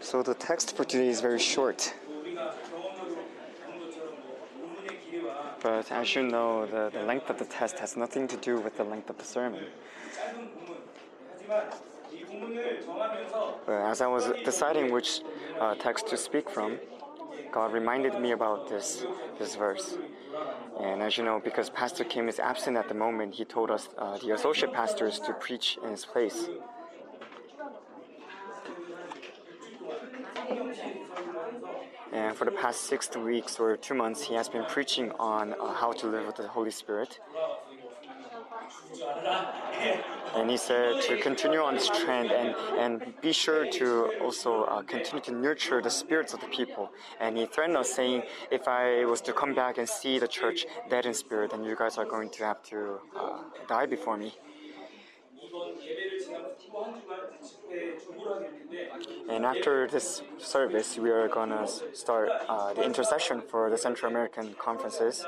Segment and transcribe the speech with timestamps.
[0.00, 1.94] So the text for today is very short.
[5.62, 8.76] But as you know, the, the length of the test has nothing to do with
[8.76, 9.64] the length of the sermon.
[13.66, 15.20] But as I was deciding which
[15.58, 16.78] uh, text to speak from,
[17.52, 19.04] God reminded me about this
[19.38, 19.96] this verse.
[20.78, 23.88] And as you know, because Pastor Kim is absent at the moment, he told us
[23.98, 26.48] uh, the associate pastors to preach in his place.
[32.12, 35.72] And for the past six weeks or two months, he has been preaching on uh,
[35.72, 37.20] how to live with the Holy Spirit.
[40.34, 44.82] And he said to continue on this trend and, and be sure to also uh,
[44.82, 46.90] continue to nurture the spirits of the people.
[47.20, 50.66] And he threatened us saying, if I was to come back and see the church
[50.88, 54.34] dead in spirit, then you guys are going to have to uh, die before me.
[59.28, 64.54] And after this service, we are gonna start uh, the intercession for the Central American
[64.54, 65.24] conferences.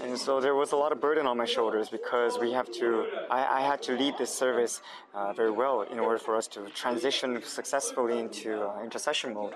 [0.00, 3.06] And so there was a lot of burden on my shoulders because we have to,
[3.30, 4.80] I, I had to lead this service
[5.14, 9.54] uh, very well in order for us to transition successfully into uh, intercession mode.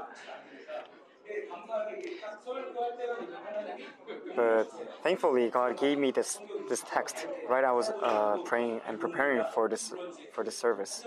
[4.36, 4.70] But
[5.02, 9.68] thankfully, God gave me this this text right I was uh, praying and preparing for
[9.68, 9.92] this
[10.32, 11.04] for the service.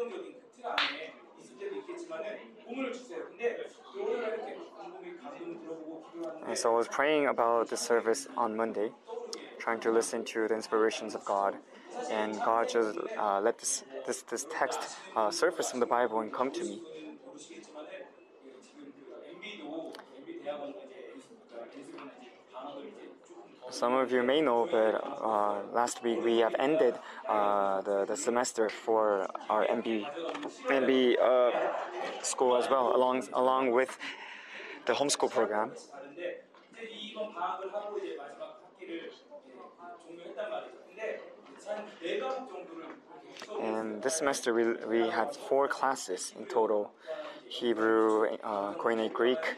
[6.47, 8.91] And so I was praying about the service on Monday,
[9.59, 11.55] trying to listen to the inspirations of God,
[12.09, 14.79] and God just uh, let this this this text
[15.15, 16.81] uh, surface in the Bible and come to me.
[23.69, 26.95] Some of you may know that uh, last week we have ended
[27.27, 30.05] uh, the, the semester for our MB,
[30.67, 31.51] MB uh,
[32.23, 33.97] school as well, along, along with
[34.85, 35.71] the homeschool program.
[43.61, 46.91] And this semester we, we had four classes in total
[47.49, 49.57] Hebrew, uh, Koine Greek,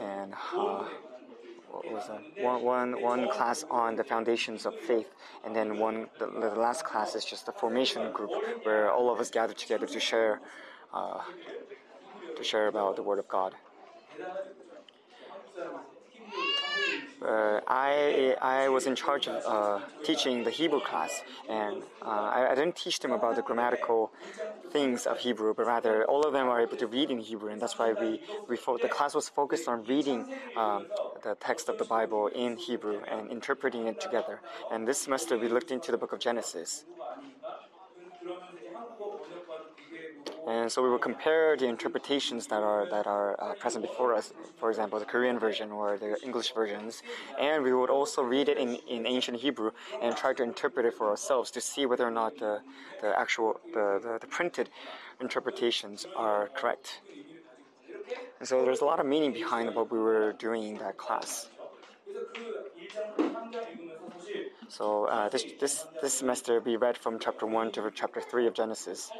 [0.00, 0.84] and uh,
[1.84, 2.44] was that?
[2.44, 5.10] One, one, one class on the foundations of faith,
[5.44, 8.32] and then one the, the last class is just the formation group
[8.64, 10.40] where all of us gather together to share
[10.92, 11.20] uh,
[12.36, 13.54] to share about the Word of God.
[17.22, 22.52] Uh, I I was in charge of uh, teaching the Hebrew class, and uh, I,
[22.52, 24.12] I didn't teach them about the grammatical
[24.70, 27.60] things of Hebrew, but rather all of them are able to read in Hebrew, and
[27.62, 30.26] that's why we, we fo- the class was focused on reading
[30.56, 30.86] um,
[31.22, 34.40] the text of the Bible in Hebrew and interpreting it together.
[34.70, 36.84] And this semester we looked into the book of Genesis,
[40.46, 44.32] And so we will compare the interpretations that are that are uh, present before us,
[44.56, 47.02] for example, the Korean version or the English versions,
[47.40, 49.70] and we would also read it in, in ancient Hebrew
[50.02, 52.60] and try to interpret it for ourselves to see whether or not the,
[53.00, 54.68] the actual the, the, the printed
[55.18, 57.00] interpretations are correct.
[58.38, 61.48] And so there's a lot of meaning behind what we were doing in that class.
[64.68, 68.54] So uh, this, this, this semester we read from chapter 1 to chapter 3 of
[68.54, 69.10] Genesis.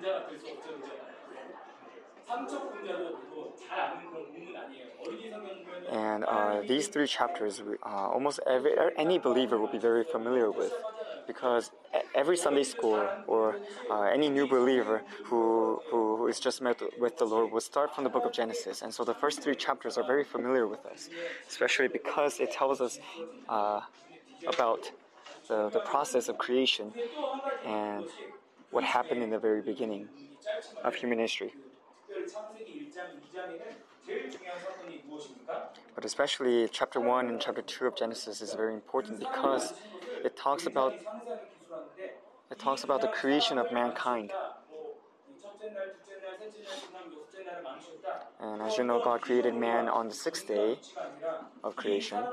[0.00, 0.92] 동자가 될 수 없죠, 그죠?
[2.26, 4.86] 삼척 동자도 그리고 잘 아는 그런 본문 아니에요.
[4.98, 9.78] 어린이 성경은 And uh, these three chapters, we- uh, almost every any believer will be
[9.78, 10.72] very familiar with,
[11.28, 16.82] because e- every Sunday school or uh, any new believer who who is just met
[16.98, 19.54] with the Lord will start from the book of Genesis, and so the first three
[19.54, 21.08] chapters are very familiar with us,
[21.48, 22.98] especially because it tells us
[23.48, 23.80] uh,
[24.48, 24.90] about
[25.48, 26.92] the the process of creation
[27.64, 28.06] and
[28.71, 30.07] what happened in the very beginning
[30.83, 31.53] of human history.
[35.95, 39.73] But especially chapter 1 and chapter 2 of Genesis is very important because
[40.23, 40.93] it talks about
[42.49, 44.31] it talks about the creation of mankind.
[48.41, 50.77] And as you know, God created man on the sixth day
[51.63, 52.23] of creation.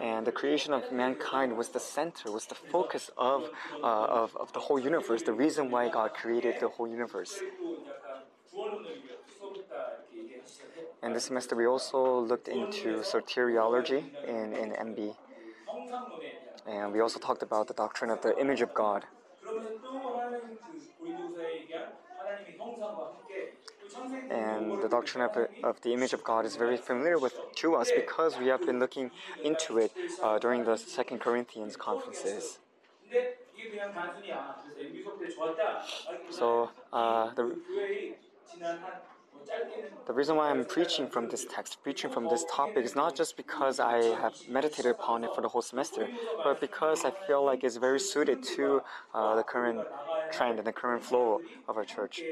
[0.00, 3.50] And the creation of mankind was the center, was the focus of,
[3.82, 7.42] uh, of, of the whole universe, the reason why God created the whole universe.
[11.02, 15.14] And this semester we also looked into soteriology in, in MB.
[16.66, 19.04] And we also talked about the doctrine of the image of God.
[24.30, 27.90] And the doctrine of, of the image of God is very familiar with, to us
[27.94, 29.10] because we have been looking
[29.42, 32.58] into it uh, during the Second Corinthians conferences.
[36.30, 37.56] So uh, the
[40.06, 43.36] the reason why I'm preaching from this text, preaching from this topic, is not just
[43.36, 46.08] because I have meditated upon it for the whole semester,
[46.44, 48.82] but because I feel like it's very suited to
[49.14, 49.86] uh, the current
[50.32, 52.22] trend and the current flow of our church.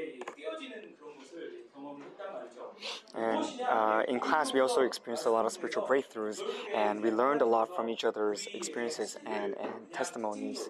[3.15, 6.39] And uh, in class, we also experienced a lot of spiritual breakthroughs,
[6.75, 10.69] and we learned a lot from each other's experiences and, and testimonies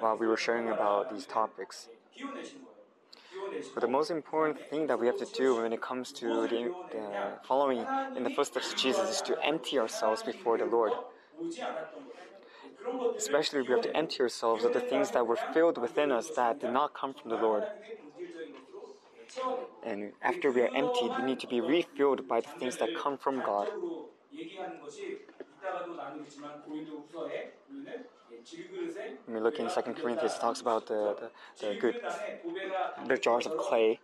[0.00, 1.88] while we were sharing about these topics.
[3.74, 6.72] But the most important thing that we have to do when it comes to the,
[7.46, 7.86] following
[8.16, 10.92] in the footsteps of Jesus is to empty ourselves before the Lord.
[13.16, 16.60] Especially, we have to empty ourselves of the things that were filled within us that
[16.60, 17.64] did not come from the Lord.
[19.84, 23.16] And after we are emptied, we need to be refilled by the things that come
[23.16, 23.68] from God.
[29.26, 31.30] When we look in 2 Corinthians, it talks about the,
[31.60, 31.96] the, the good
[33.06, 33.98] the jars of clay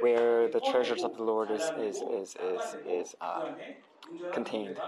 [0.00, 3.48] where the treasures of the Lord is, is, is, is, is uh,
[4.32, 4.80] contained.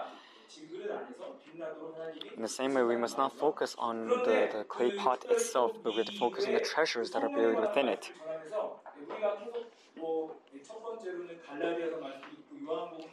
[2.37, 5.93] In the same way, we must not focus on the, the clay pot itself, but
[5.93, 8.11] we have to focus on the treasures that are buried within it.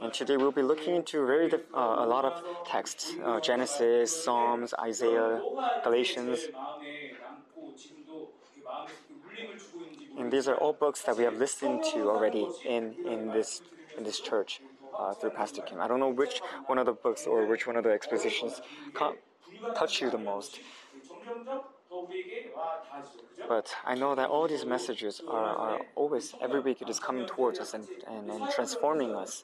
[0.02, 4.74] And today we'll be looking into very uh, a lot of texts uh, Genesis, Psalms,
[4.80, 5.42] Isaiah,
[5.84, 6.40] Galatians.
[10.18, 13.62] And these are all books that we have listened to already in, in, this,
[13.98, 14.62] in this church
[14.98, 15.82] uh, through Pastor Kim.
[15.82, 18.62] I don't know which one of the books or which one of the expositions
[19.76, 20.60] touched you the most.
[23.48, 27.26] But I know that all these messages are, are always, every week, it is coming
[27.26, 29.44] towards us and, and, and transforming us.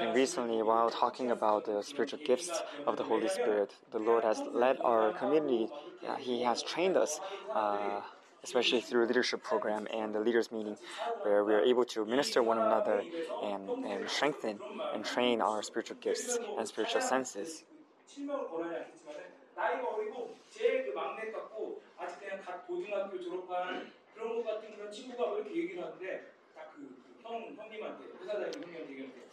[0.00, 4.40] And recently, while talking about the spiritual gifts of the Holy Spirit, the Lord has
[4.52, 5.68] led our community.
[6.06, 7.20] Uh, he has trained us
[7.54, 8.00] uh,
[8.45, 10.77] especially through leadership program and the leaders meeting,
[11.23, 13.03] where we are able to minister one another
[13.43, 14.59] and, and strengthen
[14.93, 17.63] and train our spiritual gifts and spiritual senses.
[18.07, 19.15] 실명을 권하지 않겠지만
[19.55, 24.91] 나이가 어리고 제일 그 막내 같고 아직 그냥 갓 고등학교 졸업한 그런 것 같은 그런
[24.91, 29.24] 친구가 왜 이렇게 얘기를 하는데 딱그형 형님한테 회사 다니는 형님한테 얘기하는데 아 형에게 하나님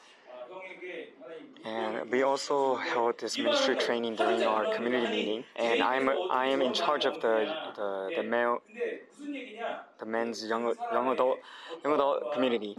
[1.65, 5.43] And we also held this ministry training during our community meeting.
[5.55, 7.35] And I'm I am in charge of the
[7.75, 8.61] the, the male
[9.99, 11.39] the men's young young adult
[11.83, 12.77] young adult community.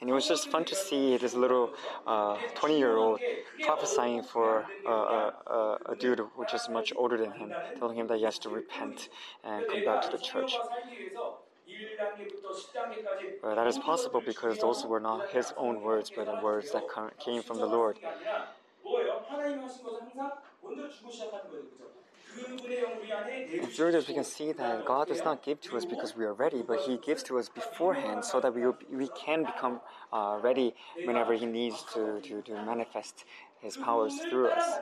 [0.00, 1.74] And it was just fun to see this little
[2.06, 3.20] uh, 20 year old
[3.62, 8.18] prophesying for a, a, a dude which is much older than him, telling him that
[8.18, 9.08] he has to repent
[9.44, 10.54] and come back to the church.
[13.42, 16.84] That is possible because those were not his own words, but the words that
[17.18, 17.98] came from the Lord.
[23.72, 26.32] Through this, we can see that God does not give to us because we are
[26.32, 28.62] ready, but He gives to us beforehand so that we,
[28.94, 29.80] we can become
[30.12, 30.74] uh, ready
[31.04, 33.24] whenever He needs to, to, to manifest
[33.60, 34.78] His powers through us.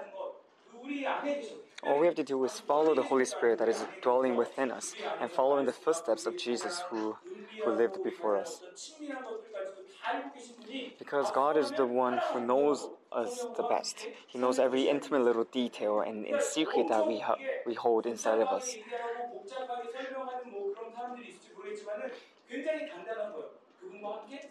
[1.77, 1.87] 우리 안에 계셔.
[1.87, 4.95] All we have to do is follow the Holy Spirit that is dwelling within us
[5.19, 7.15] and follow in the footsteps of Jesus who,
[7.63, 8.61] who lived before us.
[8.75, 13.67] 친밀한 것들까지도 다 알고 계신 분이 Because God is the one who knows us the
[13.67, 14.07] best.
[14.27, 17.37] He knows every intimate little detail and, and secret that we, ha-
[17.67, 18.77] we hold inside of us.
[18.79, 22.11] 얘기하고 복잡하게 설명하는 뭐 그런 사람들이 있을지 모르겠지만은
[22.47, 23.49] 굉장히 간단한 거예요.
[23.79, 24.46] 그분과 함께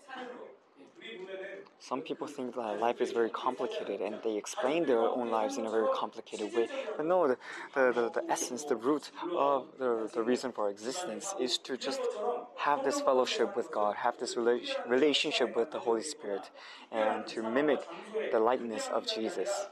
[1.80, 5.66] Some people think that life is very complicated and they explain their own lives in
[5.66, 6.68] a very complicated way.
[6.96, 7.38] But no, the,
[7.76, 12.02] the, the, the essence, the root of the, the reason for existence is to just
[12.58, 16.50] have this fellowship with God, have this rela- relationship with the Holy Spirit,
[16.92, 17.88] and to mimic
[18.32, 19.68] the likeness of Jesus.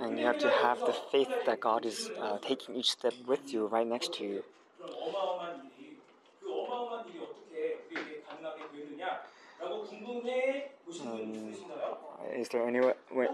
[0.00, 3.52] And you have to have the faith that God is uh, taking each step with
[3.52, 4.44] you right next to you.
[7.07, 12.13] 어마어마한 일이 어떻게 우리에게 가능하게 되느냐라고 궁금해 보신 분 있으신가요?
[12.35, 12.79] Is there any,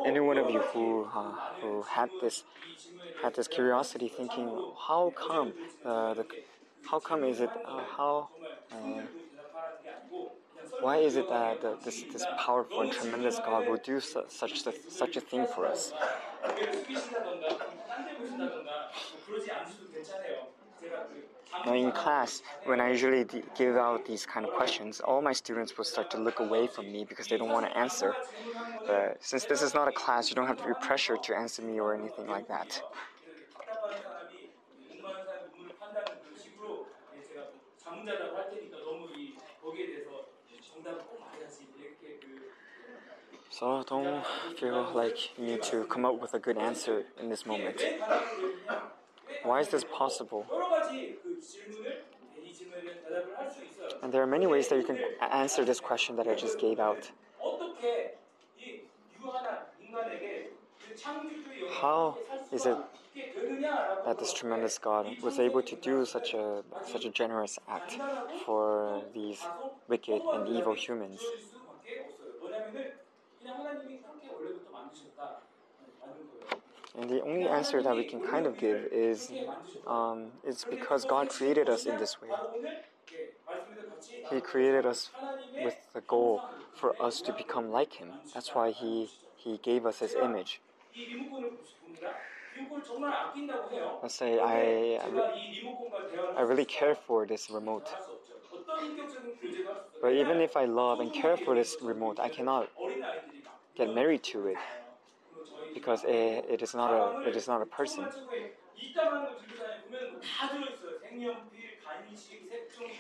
[0.04, 4.60] any one of you who, uh, who had this 이 질문에 had this curiosity, thinking,
[4.88, 5.54] how come
[5.86, 6.26] uh, the,
[6.86, 8.30] how come is it uh, how
[8.72, 13.40] uh, 대답하는 게 아니고 그냥 why is it that the, this this powerful and tremendous
[13.40, 15.94] God will do su- such the, such a thing for us?
[21.67, 23.25] Now in class, when I usually
[23.57, 26.93] give out these kind of questions, all my students will start to look away from
[26.93, 28.15] me because they don't want to answer.
[28.87, 31.63] But since this is not a class, you don't have to be pressured to answer
[31.63, 32.83] me or anything like that.
[43.51, 44.25] So don't
[44.59, 47.81] feel like you need to come up with a good answer in this moment.
[49.45, 50.45] Why is this possible?
[54.03, 56.79] And there are many ways that you can answer this question that I just gave
[56.79, 57.11] out.
[61.67, 62.19] How
[62.53, 62.79] is it
[64.05, 67.99] that this tremendous God was able to do such a such a generous act
[68.45, 69.49] for these
[69.89, 71.35] wicked and evil humans?
[77.09, 79.33] the only answer that we can kind of give is
[79.87, 82.37] um, it's because God created us in this way.
[84.29, 85.11] He created us
[85.59, 86.43] with the goal
[86.73, 88.15] for us to become like Him.
[88.33, 90.61] That's why He, he gave us His image.
[94.03, 95.01] Let's say I,
[96.37, 97.89] I really care for this remote.
[100.01, 102.69] But even if I love and care for this remote, I cannot
[103.77, 104.59] get married to it
[105.75, 108.11] because it, it is not a it is not a person.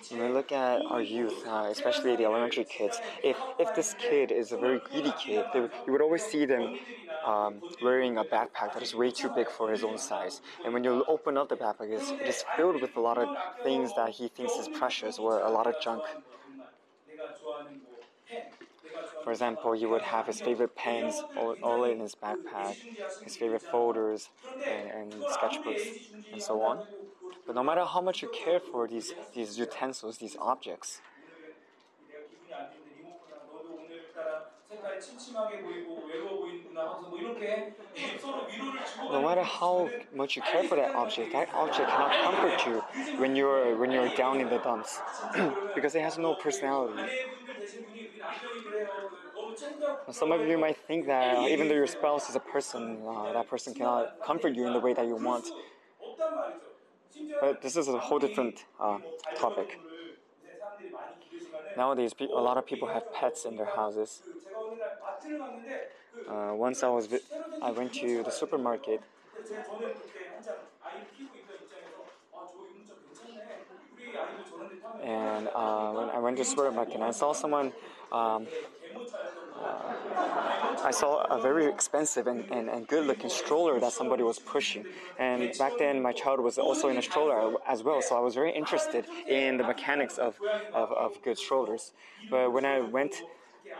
[0.09, 4.31] When we look at our youth, uh, especially the elementary kids, if, if this kid
[4.33, 6.71] is a very greedy kid, they, you would always see them
[7.23, 10.41] um, wearing a backpack that is way too big for his own size.
[10.63, 13.31] And when you open up the backpack, it's, it is filled with a lot of
[13.63, 16.05] things that he thinks is precious or a lot of junk.
[19.25, 22.77] For example, you would have his favorite pens all, all in his backpack,
[23.25, 24.31] his favorite folders
[24.69, 25.95] and, and sketchbooks,
[26.33, 26.85] and so on.
[27.47, 31.03] But no matter how much you care for these, these utensils, these objects,
[39.09, 42.83] no matter how much you care for that object, that object cannot comfort you
[43.17, 45.03] when you're when you're down in the dumps
[45.75, 47.11] because it has no personality.
[50.11, 53.49] Some of you might think that even though your spouse is a person, uh, that
[53.49, 55.53] person cannot comfort you in the way that you want.
[57.39, 58.99] But this is a whole different uh,
[59.35, 59.79] topic.
[61.77, 64.23] Nowadays, a lot of people have pets in their houses.
[66.27, 67.09] Uh, once I was,
[67.61, 69.03] I went to the supermarket,
[75.03, 77.73] and uh, when I went to Switzerland, I saw someone.
[78.13, 78.47] Um,
[79.61, 79.95] uh,
[80.85, 84.85] I saw a very expensive and, and, and good looking stroller that somebody was pushing.
[85.19, 88.35] And back then, my child was also in a stroller as well, so I was
[88.35, 90.39] very interested in the mechanics of,
[90.75, 91.93] of, of good strollers.
[92.31, 93.23] But when I went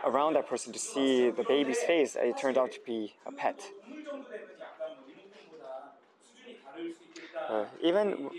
[0.03, 3.61] around that person to see the baby's face, it turned out to be a pet.
[7.49, 8.29] Uh, even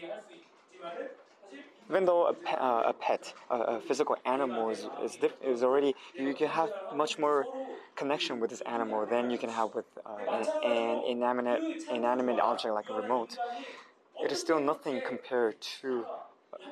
[1.91, 5.95] even though a, pe uh, a pet, a, a, physical animal is, is, is, already,
[6.19, 7.47] you can have much more
[7.95, 12.75] connection with this animal than you can have with uh, an, an, inanimate, inanimate object
[12.75, 13.39] like a remote.
[14.25, 16.07] It is still nothing compared to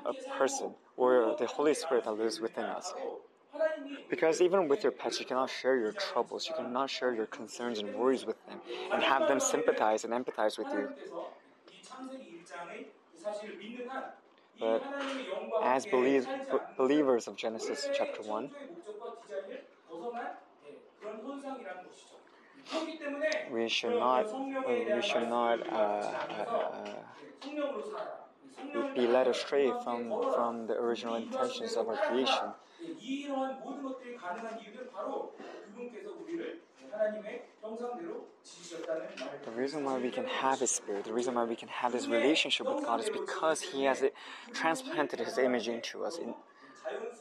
[0.04, 2.92] a, a person or the Holy Spirit that lives within us.
[4.10, 7.78] Because even with your pets, you cannot share your troubles, you cannot share your concerns
[7.78, 8.60] and worries with them,
[8.92, 10.88] and have them sympathize and empathize with you.
[14.60, 14.82] But
[15.62, 16.26] as believe,
[16.76, 18.50] believers of Genesis chapter 1,
[23.52, 24.26] we should not,
[24.66, 26.46] we should not uh, uh,
[28.74, 32.52] uh, be led astray from, from the original intentions of our creation.
[39.44, 42.06] The reason why we can have His Spirit, the reason why we can have this
[42.06, 44.02] relationship with God is because He has
[44.52, 46.34] transplanted His image into us in,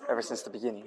[0.10, 0.86] ever since the beginning.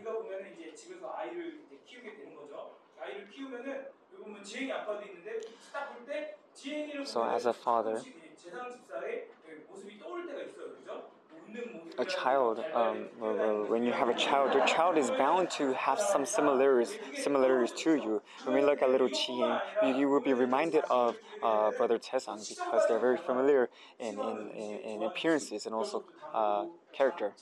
[7.05, 8.03] So, as a father,
[11.99, 13.09] a child, um,
[13.71, 17.95] when you have a child, your child is bound to have some similarities similarities to
[17.95, 18.23] you.
[18.45, 22.47] When we look at little Chi, you, you will be reminded of uh, Brother Taesang
[22.49, 27.35] because they're very familiar in, in, in, in appearances and also uh, character.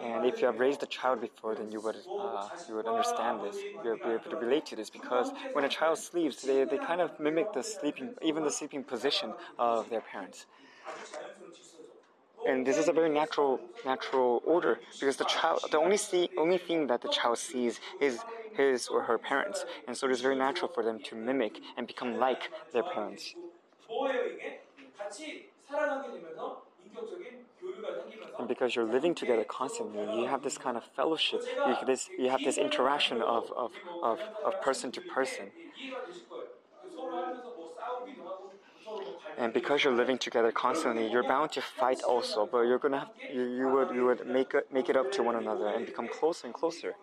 [0.00, 3.42] And if you have raised a child before, then you would uh, you would understand
[3.42, 3.64] this.
[3.82, 7.00] You'll be able to relate to this because when a child sleeps, they, they kind
[7.00, 10.46] of mimic the sleeping, even the sleeping position of their parents.
[12.44, 16.58] And this is a very natural natural order because the child, the only see, only
[16.58, 20.34] thing that the child sees is his or her parents, and so it is very
[20.36, 23.36] natural for them to mimic and become like their parents.
[28.38, 32.10] And because you're living together constantly, you have this kind of fellowship, you have this,
[32.16, 33.72] you have this interaction of, of,
[34.02, 35.52] of, of person to person.
[39.36, 43.10] And because you're living together constantly, you're bound to fight also, but you're gonna have,
[43.28, 46.08] you, you would you would make it, make it up to one another and become
[46.08, 46.96] closer and closer.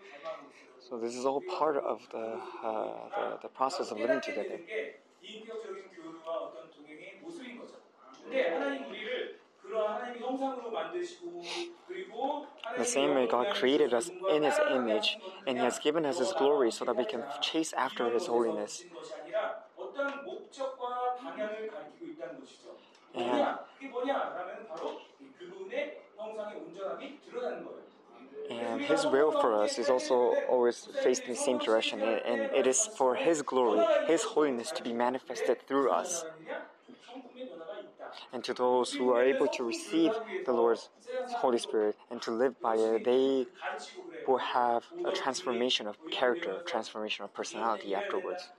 [0.80, 4.60] So this is all part of the, uh, the, the process of living together
[8.25, 11.43] 근데 하나님 우리를 그러한 하나님의 형상으로 만드시고
[11.87, 16.07] 그리고 In the same way, God created us in His image, and He has given
[16.07, 18.87] us His glory so that we can chase after His holiness.
[18.89, 22.77] 것이 아니라 어떤 목적과 방향을 가리키고 있다는 것이죠.
[23.13, 23.67] 뭐냐?
[23.75, 27.81] 그게 뭐냐라면 바로 이 그분의 형상의 온전함이 드러나는 거예요.
[28.51, 32.41] And His will for us is also always faced in the same direction, and, and
[32.55, 36.25] it is for His glory, His holiness to be manifested through us.
[38.34, 40.90] and to those who are able to receive the Lord's
[41.34, 43.48] Holy Spirit and to live by it, they
[44.26, 48.52] will have a transformation of character, transformation of personality afterwards.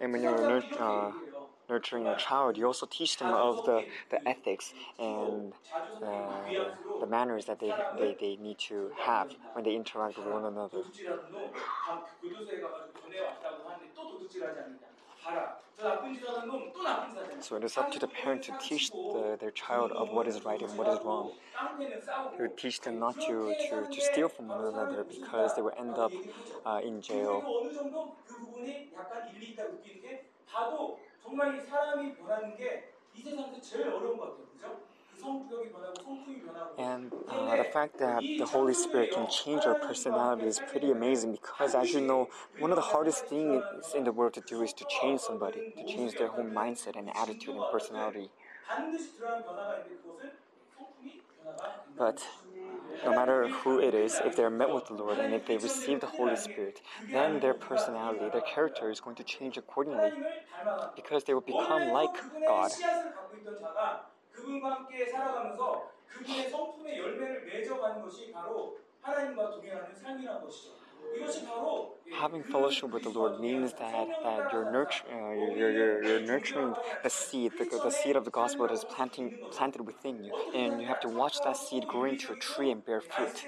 [0.00, 1.12] And when you're uh,
[1.68, 5.52] nurturing a child, you also teach them of the, the ethics and
[6.02, 10.44] uh, the manners that they, they, they need to have when they interact with one
[10.44, 10.84] another.
[15.25, 15.25] 도둑질하는 놈, 다 교도소에 가가지고 전에 왔다고 하는데 또 도둑질하지 않는다.
[15.25, 17.41] 봐라, 저 나쁜 짓 하는 놈 또 나쁜 짓 하잖아.
[17.41, 20.45] So it is up to the parent to teach the, their child of what is
[20.45, 21.33] right and what is wrong.
[21.53, 25.61] 깡패는 싸우고 To teach them not to, to, to steal from one another because they
[25.61, 26.13] will end up
[26.65, 27.41] uh, in jail.
[27.41, 32.55] 그리고 어느 정도 그 부분이 약간 일리 있다 느끼는 게 봐도 정말 이 사람이 변하는
[32.55, 34.47] 게 이 세상에서 제일 어려운 것 같아요.
[34.53, 34.81] 그죠?
[36.78, 41.32] And uh, the fact that the Holy Spirit can change our personality is pretty amazing
[41.32, 44.72] because, as you know, one of the hardest things in the world to do is
[44.74, 48.30] to change somebody, to change their whole mindset and attitude and personality.
[51.96, 52.24] But
[53.04, 56.00] no matter who it is, if they're met with the Lord and if they receive
[56.00, 56.80] the Holy Spirit,
[57.12, 60.14] then their personality, their character is going to change accordingly
[60.96, 62.72] because they will become like God.
[64.35, 69.95] 씨앗을 갖고 있던 자가 그분과 함께 살아가면서 그분의 성품의 열매를 맺어가는 것이 바로 하나님과 동행하는
[69.95, 70.81] 삶이라는 것이죠.
[71.15, 75.33] 이것이 바로 예, Having 그 fellowship with the Lord means that, that you're, nurture, uh,
[75.57, 79.37] you're, you're, you're nurturing the seed, the, the seed of the gospel that is planting,
[79.51, 80.31] planted within you.
[80.53, 83.43] And you have to watch that seed grow into a tree and bear fruit.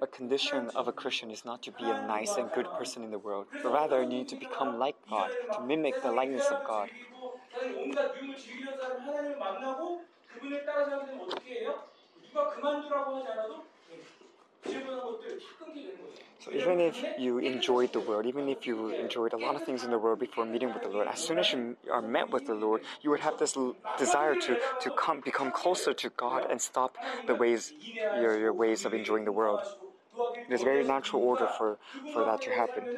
[0.00, 3.10] A condition of a Christian is not to be a nice and good person in
[3.10, 6.64] the world, but rather you need to become like God, to mimic the likeness of
[6.64, 6.90] God
[16.52, 19.90] even if you enjoyed the world, even if you enjoyed a lot of things in
[19.90, 22.54] the world before meeting with the Lord, as soon as you are met with the
[22.54, 26.60] Lord, you would have this l- desire to, to come, become closer to God and
[26.60, 27.72] stop the ways,
[28.10, 29.62] your, your ways of enjoying the world.
[30.48, 32.88] It is a very natural order for, for that to happen.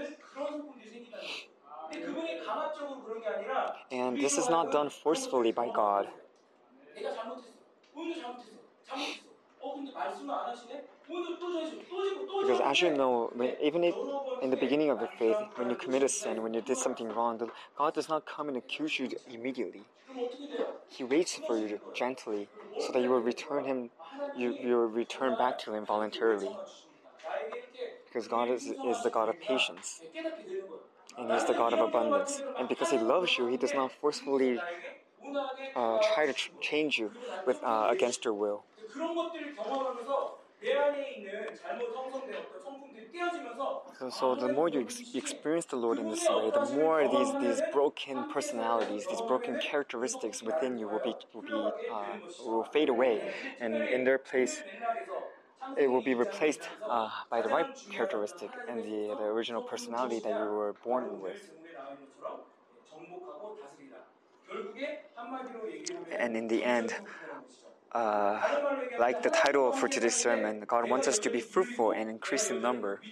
[3.91, 6.09] And this is not done forcefully by God.
[12.41, 13.97] Because as you know, when, even if
[14.41, 17.09] in the beginning of your faith, when you commit a sin, when you did something
[17.09, 17.41] wrong,
[17.77, 19.83] God does not come and accuse you immediately.
[20.89, 23.91] He waits for you gently so that you will return Him,
[24.35, 26.59] you, you will return back to Him voluntarily.
[28.07, 30.03] Because God is, is the God of patience.
[31.19, 32.43] And He's the God of abundance.
[32.59, 34.63] And because He loves you, He does not forcefully
[35.77, 37.13] uh, try to ch- change you
[37.47, 38.65] with, uh, against your will.
[44.09, 47.61] So, the more you ex experience the Lord in this way, the more these, these
[47.61, 53.23] broken personalities, these broken characteristics within you will be will be uh, will fade away,
[53.61, 54.65] and in their place,
[55.77, 60.35] it will be replaced uh, by the right characteristic and the, the original personality that
[60.35, 61.51] you were born with.
[66.11, 66.95] And in the end,
[67.93, 68.41] uh,
[68.99, 72.61] like the title for today's sermon, God wants us to be fruitful and increase in
[72.61, 73.03] number.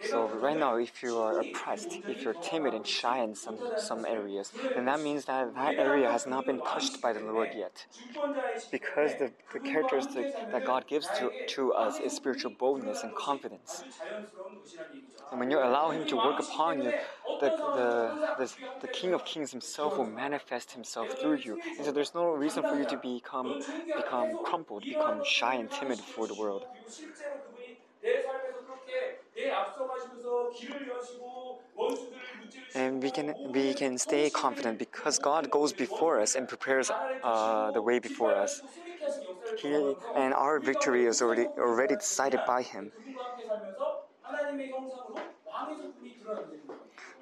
[0.00, 4.04] So right now, if you are oppressed, if you're timid and shy in some, some
[4.04, 7.86] areas, then that means that that area has not been touched by the Lord yet.
[8.70, 13.84] Because the, the characteristic that God gives to, to us is spiritual boldness and confidence.
[15.30, 16.94] And when you allow Him to work upon you,
[17.38, 21.58] the, the, the, the King of Kings Himself will manifest Himself through you.
[21.78, 23.56] And so there's no reason for you to become,
[23.96, 26.66] become crumpled, become shy and timid for the world.
[32.74, 36.90] And we can we can stay confident because God goes before us and prepares
[37.22, 38.62] uh, the way before us.
[39.56, 42.92] He, and our victory is already already decided by Him.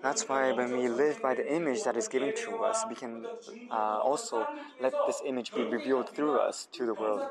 [0.03, 3.29] That's why when we live by the image that is given to us, we can
[3.71, 7.27] uh, also let this image be revealed through us to the world.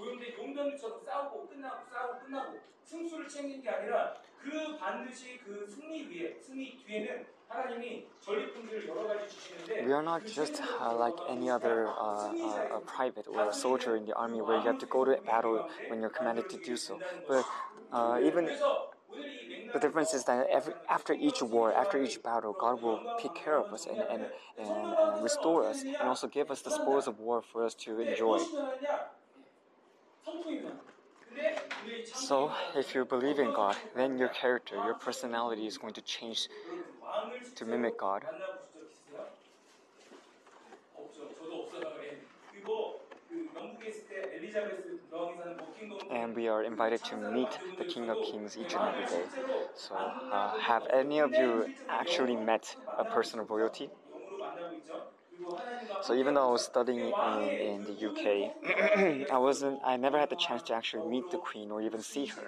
[0.00, 6.38] 고용된 용병들처럼 싸우고 끝나고 싸우고 끝나고 승수를 챙긴 게 아니라 그 반드시 그 승리 위에
[6.40, 11.88] 승리 뒤에는 하나님이 전리품들을 여러 가지 주시는데 We are not just uh, like any other
[11.88, 15.04] uh, uh, a private or a soldier in the army where you have to go
[15.04, 16.98] to battle when you're commanded to do so.
[17.28, 17.44] But
[17.92, 18.50] uh, even
[19.72, 23.58] the difference is that every, after each war, after each battle, God will take care
[23.58, 24.26] of us and, and,
[24.58, 28.00] and, and restore us and also give us the spoils of war for us to
[28.00, 28.40] enjoy.
[32.13, 36.47] So, if you believe in God, then your character, your personality is going to change
[37.55, 38.25] to mimic God.
[46.11, 49.25] And we are invited to meet the King of Kings each and every day.
[49.73, 53.89] So, uh, have any of you actually met a person of royalty?
[56.01, 59.79] So even though I was studying in, the UK, I wasn't.
[59.85, 62.47] I never had the chance to actually meet the Queen or even see her.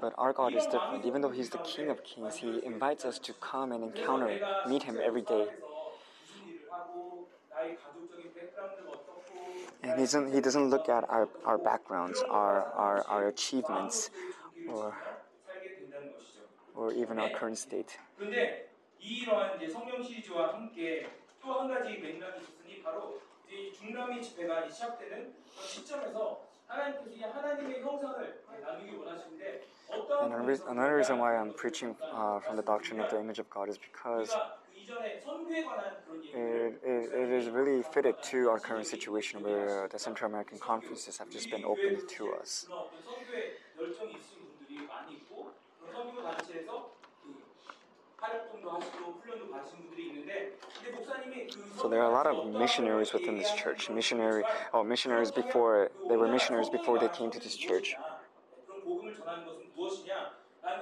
[0.00, 1.04] But our God is different.
[1.04, 4.82] Even though He's the King of Kings, He invites us to come and encounter, meet
[4.84, 5.46] Him every day.
[9.82, 14.10] And he doesn't, he doesn't look at our, our backgrounds, our, our, our achievements,
[14.69, 14.93] or,
[16.75, 17.97] or even our current state.
[18.17, 21.09] 근데 이러한 이제 성령 시리즈와 함께
[21.41, 28.43] 또 한 가지 맥락이 있으니 바로 이제 중남미 집회가 시작되는 시점에서 하나님께서 이 하나님의 형상을
[28.61, 33.19] 나누기 원하시는데 어떤 And another reason why I'm preaching uh, from the doctrine of the
[33.19, 34.31] image of God is because
[36.33, 41.17] it, it, it is really fitted to our current situation where the Central American conferences
[41.17, 42.67] have just been opened to us.
[51.77, 53.89] So there are a lot of missionaries within this church.
[53.89, 57.95] Missionary, oh, missionaries before they were missionaries before they came to this church.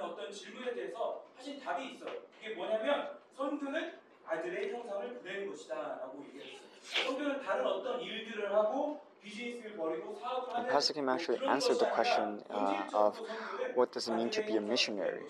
[0.02, 2.12] 어떤 질문에 대해서 하신 답이 있어요.
[2.38, 6.60] 그게 뭐냐면 선교는 아들의 형상을 보내는 것이다라고 얘기했어요.
[6.82, 12.42] 선교는 다른 어떤 일들을 하고 비즈니스를 벌이고 사업을 하는 Pastor Kim actually answered the question
[12.50, 13.20] uh, of
[13.76, 15.22] what does it mean to be a missionary,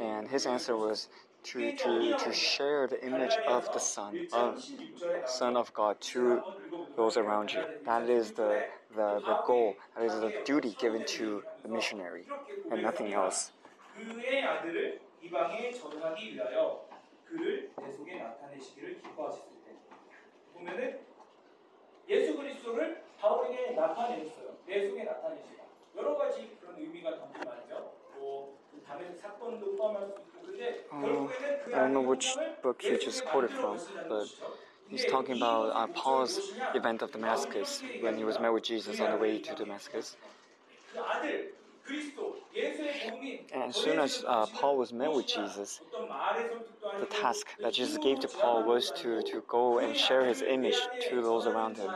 [0.00, 1.08] and his answer was
[1.42, 4.62] to, to, to share the image of the Son of
[5.26, 6.42] Son of God to
[6.96, 7.62] those around you.
[7.84, 9.74] That is the, the, the goal.
[9.96, 12.24] That is the duty given to the missionary,
[12.70, 13.52] and nothing else.
[13.96, 16.86] 그의 아들을 이방에 전하기 위하여
[17.24, 19.72] 그를 내 속에 나타내시기를 기뻐하셨을 때
[20.54, 21.00] 보면은
[22.08, 24.56] 예수 그리스도를 바울에게 나타내셨어요.
[24.66, 25.64] 내 속에 나타내시다.
[25.96, 27.92] 여러 가지 그런 의미가 담긴 말이죠.
[28.18, 32.98] 뭐 담에색 사건도 포함할 수 있고 근데 결국에는 그 I don't know which book he
[32.98, 34.28] just quoted from, but
[34.88, 36.38] he's talking about uh, Paul's
[36.74, 40.16] event of Damascus when he was met with Jesus on the way to Damascus.
[40.92, 42.36] 그 아들 그리스도
[43.52, 45.80] And as soon as uh, Paul was met with Jesus,
[47.00, 50.78] the task that Jesus gave to Paul was to, to go and share his image
[51.10, 51.90] to those around him.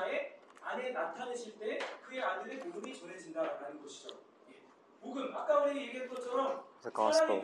[6.84, 7.44] The gospel.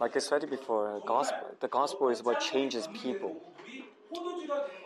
[0.00, 3.36] Like I said before, gospel, the gospel is what changes people.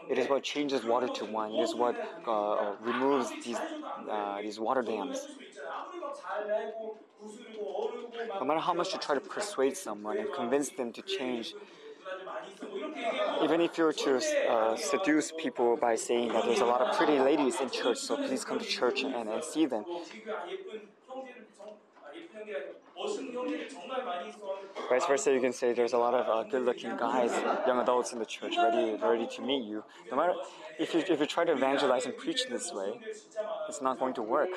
[0.09, 1.52] It is what changes water to wine.
[1.54, 3.59] It is what uh, removes these,
[4.11, 5.26] uh, these water dams.
[8.40, 11.54] No matter how much you try to persuade someone and convince them to change,
[13.42, 14.20] even if you're to
[14.51, 18.16] uh, seduce people by saying that there's a lot of pretty ladies in church, so
[18.16, 19.85] please come to church and, and see them.
[24.88, 27.31] Vice versa, you can say there's a lot of uh, good-looking guys,
[27.66, 29.85] young adults in the church, ready, ready to meet you.
[30.11, 30.35] No matter
[30.79, 32.98] if you if you try to evangelize and preach this way,
[33.68, 34.51] it's not going to work.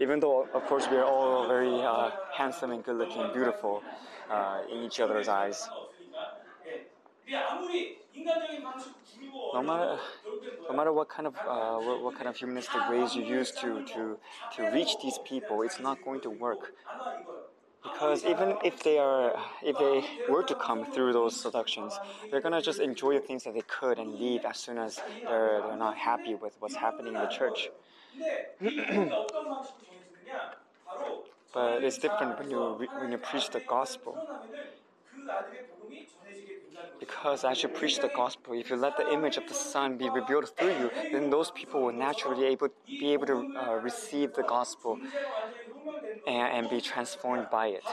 [0.00, 3.82] Even though, of course, we are all very uh, handsome and good-looking, beautiful
[4.32, 5.68] uh, in each other's eyes.
[9.54, 9.98] No matter,
[10.68, 13.82] no matter what kind of uh, what, what kind of humanistic ways you use to,
[13.94, 14.18] to
[14.56, 16.72] to reach these people, it's not going to work.
[17.82, 21.98] Because even if they are, if they were to come through those seductions,
[22.30, 25.62] they're gonna just enjoy the things that they could and leave as soon as they're
[25.66, 27.70] they're not happy with what's happening in the church.
[31.52, 34.16] But it's different when you when you preach the gospel.
[36.98, 40.08] Because as you preach the gospel, if you let the image of the Son be
[40.08, 44.44] revealed through you, then those people will naturally able, be able to uh, receive the
[44.44, 44.98] gospel
[46.26, 47.84] and, and be transformed by it.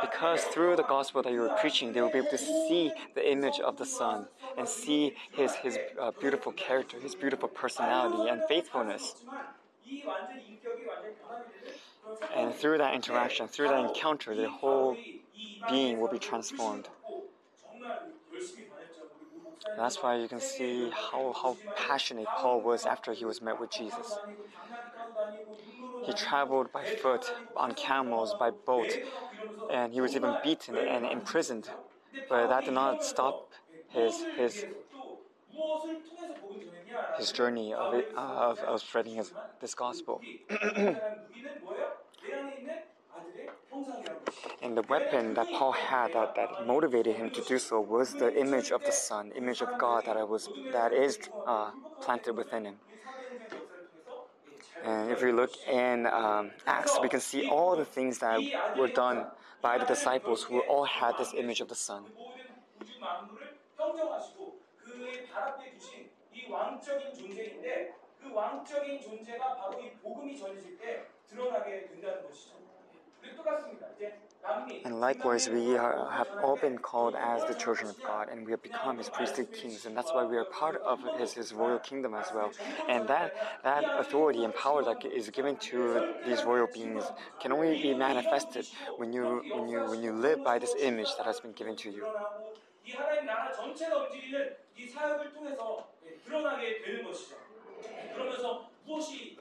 [0.00, 3.30] Because through the gospel that you are preaching, they will be able to see the
[3.30, 8.42] image of the Son and see his, his uh, beautiful character, his beautiful personality and
[8.48, 9.14] faithfulness.
[12.34, 14.98] And through that interaction, through that encounter, their whole
[15.66, 16.88] being will be transformed.
[19.76, 23.70] That's why you can see how, how passionate Paul was after he was met with
[23.70, 24.20] Jesus.
[26.02, 28.98] He traveled by foot, on camels, by boat,
[29.68, 31.70] and he was even beaten and imprisoned.
[32.28, 33.36] But that did not stop
[33.92, 34.64] his, his,
[37.12, 40.24] his journey of, uh, of, of spreading his, this gospel.
[44.62, 48.38] And the weapon that Paul had that, that motivated him to do so was the
[48.38, 52.64] image of the Son, image of God that I was that is uh, planted within
[52.66, 52.74] him.
[54.84, 58.40] And if we look in um, Acts, we can see all the things that
[58.76, 59.26] were done
[59.60, 62.04] by the disciples who all had this image of the Son.
[74.83, 78.51] And likewise, we are, have all been called as the children of God, and we
[78.51, 81.79] have become His priestly kings, and that's why we are part of His, His royal
[81.79, 82.51] kingdom as well.
[82.87, 87.03] And that that authority and power that is given to these royal beings
[87.41, 91.25] can only be manifested when you when you when you live by this image that
[91.25, 92.05] has been given to you.
[92.85, 95.89] 이 하나님 나라 전체가 움직이는 이 사역을 통해서
[96.23, 97.35] 드러나게 되는 것이죠.
[98.13, 99.35] 그러면서 무엇이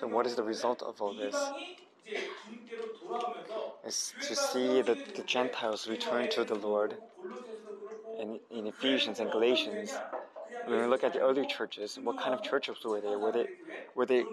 [0.00, 1.52] So, what is the result of all this?
[3.86, 6.96] Is to see that the Gentiles return to the Lord.
[8.20, 10.02] In, in Ephesians and Galatians,
[10.66, 13.16] when we look at the early churches, what kind of churches were they?
[13.16, 13.46] Were they
[13.94, 14.26] were they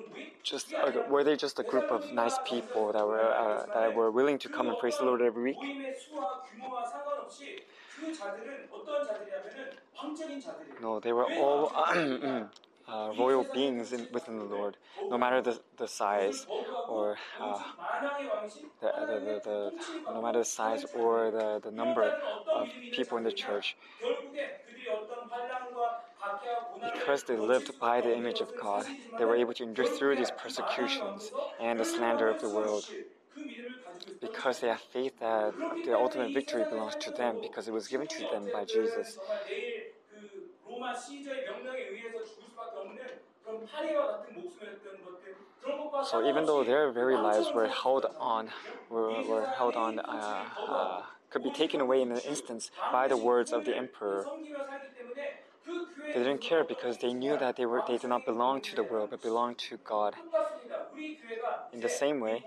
[0.44, 4.12] just uh, were they just a group of nice people that were uh, that were
[4.12, 5.72] willing to come and praise the Lord every week?
[10.82, 12.50] No, they were all mm,
[12.88, 14.78] uh, royal beings in, within the Lord,
[15.10, 16.45] no matter the, the size
[16.88, 17.60] or uh,
[18.80, 18.88] the,
[19.26, 19.71] the, the,
[20.13, 22.04] no matter the size or the, the number
[22.54, 23.76] of people in the church.
[26.93, 28.86] Because they lived by the image of God,
[29.17, 32.86] they were able to endure through these persecutions and the slander of the world
[34.21, 35.54] because they have faith that
[35.86, 39.17] the ultimate victory belongs to them because it was given to them by Jesus.
[46.10, 48.50] So even though their very lives were held on,
[48.89, 53.18] were, were held on, uh, uh, could be taken away in an instant by the
[53.18, 54.26] words of the emperor.
[56.13, 58.84] They didn't care because they knew that they were they did not belong to the
[58.84, 60.15] world but belonged to God.
[61.74, 62.44] In the same way,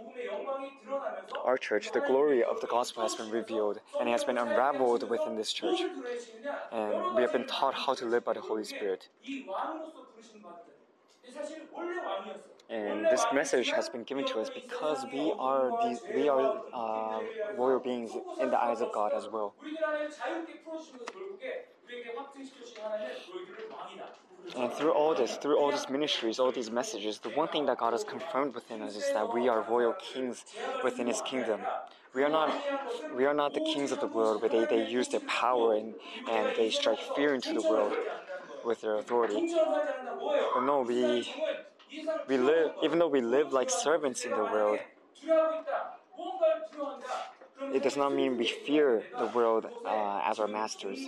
[1.44, 5.36] our church, the glory of the gospel has been revealed and has been unraveled within
[5.36, 5.80] this church.
[6.72, 9.08] And we have been taught how to live by the Holy Spirit.
[12.70, 15.70] And this message has been given to us because we are
[16.14, 17.20] we are uh,
[17.56, 19.54] royal beings in the eyes of God as well.
[24.56, 27.78] And through all this, through all these ministries, all these messages, the one thing that
[27.78, 30.44] God has confirmed within us is that we are royal kings
[30.82, 31.60] within His kingdom.
[32.14, 32.52] We are not,
[33.14, 35.94] we are not the kings of the world where they, they use their power and,
[36.28, 37.94] and they strike fear into the world
[38.64, 39.54] with their authority.
[40.54, 41.28] But no, we,
[42.28, 44.78] we live, even though we live like servants in the world,
[47.74, 51.00] it does not mean we fear the world uh, as our masters.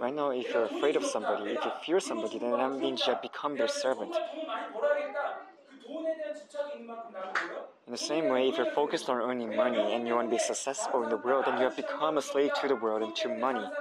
[0.00, 3.12] Right now, if you're afraid of somebody, if you fear somebody, then that means you
[3.12, 4.14] have become their servant.
[7.86, 10.38] In the same way, if you're focused on earning money and you want to be
[10.38, 13.28] successful in the world, then you have become a slave to the world and to
[13.28, 13.64] money.
[13.64, 13.72] Uh,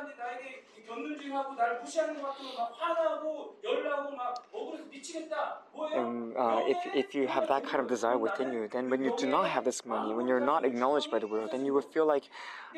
[5.96, 9.14] and uh, if, if you have that kind of desire within you, then when you
[9.18, 11.82] do not have this money, when you're not acknowledged by the world, then you will
[11.82, 12.24] feel like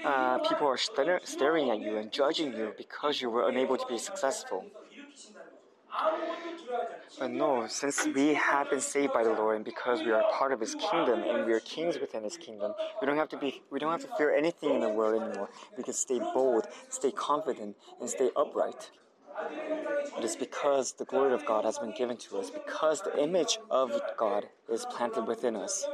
[0.06, 3.98] uh, people are staring at you and judging you because you were unable to be
[3.98, 4.66] successful.
[7.20, 10.52] But no, since we have been saved by the Lord and because we are part
[10.52, 13.62] of His kingdom and we are kings within His kingdom, we don't have to be
[13.72, 15.50] we don't have to fear anything in the world anymore.
[15.78, 18.92] We can stay bold, stay confident, and stay upright.
[20.18, 23.58] It is because the glory of God has been given to us, because the image
[23.70, 25.86] of God is planted within us,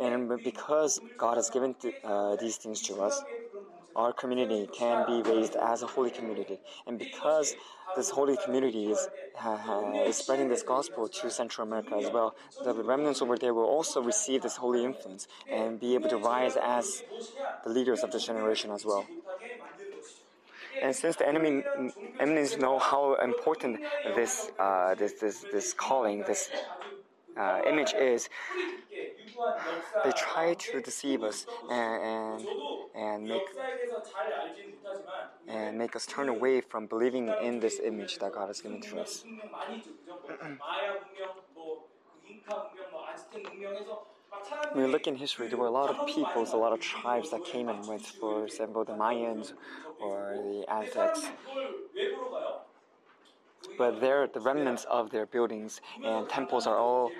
[0.00, 3.22] and because God has given th- uh, these things to us,
[3.96, 7.54] our community can be raised as a holy community, and because
[7.96, 12.72] this holy community is, ha, is spreading this gospel to Central America as well, the
[12.74, 17.02] remnants over there will also receive this holy influence and be able to rise as
[17.64, 19.06] the leaders of this generation as well.
[20.80, 21.62] And since the enemy
[22.18, 23.80] enemies know how important
[24.14, 26.48] this uh, this this this calling, this
[27.36, 28.28] uh, image is
[30.04, 32.48] they try to deceive us and, and,
[32.94, 33.42] and, make,
[35.48, 39.00] and make us turn away from believing in this image that God has given to
[39.00, 39.24] us.
[44.72, 47.30] When we look in history, there were a lot of peoples, a lot of tribes
[47.30, 49.52] that came and went, for example, the Mayans
[50.00, 51.26] or the Aztecs
[53.78, 57.10] but there the remnants of their buildings and temples are all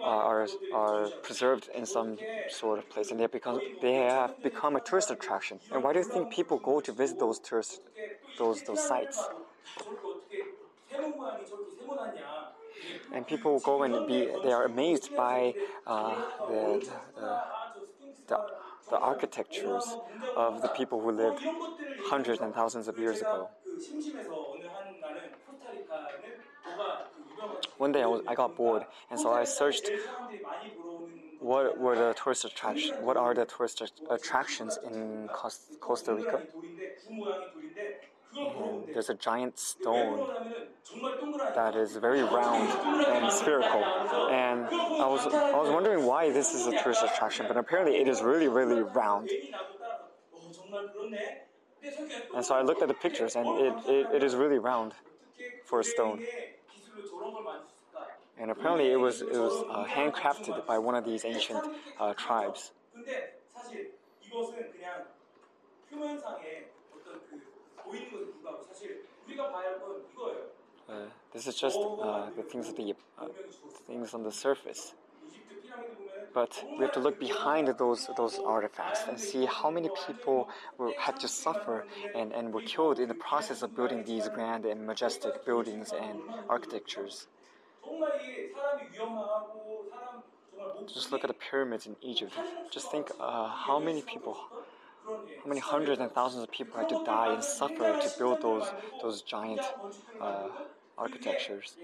[0.00, 4.76] uh, are are preserved in some sort of place, and they become they have become
[4.76, 5.58] a tourist attraction.
[5.72, 7.80] And why do you think people go to visit those tourist
[8.38, 9.18] those those sites?
[13.12, 15.54] And people go and be they are amazed by
[15.86, 16.14] uh,
[16.48, 17.40] the, the,
[18.28, 18.38] the,
[18.90, 19.96] the architectures
[20.36, 21.42] of the people who lived
[22.04, 23.48] hundreds and thousands of years ago.
[27.78, 29.90] One day I, was, I got bored, and so I searched
[31.40, 32.92] what were the tourist attractions.
[33.00, 35.28] What are the tourist attractions in
[35.80, 36.42] Costa Rica?
[38.36, 40.26] And there's a giant stone
[41.54, 42.68] that is very round
[43.06, 43.84] and spherical,
[44.30, 48.08] and I was I was wondering why this is a tourist attraction, but apparently it
[48.08, 49.30] is really really round.
[52.34, 54.94] And so I looked at the pictures, and it, it, it is really round
[55.64, 56.20] for a stone.
[58.38, 61.64] And apparently, it was, it was uh, handcrafted by one of these ancient
[62.00, 62.72] uh, tribes.
[70.88, 70.92] Uh,
[71.32, 73.26] this is just uh, the things, the, uh,
[73.86, 74.94] things on the surface.
[76.34, 80.92] But we have to look behind those those artifacts and see how many people were,
[80.98, 84.86] had to suffer and, and were killed in the process of building these grand and
[84.86, 87.28] majestic buildings and architectures.
[90.86, 92.40] Just look at the pyramids in Egypt.
[92.70, 94.36] Just think uh, how many people,
[95.38, 98.74] how many hundreds and thousands of people had to die and suffer to build those
[99.00, 99.74] those giant
[100.20, 100.48] uh,
[100.98, 101.76] architectures.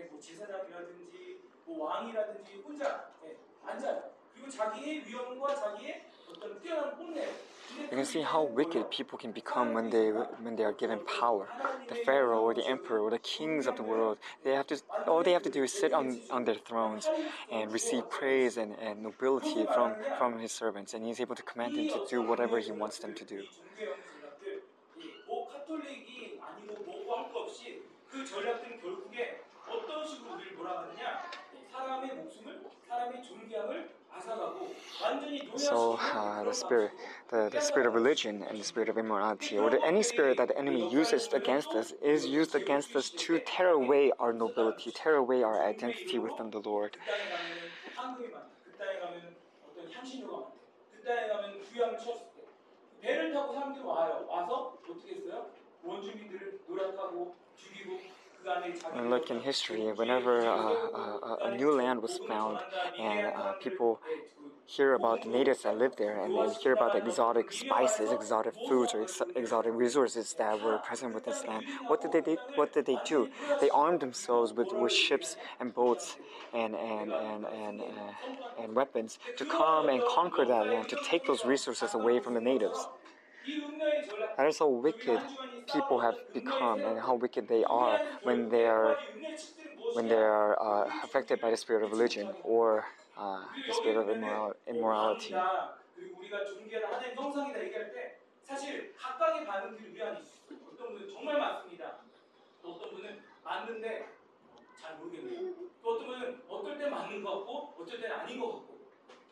[7.90, 10.11] You can see how wicked people can become when they
[10.44, 11.48] when they are given power.
[11.88, 15.22] The pharaoh or the emperor or the kings of the world, they have to all
[15.22, 17.09] they have to do is sit on, on their thrones
[17.50, 21.74] and receive praise and, and nobility from, from his servants and he's able to command
[21.74, 23.42] them to do whatever he wants them to do.
[34.09, 35.45] 종교형 전략들, 뭐 카톨릭이 아니고 뭐고 할 거 없이 그 전략들은 결국에 어떤 식으로 우리를
[35.45, 35.45] 몰아가느냐?
[35.45, 36.91] 사람의 목숨을, 사람의 존귀함을 앗아가고 완전히 So uh, the spirit,
[37.29, 40.47] the, the spirit of religion and the spirit of immorality, or the, any spirit that
[40.49, 45.15] the enemy uses against us, is used against us to tear away our nobility, tear
[45.15, 46.97] away our identity within the Lord.
[46.97, 48.49] 그 땅에 가면은 황금이 많대.
[48.65, 49.35] 그 땅에 가면은
[49.69, 50.57] 어떤 향신료가 많대.
[50.95, 52.41] 그 땅에 가면 귀함을 쳤을 때
[53.01, 54.25] 배를 타고 사람들이 와요.
[54.27, 55.51] 와서 어떻게 했어요?
[55.84, 58.18] 원주민들을 노략하고 죽이고 그 안에 자기
[58.93, 62.64] And look in history, whenever uh, uh, a new land was found
[62.99, 64.01] and uh, people
[64.66, 68.55] hear about the natives that live there and, and hear about the exotic spices, exotic
[68.66, 72.38] foods, or ex- exotic resources that were present with this land, what did they, they
[72.55, 73.28] what did they do?
[73.59, 76.18] They armed themselves with, with ships and boats
[76.53, 78.12] and and and and, uh,
[78.59, 82.41] and weapons to come and conquer that land, to take those resources away from the
[82.41, 82.88] natives.
[84.38, 85.19] That is how wicked
[85.65, 88.97] people have become and how wicked they are when they are
[89.93, 92.84] when they are uh, affected by the spirit of religion or
[93.17, 95.34] uh, the spirit of immoral, immorality.
[95.95, 100.57] 그리고 우리가 존귀하다 하나님 형상이다 얘기할 때 사실 각각의 반응들이 우리 안에 있어요.
[100.73, 101.99] 어떤 분은 정말 맞습니다.
[102.61, 104.09] 또 어떤 분은 맞는데
[104.82, 105.53] 잘 모르겠네요.
[105.82, 108.68] 또 어떤 분은 어떨 때 맞는 것 같고 어떨 때는 아닌 것 같고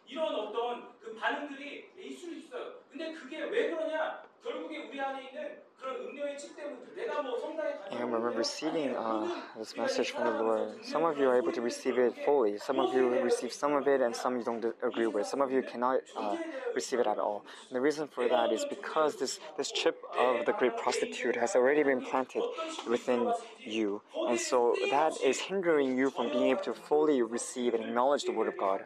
[0.07, 2.73] 이런 어떤 그 반응들이 있을 수 있어요.
[2.89, 4.23] 근데 그게 왜 그러냐?
[4.43, 8.31] 결국에 우리 안에 있는 그런 음료의 칙 때문에 내가 뭐 성당에 가서 And I remember
[8.31, 9.27] receiving uh,
[9.57, 10.85] this message from the Lord.
[10.85, 12.57] Some of you are able to receive it fully.
[12.57, 15.27] Some of you receive some of it, and some you don't agree with.
[15.27, 16.37] Some of you cannot uh,
[16.73, 17.43] receive it at all.
[17.69, 21.55] And the reason for that is because this this chip of the great prostitute has
[21.55, 22.43] already been planted
[22.87, 27.83] within you, and so that is hindering you from being able to fully receive and
[27.83, 28.83] acknowledge the Word of God.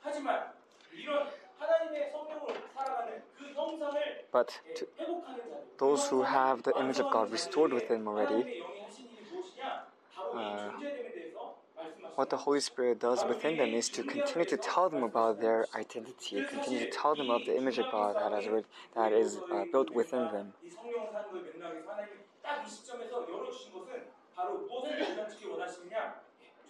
[0.00, 0.52] 하지만
[0.92, 7.00] 이런 하나님의 성령으로 살아가는 그 형상을 But to 회복하는 자들, those who have the image
[7.00, 9.86] of God restored within them already, 하나님의 영이 하신 일이 무엇이냐?
[10.14, 12.14] 바로 이 아, 존재됨에 대해서 말씀하십니다.
[12.18, 15.64] what the Holy Spirit does within them is to continue to tell them about their
[15.74, 19.38] identity, continue to tell them of the image of God that, has, already- that is
[19.50, 20.52] uh, built within them.
[20.62, 26.20] 이 성령 사는 것 맥락에서 하나님이 딱 이 시점에서 열어주신 것은 바로 무엇을 연장시키 원하시느냐?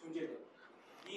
[0.01, 0.48] 존재됨.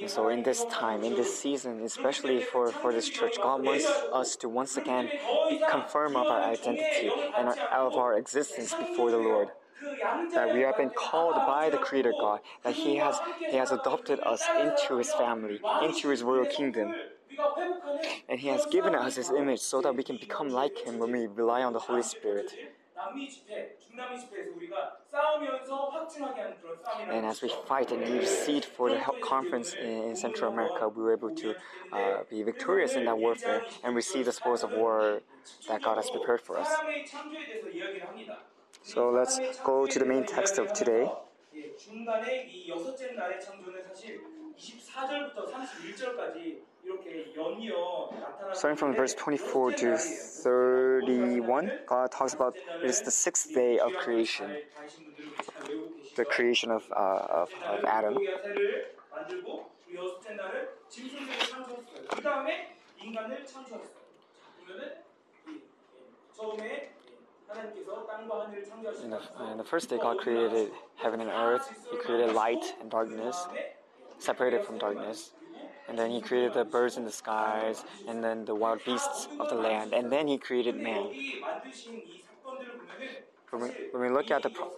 [0.07, 4.37] So in this time, in this season, especially for, for this church, God wants us
[4.37, 5.09] to once again
[5.71, 9.49] confirm of our identity and our, of our existence before the Lord
[10.35, 14.21] that we have been called by the Creator God, that He has He has adopted
[14.21, 16.95] us into His family, into His royal kingdom.
[18.29, 21.13] And He has given us His image so that we can become like Him when
[21.13, 22.53] we rely on the Holy Spirit.
[22.94, 27.64] 남미 집회, 중남미 집회에서 우리가 싸우면서 확증하게 하는 그런 싸움이라는 And as we 것이죠.
[27.66, 31.54] fight and intercede for the health conference in, in Central America, we were able to
[31.94, 35.22] uh, be victorious in that warfare and receive the spoils of war
[35.70, 36.68] that God has prepared for us.
[36.68, 38.40] 사람의 창조에 대해서 이야기를 합니다.
[38.84, 41.06] So let's go to the main text of today.
[41.54, 44.22] 예, 중간에 이 여섯째 날의 창조는 사실
[44.58, 46.62] 24절부터 31절까지
[48.53, 53.93] Starting from verse 24 to 31, God talks about it is the sixth day of
[53.95, 54.51] creation,
[56.17, 56.95] the creation of, uh,
[57.31, 58.19] of, of Adam.
[69.03, 69.21] In the,
[69.53, 71.73] in the first day, God created heaven and earth.
[71.91, 73.47] He created light and darkness,
[74.19, 75.31] separated from darkness
[75.93, 79.49] and then he created the birds in the skies, and then the wild beasts of
[79.49, 81.09] the land, and then he created man.
[83.51, 84.69] When we, when we look at the pro-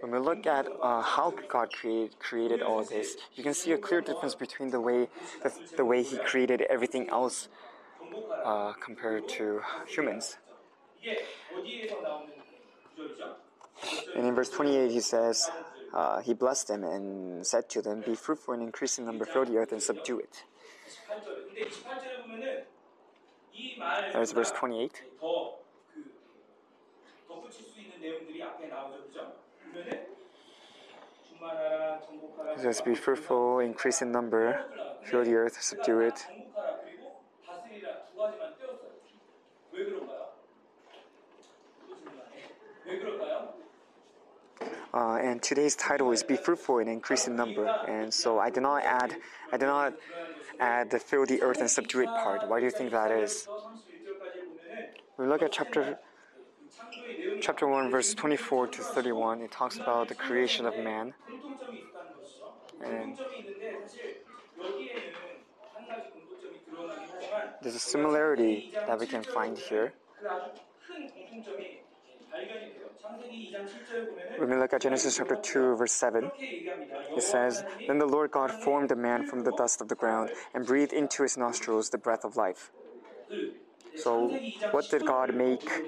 [0.00, 3.78] when we look at uh, how God created, created all this, you can see a
[3.78, 5.08] clear difference between the way
[5.42, 7.48] the, the way He created everything else
[8.44, 10.36] uh, compared to humans.
[14.16, 15.50] And in verse 28, he says,
[15.92, 19.44] uh, He blessed them and said to them, Be fruitful and increase in number, fill
[19.44, 20.44] the earth and subdue it.
[24.12, 25.02] There's verse 28.
[32.62, 34.64] Just be fruitful, increase in number,
[35.02, 36.26] fill the earth, subdue it.
[44.94, 48.62] Uh, and today's title is "Be fruitful and increase in number." And so I did
[48.62, 49.16] not add,
[49.52, 49.94] I did not
[50.60, 52.48] add the fill the earth and subdue it part.
[52.48, 53.48] Why do you think that is?
[55.18, 55.98] We look at chapter
[57.40, 59.42] chapter one, verse twenty-four to thirty-one.
[59.42, 61.12] It talks about the creation of man.
[62.84, 63.18] And
[67.62, 69.92] there's a similarity that we can find here.
[74.36, 76.30] When we look at Genesis chapter 2, verse 7,
[77.16, 80.30] it says, Then the Lord God formed a man from the dust of the ground
[80.52, 82.70] and breathed into his nostrils the breath of life.
[83.94, 85.84] So, what did God make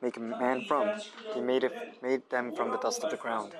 [0.00, 0.94] make man from?
[1.34, 3.54] He made it, made them from the dust of the ground.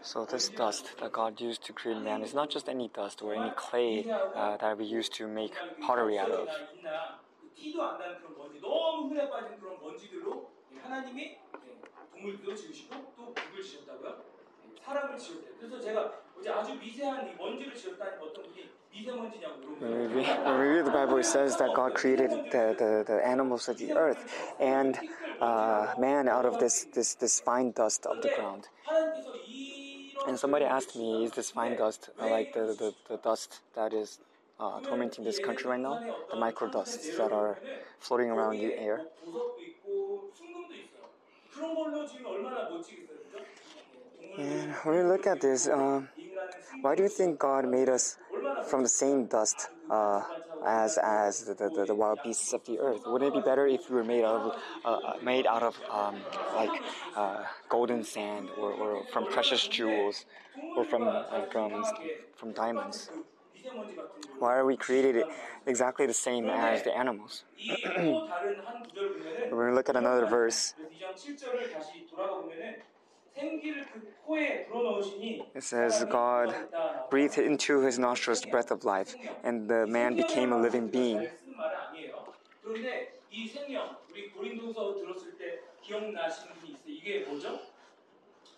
[0.00, 3.34] So this dust that God used to create man is not just any dust or
[3.34, 6.48] any clay uh, that we use to make pottery out of.
[8.61, 10.49] 있나, 있나, 그 티도 안 나는 그런 먼지, 너무 흔해 빠진 그런 먼지들로
[10.81, 11.37] 하나님이
[12.13, 14.17] 동물도 지으시고 또 북을 지었다고요?
[14.83, 15.53] 사람을 지었대요.
[15.59, 20.15] 그래서 제가 어제 아주 미세한 이 먼지를 지었다니 어떤 분이 미세먼지냐고 When we, 물어보더라고요.
[20.15, 23.67] read, when we read the Bible, it says that God created the, the, the animals
[23.69, 24.25] of the earth
[24.59, 24.97] and
[25.41, 28.69] uh, man out of this, this, this fine dust of the ground.
[28.85, 33.17] 하나님께서 이런 And somebody asked me, is this fine dust uh, like the, the, the
[33.17, 34.19] dust that is
[34.62, 35.98] uh, tormenting this country right now,
[36.30, 37.58] the micro dusts that are
[37.98, 39.00] floating around the air.
[44.38, 46.02] And when we look at this, uh,
[46.80, 48.16] why do you think God made us
[48.68, 50.22] from the same dust uh,
[50.64, 53.02] as as the, the, the, wild beasts of the earth?
[53.04, 56.16] Wouldn't it be better if we were made of uh, uh made out of um,
[56.54, 56.70] like
[57.16, 60.24] uh, golden sand or, or from precious jewels
[60.76, 61.84] or from uh, from
[62.36, 63.10] from diamonds?
[63.61, 64.37] 미세먼지 같은 거.
[64.39, 65.23] Why are we created
[65.65, 67.43] exactly the same as the animals?
[67.57, 72.05] 이또 다른 한 구절 보면은 When we look at another verse, 그래서 2장 7절을 다시
[72.07, 72.81] 돌아가 보면은
[73.33, 76.53] 생기를 그 코에 불어넣으시니 it says God
[77.09, 79.13] breathed into his nostrils the breath of life,
[79.45, 81.29] and the man became a living being.
[81.29, 82.33] 쓴 말은 아니에요.
[82.63, 86.83] 그런데 이 생명 우리 고린도서 들었을 때 기억나시는 분이 있어요.
[86.87, 87.59] 이게 뭐죠?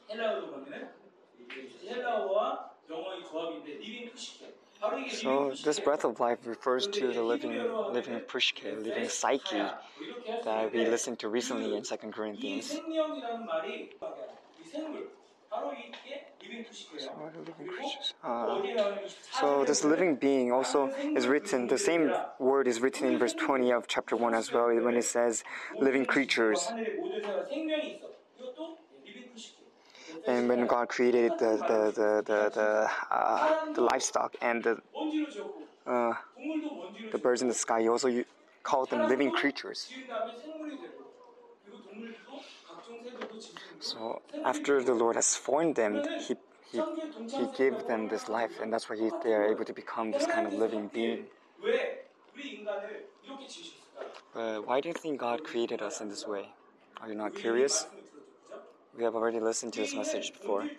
[0.09, 0.89] 헬라어로 보면은
[1.37, 4.53] 이게 헬라어와 영어의 조합인데 리빙 푸시케.
[5.06, 9.78] So this breath of life refers to the living, living prishke, living psyche
[10.42, 12.82] that we listened to recently in Second Corinthians.
[16.96, 17.30] So
[18.22, 18.68] uh,
[19.30, 21.66] so this living being also is written.
[21.68, 25.04] The same word is written in verse 20 of chapter 1 as well, when it
[25.04, 25.44] says
[25.80, 26.74] living creatures.
[30.26, 34.80] And when God created the the the the, the, uh, the livestock and the
[35.86, 36.14] uh,
[37.12, 38.24] the birds in the sky, He also
[38.62, 39.90] called them living creatures.
[43.80, 46.36] So after the Lord has formed them, He
[46.72, 46.82] he,
[47.36, 50.26] he gave them this life, and that's why he, they are able to become this
[50.26, 51.26] kind of living being.
[54.64, 56.48] Why do you think God created us in this way?
[57.00, 57.86] Are you not curious?
[58.96, 60.70] We have already listened to this message before.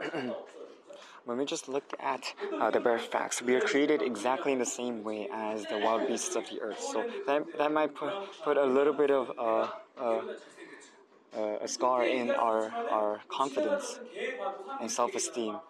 [1.24, 4.66] when we just look at uh, the bare facts, we are created exactly in the
[4.66, 6.80] same way as the wild beasts of the earth.
[6.80, 10.22] So that, that might put, put a little bit of uh, uh,
[11.36, 14.00] uh, a scar in our, our confidence
[14.78, 15.60] and self esteem.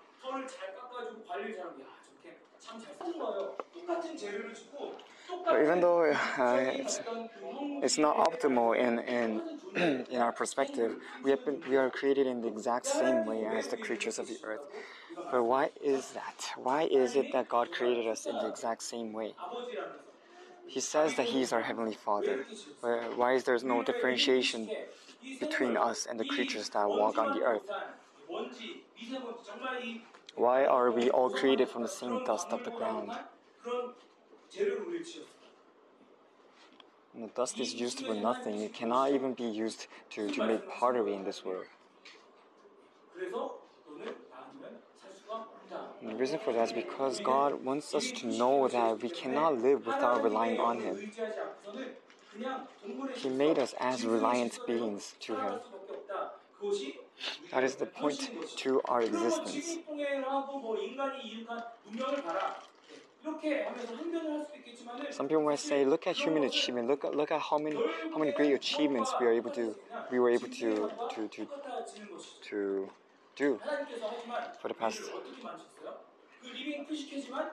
[5.49, 7.01] But even though uh, it's,
[7.83, 12.43] it's, not optimal in, in, in our perspective, we, have been, we are created in
[12.43, 14.61] the exact same way as the creatures of the earth.
[15.31, 16.51] But why is that?
[16.57, 19.35] Why is it that God created us in the exact same way?
[20.67, 22.47] He says that He is our Heavenly Father.
[22.81, 24.71] Why is there no differentiation
[25.41, 27.71] between us and the creatures that walk on the earth?
[30.35, 33.19] Why are we all created from the same dust of the ground?
[33.68, 33.96] 그런
[34.50, 35.32] 재료를 우리 지었어.
[37.16, 38.60] And the dust is used for nothing.
[38.60, 41.70] It cannot even be used to, to make pottery in this world.
[43.14, 45.94] 그래서 너는 나 아니면 살 수가 없다.
[46.02, 49.62] And the reason for that is because God wants us to know that we cannot
[49.62, 50.98] live without relying on Him.
[50.98, 51.98] 의지하지 않고서는
[52.32, 55.62] 그냥 동물의 He made us as reliant beings to Him.
[55.62, 56.34] 살아갈 수밖에 없다.
[56.58, 57.00] 그것이
[57.52, 59.78] That is the point to our existence.
[65.11, 66.89] Some people might say, look at human achievement.
[66.89, 67.77] Look at look at how many
[68.13, 69.75] how many great achievements we are able to
[70.11, 71.49] we were able to to to,
[72.49, 72.91] to
[73.37, 73.61] do
[74.61, 75.01] for the past.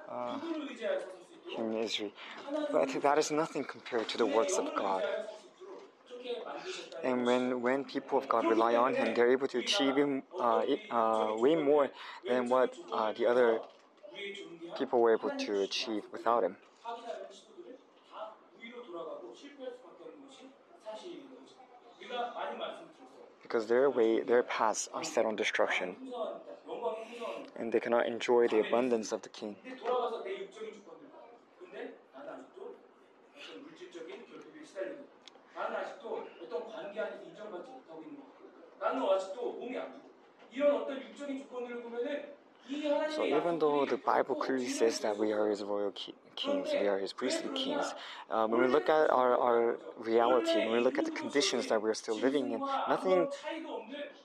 [0.09, 0.39] Uh,
[1.55, 2.13] human misery.
[2.71, 5.03] But that is nothing compared to the works of God.
[7.03, 9.95] And when, when people of God rely on Him, they're able to achieve
[10.39, 11.89] uh, uh, way more
[12.27, 13.59] than what uh, the other
[14.76, 16.56] people were able to achieve without Him.
[16.82, 17.78] 확인하려는 시도들을
[18.10, 20.50] 다 우위로 돌아가고 실패할 수밖에 없는 것이
[20.84, 21.54] 사실인 거죠.
[21.98, 23.20] 우리가 많이 말씀드렸어요.
[23.42, 28.06] Because their way, their paths are set on destruction, 풍성한 영광의 풍성한 and they cannot
[28.06, 29.58] enjoy the abundance of the King.
[29.62, 31.18] 근데 돌아가서 내 육적인 주권들 봐.
[31.58, 32.76] 근데 나는 아직도
[33.36, 35.12] 어떤 물질적인 결핍에 시달리고 있고
[35.54, 38.26] 나는 아직도 어떤 관계 안에서 인정받지 못하고 있는 거
[38.78, 40.08] 나는 아직도 몸이 안 좋고
[40.52, 42.33] 이런 어떤 육적인 조건들을 보면은 이 하나님의
[43.07, 46.87] so even though the Bible clearly says that we are His royal ki- kings, we
[46.87, 47.93] are His priestly kings,
[48.29, 51.81] um, when we look at our, our reality, when we look at the conditions that
[51.81, 53.27] we are still living in, nothing,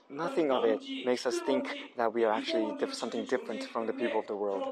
[0.09, 3.93] nothing of it makes us think that we are actually diff- something different from the
[3.93, 4.67] people of the world.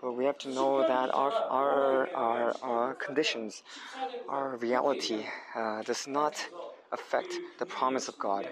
[0.00, 3.62] But we have to know that our, our, our, our conditions,
[4.28, 6.50] our reality uh, does not
[6.94, 8.48] affect the promise of God.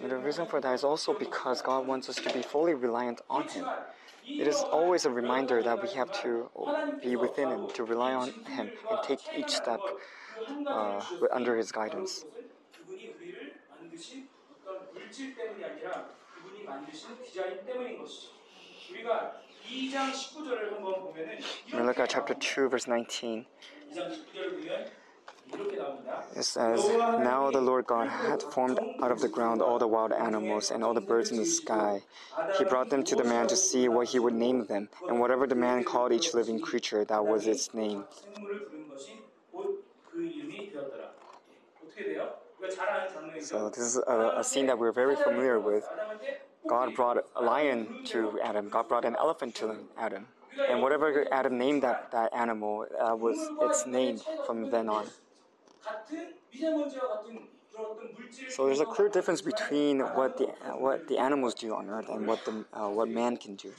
[0.00, 3.20] And the reason for that is also because God wants us to be fully reliant
[3.28, 3.66] on Him.
[4.26, 6.48] It is always a reminder that we have to
[7.02, 9.80] be within Him, to rely on Him, and take each step
[10.68, 11.00] uh,
[11.32, 12.24] under His guidance.
[21.72, 23.46] Malachi chapter 2 verse 19
[26.34, 26.80] it says,
[27.18, 30.82] Now the Lord God had formed out of the ground all the wild animals and
[30.82, 32.02] all the birds in the sky.
[32.58, 35.46] He brought them to the man to see what he would name them, and whatever
[35.46, 38.04] the man called each living creature, that was its name.
[43.40, 45.84] So, this is a, a scene that we're very familiar with.
[46.68, 48.68] God brought a lion to Adam.
[48.68, 50.26] God brought an elephant to Adam.
[50.70, 55.06] And whatever Adam named that, that animal uh, was its name from then on.
[58.48, 60.46] So there's a clear difference between what the
[60.78, 63.72] what the animals do on earth and what the uh, what man can do,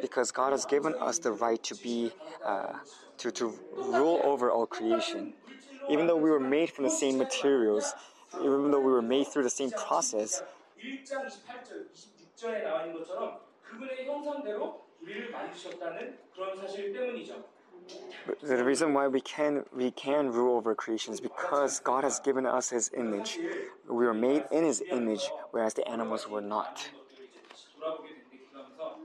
[0.00, 2.12] because God has given us the right to be
[2.44, 2.74] uh,
[3.18, 5.32] to to rule over all creation,
[5.88, 7.94] even though we were made from the same materials,
[8.34, 10.42] even though we were made through the same process.
[10.81, 17.43] 1장 28절, 26절에 나와 있는 것처럼 그분의 형상대로 우리를 만드셨다는 그런 사실 때문이죠.
[18.25, 22.19] But The reason why we can we can rule over creation is because God has
[22.19, 23.39] given us His image.
[23.87, 26.91] We were made in His image, whereas the animals were not.
[26.91, 28.99] 것들을 이제 다시 돌아보게 되는데 기도하면서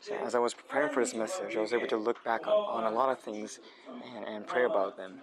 [0.00, 2.84] So as I was preparing for this message, I was able to look back on,
[2.84, 5.22] on a lot of things and, and pray about them.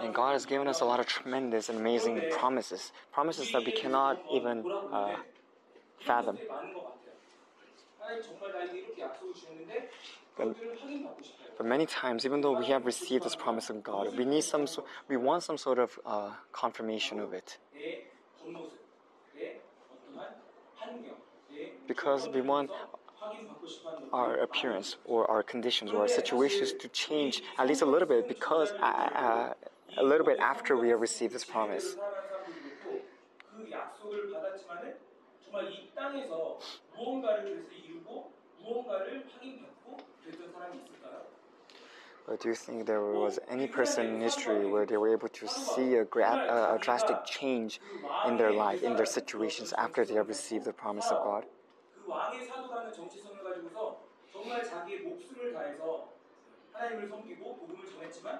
[0.00, 3.72] And God has given us a lot of tremendous and amazing promises, promises that we
[3.72, 5.16] cannot even uh,
[6.06, 6.38] fathom.
[10.36, 10.56] But,
[11.58, 14.66] but, many times, even though we have received this promise of God, we need some,
[15.08, 17.58] we want some sort of uh, confirmation of it.
[21.86, 22.70] Because we want
[24.12, 28.26] our appearance or our conditions or our situations to change at least a little bit
[28.28, 29.54] because uh, uh
[29.96, 31.96] a little bit after we have received this promise.
[42.26, 45.46] But do you think there was any person in history where they were able to
[45.48, 47.78] see a, gra- a drastic change
[48.22, 51.44] in their life, in their situations after they have received the promise of God?
[54.49, 56.09] 정말 자기의 목숨을 다해서
[56.71, 58.39] 하나님을 섬기고 복음을 전했지만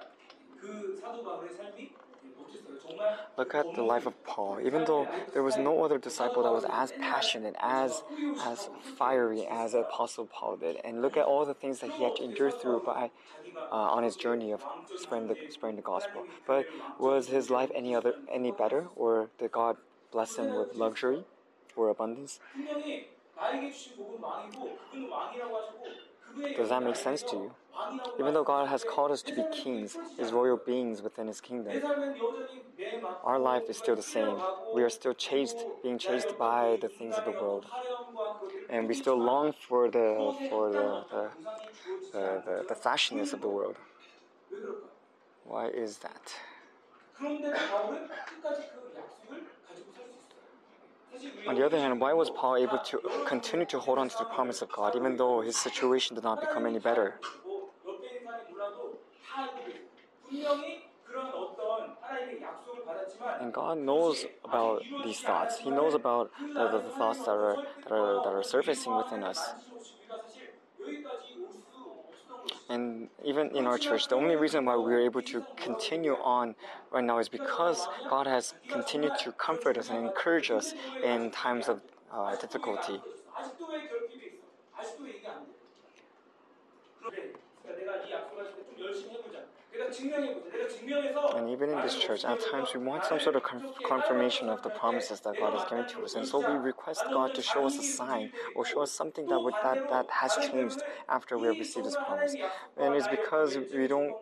[0.56, 1.92] 그 사도 바울의 삶이
[2.36, 2.76] 못했어요.
[2.78, 4.60] 정말 Look at the life of Paul.
[4.60, 8.02] Even though there was no other disciple that was as passionate, as
[8.38, 12.14] as fiery as Apostle Paul did, and look at all the things that he had
[12.16, 13.10] to endure through by
[13.70, 16.26] uh, on his journey of spreading the spreading the gospel.
[16.46, 16.66] But
[16.98, 19.76] was his life any other any better, or did God
[20.12, 21.24] bless him with luxury
[21.76, 22.40] or abundance?
[26.57, 27.51] Does that make sense to you?
[28.19, 31.81] Even though God has called us to be kings, as royal beings within His kingdom,
[33.23, 34.37] our life is still the same.
[34.73, 37.65] We are still chased, being chased by the things of the world,
[38.69, 41.29] and we still long for the for the the,
[42.13, 43.77] the, the, the flashiness of the world.
[45.45, 46.33] Why is that?
[51.47, 54.25] On the other hand, why was Paul able to continue to hold on to the
[54.25, 57.19] promise of God even though his situation did not become any better?
[63.39, 65.59] And God knows about these thoughts.
[65.59, 69.23] He knows about the, the, the thoughts that are, that, are, that are surfacing within
[69.23, 69.53] us.
[72.70, 76.54] And even in our church, the only reason why we're able to continue on
[76.90, 80.74] right now is because God has continued to comfort us and encourage us
[81.04, 81.80] in times of
[82.12, 83.00] uh, difficulty.
[83.36, 84.44] 아직도 왜 결핍이 있어?
[84.76, 85.52] 아직도 얘기 안 돼?
[87.02, 87.32] 그래,
[87.62, 89.44] 그러니까 내가 이 약속을 할때 좀 열심히 해보자.
[91.35, 93.43] And even in this church, at times we want some sort of
[93.87, 96.15] confirmation of the promises that God has given to us.
[96.15, 99.39] And so we request God to show us a sign or show us something that,
[99.39, 102.35] would, that, that has changed after we have received His promise.
[102.77, 104.13] And it's because we don't,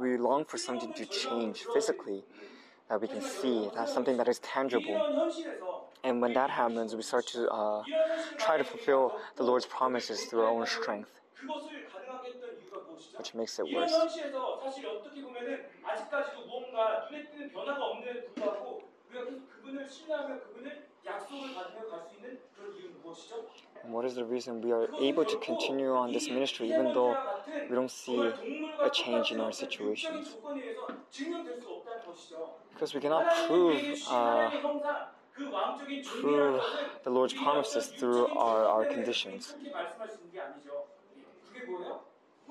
[0.00, 2.24] we long for something to change physically
[2.88, 5.30] that we can see, that's something that is tangible.
[6.02, 7.82] And when that happens, we start to uh,
[8.38, 11.12] try to fulfill the Lord's promises through our own strength
[13.16, 13.92] which makes it worse.
[23.82, 27.16] And what is the reason we are able to continue on this ministry even though
[27.68, 30.36] we don't see a change in our situations?
[32.74, 33.80] Because we cannot prove.
[34.08, 34.50] Uh,
[36.20, 36.60] prove
[37.04, 39.54] the Lord's promises through our, our conditions.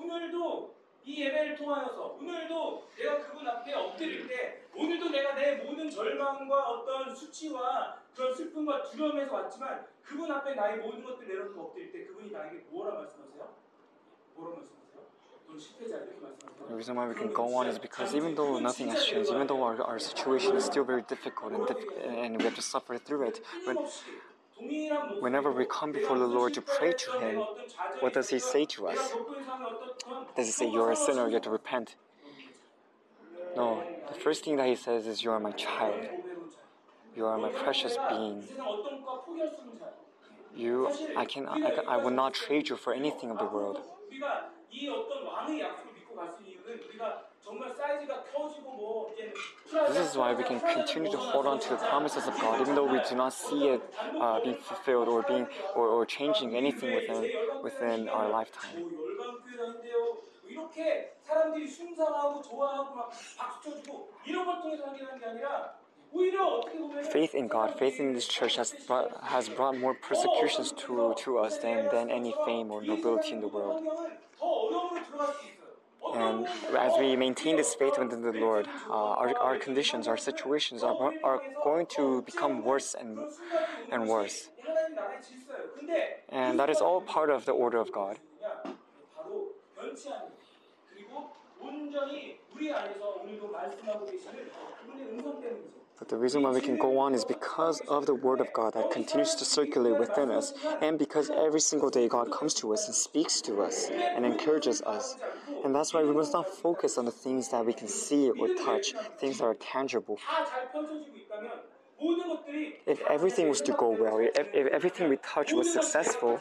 [0.02, 0.74] 오늘도
[1.04, 7.14] 이 예배를 통하여서 오늘도 내가 그분 앞에 엎드릴 때 오늘도 내가 내 모든 절망과 어떤
[7.14, 12.66] 수치와 그런 슬픔과 두려움에서 왔지만 그분 앞에 나의 모든 것들 내려놓고 엎드릴 때 그분이 나에게
[12.70, 13.48] 뭐라 말씀하세요?
[14.34, 14.80] 뭐라 말씀하세요?
[16.68, 19.62] reason why we can go on is because even though nothing has changed, even though
[19.62, 21.68] our, our situation is still very difficult and,
[22.06, 23.76] and we have to suffer through it, but
[25.20, 27.44] whenever we come before the Lord to pray to Him,
[28.00, 29.12] what does He say to us?
[30.36, 31.96] Does He say, You're a sinner, you have to repent?
[33.56, 36.06] No, the first thing that He says is, You are my child,
[37.16, 38.44] you are my precious being.
[40.56, 43.78] You, I can, I, can, I will not trade you for anything of the world.
[47.49, 49.11] 우리가 이 어떤 왕의 약속을 믿고 갈 수 있는 이유는 우리가 정말 사이즈가 커지고 뭐
[49.13, 49.33] 이제
[49.65, 52.75] This is why we can continue to hold on to the promises of God, even
[52.75, 53.81] though we do not see it
[54.19, 57.29] uh, being fulfilled or being or, or changing anything within
[57.63, 58.81] within our lifetime.
[58.81, 59.97] 뭐 열방교회인데요.
[59.97, 65.73] 뭐 이렇게 사람들이 숭상하고 좋아하고 막 박수 쳐주고 이런 걸 통해서 하게 게 아니라
[66.11, 69.95] 오히려 어떻게 보면 Faith in God, faith in this church has brought, has brought more
[69.99, 73.83] persecutions to, to us than, than any fame or nobility in the world.
[76.14, 76.46] And
[76.76, 81.12] as we maintain this faith within the Lord, uh, our, our conditions, our situations are,
[81.22, 83.18] are going to become worse and,
[83.90, 84.50] and worse.
[86.28, 88.18] And that is all part of the order of God.
[96.00, 98.72] But the reason why we can go on is because of the Word of God
[98.72, 102.86] that continues to circulate within us, and because every single day God comes to us
[102.86, 105.16] and speaks to us and encourages us.
[105.62, 108.48] And that's why we must not focus on the things that we can see or
[108.54, 110.18] touch, things that are tangible.
[112.86, 116.40] If everything was to go well, if, if everything we touch was successful,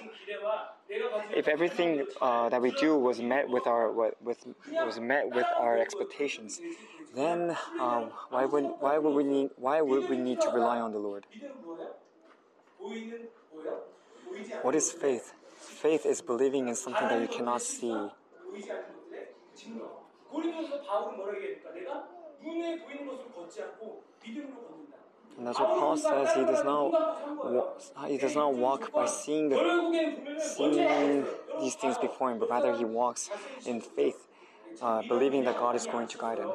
[1.35, 5.77] if everything uh, that we do was met with our with was met with our
[5.77, 6.59] expectations,
[7.15, 10.91] then um, why would why would we need why would we need to rely on
[10.91, 11.25] the Lord?
[14.61, 15.33] What is faith?
[15.59, 18.09] Faith is believing in something that you cannot see.
[25.37, 26.33] And that's what Paul says.
[26.33, 27.19] He does not
[28.07, 29.49] he does not walk by seeing
[30.39, 31.25] seeing
[31.59, 33.29] these things before him, but rather he walks
[33.65, 34.27] in faith,
[34.81, 36.51] uh, believing that God is going to guide him.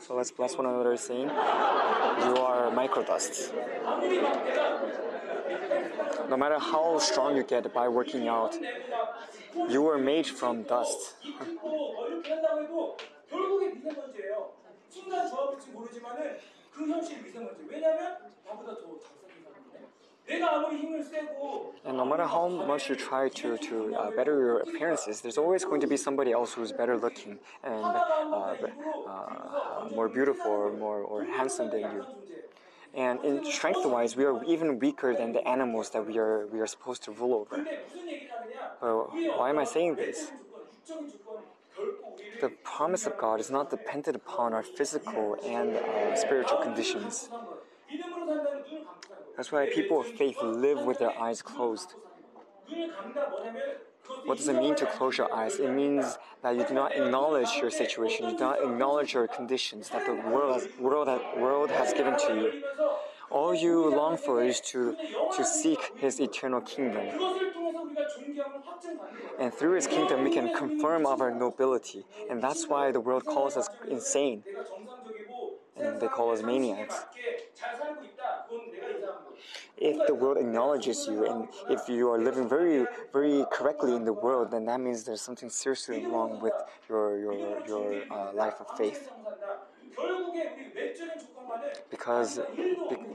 [0.00, 3.52] So let's bless one another, saying, "You are microdust.
[6.28, 8.56] No matter how strong you get by working out,
[9.68, 11.14] you were made from dust.
[14.87, 14.87] 이끌고 뭐 이렇게 한다고 해도 결국에 미세먼지예요.
[14.89, 16.37] 순간 좋아볼지 모르지만은
[16.71, 17.65] 그 현실 미세먼지.
[17.69, 19.87] 왜냐면 나보다 더 잘생긴 사람인데.
[20.25, 24.39] 내가 아무리 힘을 세고 And no matter how much you try to, to uh, better
[24.39, 28.71] your appearances, there's always going to be somebody else who's better looking and uh, be-
[29.05, 32.05] uh, more beautiful or more or handsome than you.
[32.07, 32.43] 존재예요.
[32.95, 36.67] And in strength-wise, we are even weaker than the animals that we are we are
[36.67, 37.57] supposed to rule over.
[37.57, 38.77] 근데 무슨 얘기를 하느냐?
[38.81, 40.31] Well, 우리의 why am I 어떤 saying this?
[42.40, 47.28] the promise of God is not dependent upon our physical and uh, spiritual conditions.
[49.36, 51.94] That's why people of faith live with their eyes closed.
[54.24, 55.58] What does it mean to close your eyes?
[55.58, 59.90] It means that you do not acknowledge your situation, you do not acknowledge your conditions
[59.90, 62.62] that the world, world, world has given to you.
[63.30, 64.96] All you long for is to,
[65.36, 67.06] to seek His eternal kingdom.
[69.38, 72.04] And through his kingdom, we can confirm our nobility.
[72.28, 74.44] And that's why the world calls us insane.
[75.76, 77.06] And they call us maniacs.
[79.78, 84.12] If the world acknowledges you and if you are living very, very correctly in the
[84.12, 86.54] world, then that means there's something seriously wrong with
[86.88, 89.10] your, your, your uh, life of faith.
[91.90, 92.40] Because,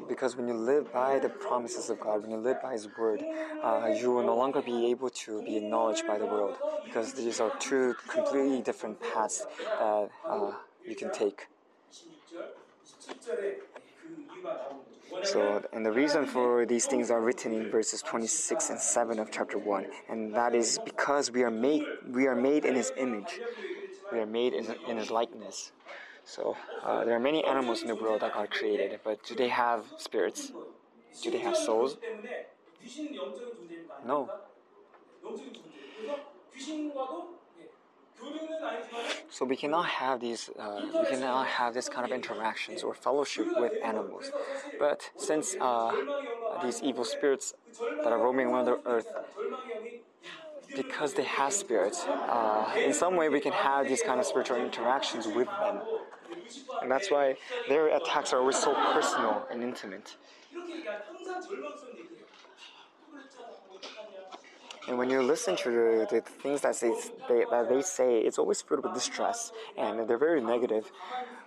[0.08, 3.24] because when you live by the promises of God, when you live by His Word,
[3.64, 6.58] uh, you will no longer be able to be acknowledged by the world.
[6.86, 9.46] Because these are two completely different paths
[9.80, 10.52] that uh,
[10.86, 11.48] you can take.
[15.24, 19.32] So, and the reason for these things are written in verses 26 and 7 of
[19.32, 23.40] chapter 1, and that is because we are made, we are made in His image,
[24.12, 25.72] we are made in, in His likeness.
[26.26, 29.48] So uh, there are many animals in the world that are created, but do they
[29.50, 30.52] have spirits?
[31.22, 31.98] Do they have souls?
[34.04, 34.32] No.
[39.30, 43.50] So we cannot have these, uh, we cannot have this kind of interactions or fellowship
[43.56, 44.32] with animals.
[44.78, 45.94] But since uh,
[46.60, 47.54] these evil spirits
[48.04, 49.14] that are roaming around the earth
[50.76, 54.58] because they have spirit, uh, in some way we can have these kind of spiritual
[54.58, 55.82] interactions with them.
[56.82, 57.36] And that's why
[57.70, 60.16] their attacks are always so personal and intimate.
[64.88, 66.92] And when you listen to the, the things that they,
[67.30, 70.92] they, that they say, it's always filled with distress and they're very negative.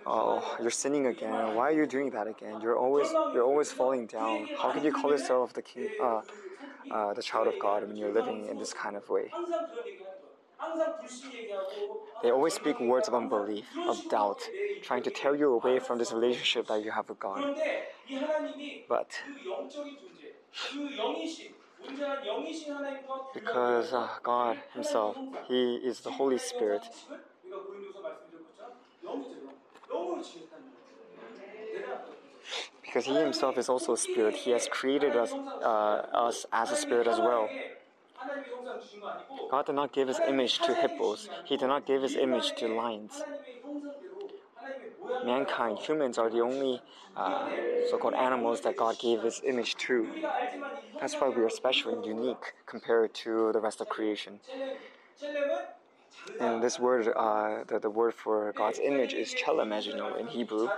[0.06, 1.54] Oh, you're sinning again.
[1.54, 2.60] Why are you doing that again?
[2.62, 4.48] You're always you're always falling down.
[4.56, 5.90] How can you call yourself the king?
[6.02, 6.22] Uh,
[6.90, 9.30] uh, the child of God when you're living in this kind of way.
[12.22, 14.42] They always speak words of unbelief, of doubt,
[14.82, 17.44] trying to tear you away from this relationship that you have with God.
[18.88, 19.10] But
[23.34, 25.16] because uh, God Himself,
[25.48, 26.82] He is the Holy Spirit
[32.96, 34.34] because he himself is also a spirit.
[34.34, 35.30] He has created us,
[35.62, 35.66] uh,
[36.26, 37.50] us as a spirit as well.
[39.50, 42.68] God did not give his image to hippos, he did not give his image to
[42.68, 43.22] lions.
[45.26, 46.80] Mankind, humans, are the only
[47.18, 47.50] uh,
[47.90, 50.08] so called animals that God gave his image to.
[50.98, 54.40] That's why we are special and unique compared to the rest of creation.
[56.40, 60.16] And this word, uh, the, the word for God's image is chelem, as you know,
[60.16, 60.70] in Hebrew.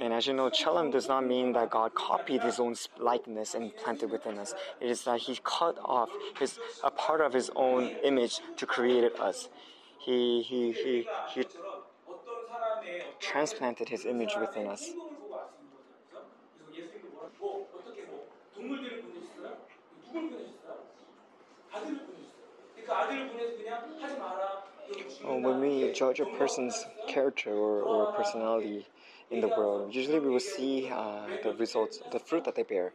[0.00, 3.74] And as you know, Chalam does not mean that God copied his own likeness and
[3.76, 4.54] planted within us.
[4.80, 9.18] It is that he cut off his, a part of his own image to create
[9.18, 9.48] us.
[9.98, 11.46] He, he, he, he
[13.20, 14.92] transplanted his image within us.
[25.24, 28.86] Oh, when we judge a person's character or, or personality
[29.30, 32.92] in the world, usually we will see uh, the results, the fruit that they bear.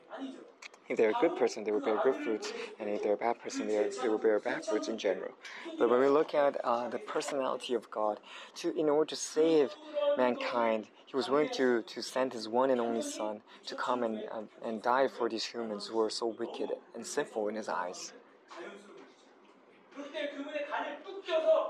[0.87, 3.39] If they're a good person, they will bear good fruits, and if they're a bad
[3.39, 5.31] person, they, are, they will bear bad fruits in general.
[5.79, 8.19] But when we look at uh, the personality of God,
[8.55, 9.73] to in order to save
[10.17, 14.23] mankind, He was willing to, to send His one and only Son to come and,
[14.31, 18.13] um, and die for these humans who are so wicked and sinful in His eyes.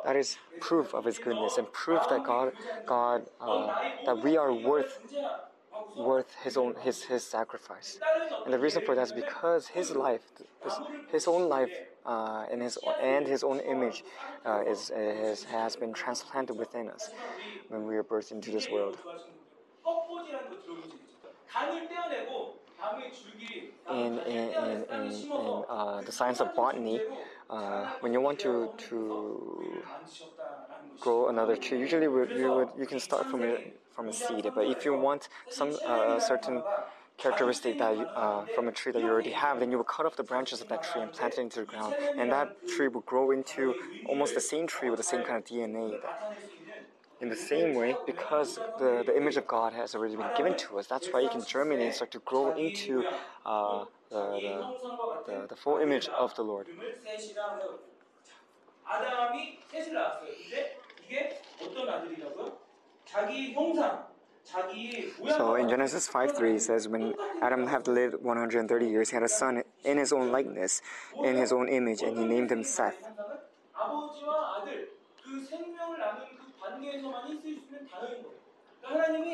[0.05, 2.53] That is proof of His goodness and proof that God,
[2.85, 3.69] God, uh,
[4.05, 4.99] that we are worth,
[5.95, 7.99] worth His own, His His sacrifice.
[8.45, 10.21] And the reason for that is because His life,
[10.63, 10.79] His,
[11.11, 11.69] his own life,
[12.05, 14.03] uh, and His and His own image,
[14.45, 17.11] uh, is, is has been transplanted within us
[17.69, 18.97] when we are birthed into this world.
[23.91, 27.01] In, in, in, in, in uh, the science of botany,
[27.51, 29.83] uh, when you want to to
[30.99, 33.57] grow another tree, usually we would you can start from a
[33.95, 34.49] from a seed.
[34.55, 36.63] But if you want some uh, certain
[37.17, 40.05] characteristic that you, uh, from a tree that you already have, then you will cut
[40.05, 42.87] off the branches of that tree and plant it into the ground, and that tree
[42.87, 43.75] will grow into
[44.05, 45.99] almost the same tree with the same kind of DNA.
[47.20, 50.78] In the same way, because the, the image of God has already been given to
[50.78, 53.04] us, that's why it can germinate and start to grow into
[53.46, 54.16] uh, the,
[55.26, 56.66] the, the, the full image of the Lord.
[58.86, 60.30] 아담이 셋을 낳았어요.
[60.30, 62.56] 근데 이게 어떤 아들이라고요?
[63.04, 64.06] 자기 형상,
[64.44, 65.36] 자기 모양.
[65.36, 69.24] So in Genesis 5 3, it says, When Adam had lived 130 years, he had
[69.24, 70.82] a son in his own likeness,
[71.24, 72.96] in his own image, and he named him Seth.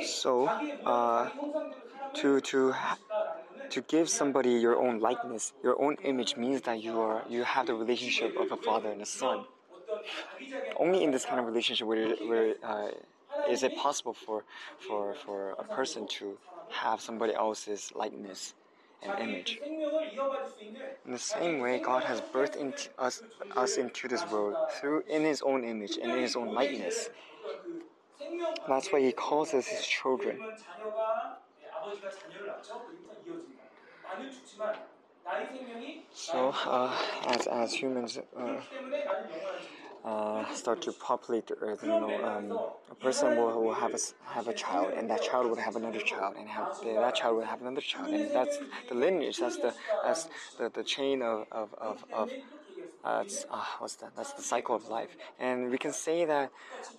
[0.05, 0.47] So,
[0.85, 1.29] uh,
[2.15, 2.73] to to
[3.69, 7.67] to give somebody your own likeness, your own image means that you are you have
[7.67, 9.45] the relationship of a father and a son.
[10.77, 12.89] Only in this kind of relationship where, where uh,
[13.49, 14.43] is it possible for
[14.79, 16.37] for for a person to
[16.69, 18.53] have somebody else's likeness
[19.01, 19.59] and image.
[21.05, 23.21] In the same way, God has birthed into us
[23.55, 27.09] us into this world through in His own image and in His own likeness.
[28.67, 30.39] That's why he calls us his children.
[36.13, 36.95] So, uh,
[37.27, 38.61] as, as humans uh,
[40.03, 43.99] uh, start to populate the earth, you know, um, a person will, will have a,
[44.25, 47.45] have a child, and that child would have another child, and have, that child would
[47.45, 51.73] have another child, and that's the lineage, that's the, that's the, the chain of, of,
[51.79, 52.31] of, of
[53.03, 54.15] uh, it's, uh, what's that?
[54.15, 55.15] That's the cycle of life.
[55.39, 56.51] And we can say that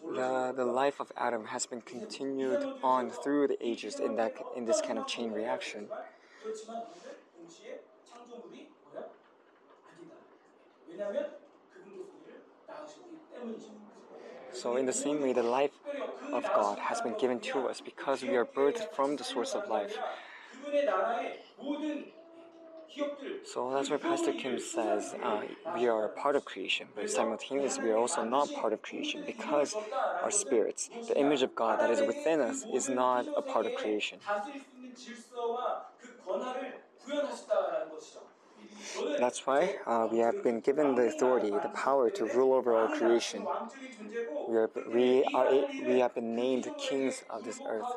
[0.04, 4.64] the, the life of Adam has been continued on through the ages in, that, in
[4.64, 5.88] this kind of chain reaction.
[14.52, 15.70] So, in the same way, the life
[16.32, 19.68] of God has been given to us because we are birthed from the source of
[19.68, 19.96] life.
[23.42, 27.82] So that's why Pastor Kim says uh, we are a part of creation, but simultaneously
[27.84, 29.76] we are also not part of creation because
[30.20, 33.74] our spirits, the image of God that is within us, is not a part of
[33.74, 34.20] creation.
[39.18, 42.88] That's why uh, we have been given the authority, the power to rule over all
[42.88, 43.48] creation.
[44.46, 45.48] We are, we are
[45.78, 47.96] we have been named kings of this earth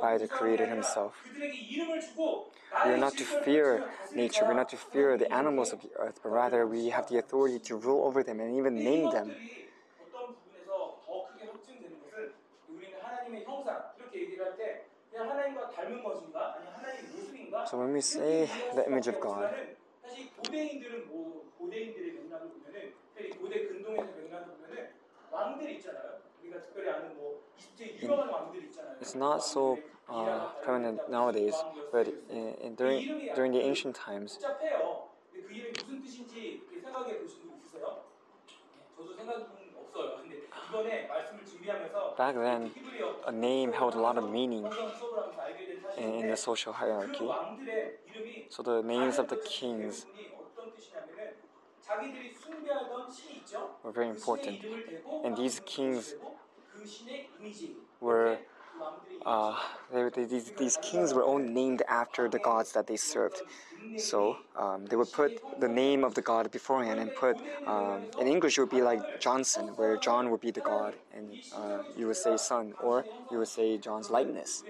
[0.00, 1.14] by the Creator Himself.
[2.82, 3.84] We are not to fear
[4.14, 4.44] nature.
[4.44, 7.16] We are not to fear the animals of the earth, but rather we have the
[7.18, 9.36] authority to rule over them and even name them.
[17.64, 19.50] So when we say the image of God,
[20.39, 24.89] 고대인들은 뭐 고대인들의 맥락을 보면은 특히 고대 근동에서 맥락을 보면은
[25.31, 26.19] 왕들 있잖아요.
[26.41, 28.97] 우리가 특별히 아는 뭐 이집트의 유명한 왕들 있잖아요.
[28.99, 29.77] It's not so
[30.09, 31.55] uh, prominent nowadays,
[31.91, 35.09] but in, in, during during the ancient times, 복잡해요.
[35.33, 38.03] 근데 그 이름이 무슨 뜻인지 이렇게 생각해 보신 분 있으세요?
[38.47, 40.17] 네, 저도 생각은 없어요.
[40.21, 44.93] 근데 이번에 말씀을 준비하면서 back then 히브리어 a name held a lot of meaning 성경
[44.95, 47.27] 수업을 하면서 알게 된 in, in the 사실인데 social 그 hierarchy.
[47.27, 50.05] 왕들의 이름이 So the names of the kings
[53.82, 54.60] were very important.
[55.22, 56.14] And these kings
[58.00, 58.38] were
[59.26, 59.56] uh,
[59.92, 63.42] they, these, these kings were all named after the gods that they served.
[63.96, 68.26] So um, they would put the name of the god beforehand and put, um, in
[68.28, 72.06] English, it would be like Johnson, where John would be the god, and uh, you
[72.06, 74.64] would say son, or you would say John's likeness.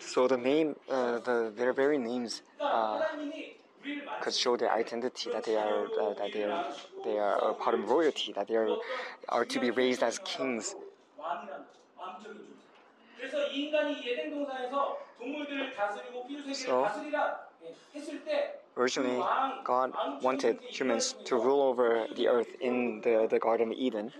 [0.00, 3.02] So the name, uh, the, their very names uh,
[4.20, 6.58] could show their identity that they are uh, that they are
[7.04, 8.76] they are a part of royalty that they are
[9.28, 10.74] are to be raised as kings.
[16.52, 16.90] So,
[18.76, 19.22] originally
[19.64, 24.12] God wanted humans to rule over the earth in the, the Garden of Eden.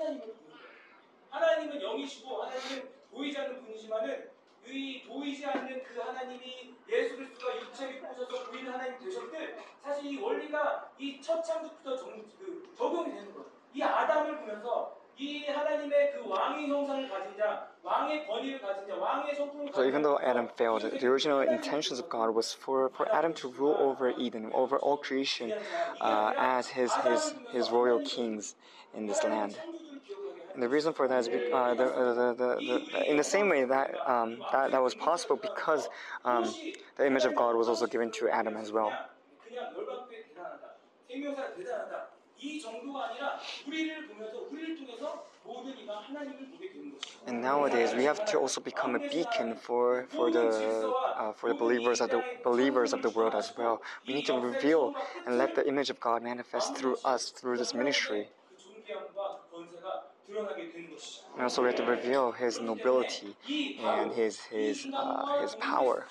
[4.64, 10.18] 하나님은 보이지 않는 그 하나님이 예수 그리스도가 육체를 입고 오셔서 보이는 하나님 되셨듯 사실 이
[10.20, 13.46] 원리가 이 첫 창조부터 정, 그, 적용이 되는 거예요.
[13.74, 19.34] 이 아담을 보면서 이 하나님의 그 왕의 형상을 가진 자, 왕의 권위를 가진 자, 왕의
[19.34, 23.32] 성품을 So even though Adam failed, the original intentions of God was for, for Adam
[23.34, 25.52] to rule over Eden, over all creation,
[26.00, 28.54] uh, as his, his his royal kings
[28.94, 29.56] in this land.
[30.54, 33.48] And the reason for that is uh, the, uh, the, the, the, in the same
[33.48, 35.88] way that, um, that, that was possible because
[36.24, 36.44] um,
[36.96, 38.92] the image of God was also given to Adam as well.
[47.26, 51.54] And nowadays, we have to also become a beacon for for the uh, for the
[51.54, 53.82] believers of the believers of the world as well.
[54.06, 54.94] We need to reveal
[55.26, 58.28] and let the image of God manifest through us through this ministry.
[61.34, 63.36] And also, we have to reveal his nobility
[63.76, 66.06] and his his uh, his power.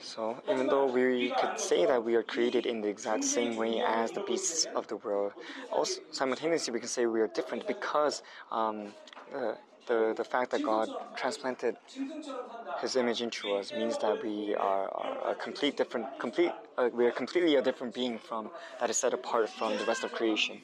[0.00, 3.80] So, even though we could say that we are created in the exact same way
[3.80, 5.32] as the beasts of the world,
[5.70, 8.94] also simultaneously we can say we are different because um,
[9.34, 9.54] uh,
[9.87, 12.79] the the fact that God transplanted 짐승처럼 산다.
[12.81, 16.51] His image into us means that we are, are a complete different, complete.
[16.77, 18.49] Uh, we are completely a different being from
[18.79, 20.61] that is set apart from the rest of creation.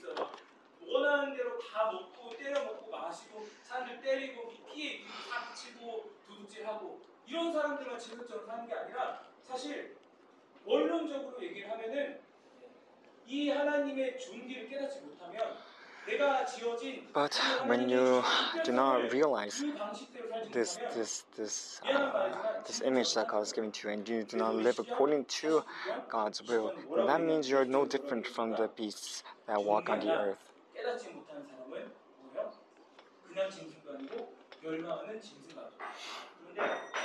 [0.88, 8.46] 원하는 대로 다 먹고 때려 먹고 마시고 사람들 때리고 피해 사치고 도둑질하고 이런 사람들만 짐승처럼
[8.46, 9.96] 사는 게 아니라 사실
[10.66, 12.20] 원론적으로 얘기를 하면은
[13.28, 15.73] 이 하나님의 존귀를 깨닫지 못하면 내가 지어진
[17.13, 17.35] but
[17.67, 18.23] when you
[18.65, 19.65] do not realize
[20.53, 22.37] this this this uh,
[22.67, 25.65] this image that God has given to you, and you do not live according to
[26.09, 26.75] God's will,
[27.07, 30.51] that means you're no different from the beasts that walk on the earth.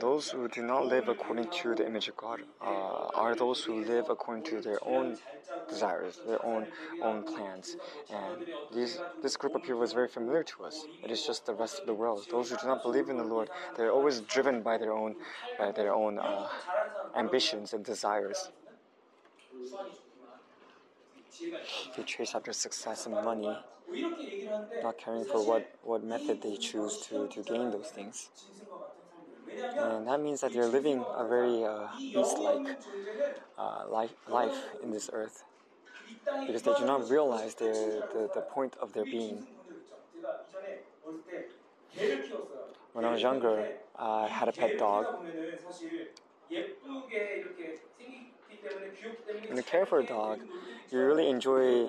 [0.00, 3.84] Those who do not live according to the image of God uh, are those who
[3.84, 5.18] live according to their own
[5.68, 6.66] desires, their own
[7.02, 7.76] own plans.
[8.10, 8.44] And
[8.74, 10.86] these, this group of people is very familiar to us.
[11.02, 12.26] It is just the rest of the world.
[12.30, 15.16] Those who do not believe in the Lord, they are always driven by their own
[15.58, 16.48] by their own uh,
[17.16, 18.50] ambitions and desires
[21.94, 23.64] they chase after success and money,
[24.82, 28.30] not caring for what, what method they choose to, to gain those things.
[29.76, 32.76] And that means that they're living a very uh, beast-like
[33.58, 35.44] uh, life, life in this earth
[36.46, 39.44] because they do not realize the, the, the point of their being.
[42.92, 45.08] When I was younger, I had a pet dog.
[49.48, 50.40] When you care for a dog,
[50.90, 51.88] you really enjoy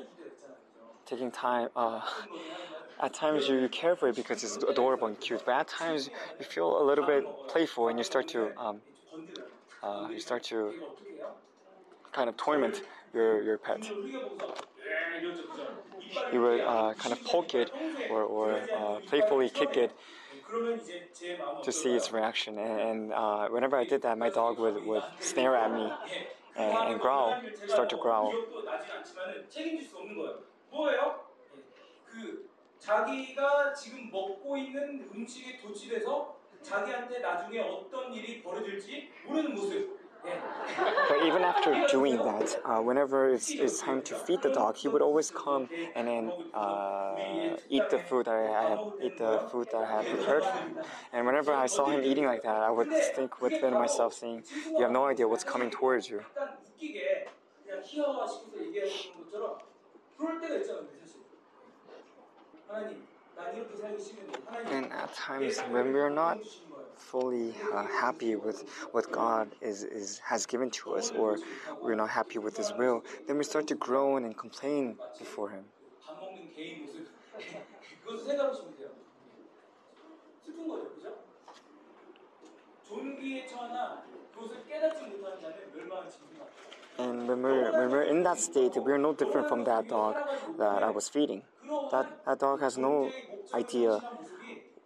[1.05, 1.70] taking time.
[1.76, 2.01] Uh,
[3.01, 6.09] at times you, care for it because it's adorable and cute, but at times
[6.39, 8.82] you feel a little bit playful and you start to um,
[9.82, 10.74] uh, you start to
[12.11, 12.82] kind of torment
[13.14, 13.91] your, your pet.
[16.32, 17.72] You would uh, kind of poke it
[18.09, 19.91] or, or uh, playfully kick it
[21.64, 22.57] to see its reaction.
[22.57, 25.93] And, and whenever I did that, my dog would, would snare at me
[26.56, 27.36] and, and growl,
[27.68, 28.32] start to growl.
[28.32, 28.88] 기억도 나지?
[32.06, 32.49] 그
[32.80, 40.03] 자기가 지금 먹고 있는 음식에 도취돼서 자기한테 나중에 어떤 일이 벌어질지 모르는 모습.
[41.09, 44.88] But even after doing that, uh, whenever it's, it's, time to feed the dog, he
[44.88, 49.69] would always come and then uh, eat the food that I had, eat the food
[49.71, 50.78] that I had prepared for him.
[51.11, 54.43] And whenever I saw him eating like that, I would think within myself, saying,
[54.78, 56.21] "You have no idea what's coming towards you."
[64.71, 66.39] And at times when we are not
[66.97, 71.37] fully uh, happy with what God is, is has given to us, or
[71.81, 75.63] we're not happy with His will, then we start to groan and complain before Him.
[86.99, 90.15] And when we're, when we're in that state, we're no different from that dog
[90.59, 91.41] that I was feeding.
[91.91, 93.11] That, that dog has no
[93.53, 94.01] idea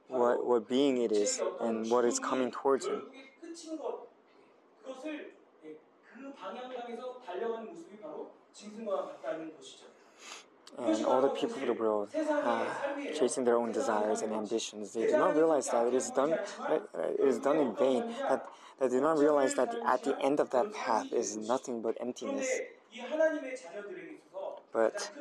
[0.07, 3.01] what, what being it is and what is coming towards you.
[10.77, 12.65] And all the people of the world uh,
[13.17, 16.79] chasing their own desires and ambitions, they do not realize that it is done, uh,
[17.19, 18.03] it is done in vain.
[18.29, 18.47] That
[18.79, 22.47] they do not realize that at the end of that path is nothing but emptiness.
[24.74, 25.11] But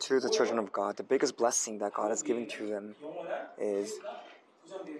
[0.00, 2.94] to the children of God, the biggest blessing that God has given to them
[3.58, 3.98] is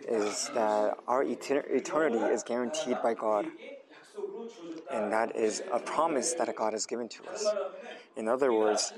[0.06, 3.46] is that our etern- eternity is guaranteed by God.
[4.92, 7.54] And that is a promise that God has given to us.
[8.16, 8.92] In other words,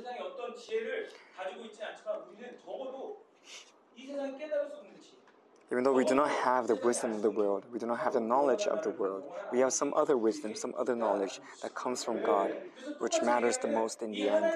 [5.72, 8.12] even though we do not have the wisdom of the world, we do not have
[8.12, 12.04] the knowledge of the world, we have some other wisdom, some other knowledge that comes
[12.04, 12.52] from God,
[12.98, 14.52] which matters the most in the end.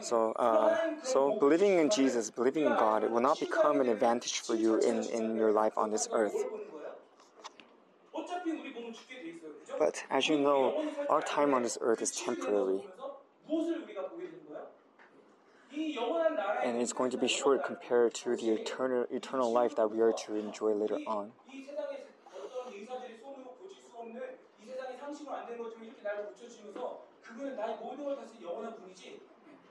[0.00, 4.40] So, uh, so believing in Jesus, believing in God, it will not become an advantage
[4.40, 6.44] for you in, in your life on this earth.
[9.78, 12.80] But as you know, our time on this earth is temporary
[16.63, 20.13] and it's going to be short compared to the eternal, eternal life that we are
[20.25, 21.31] to enjoy later on.
[21.51, 24.21] 이 세상에 어떤 의사들이 손으로 고칠 수 없는
[24.61, 28.75] 이 세상에 상식으로 안 되는 것처럼 이렇게 나를 고쳐주면서 그분은 나의 모든 걸 다스린 영원한
[28.75, 29.21] 분이지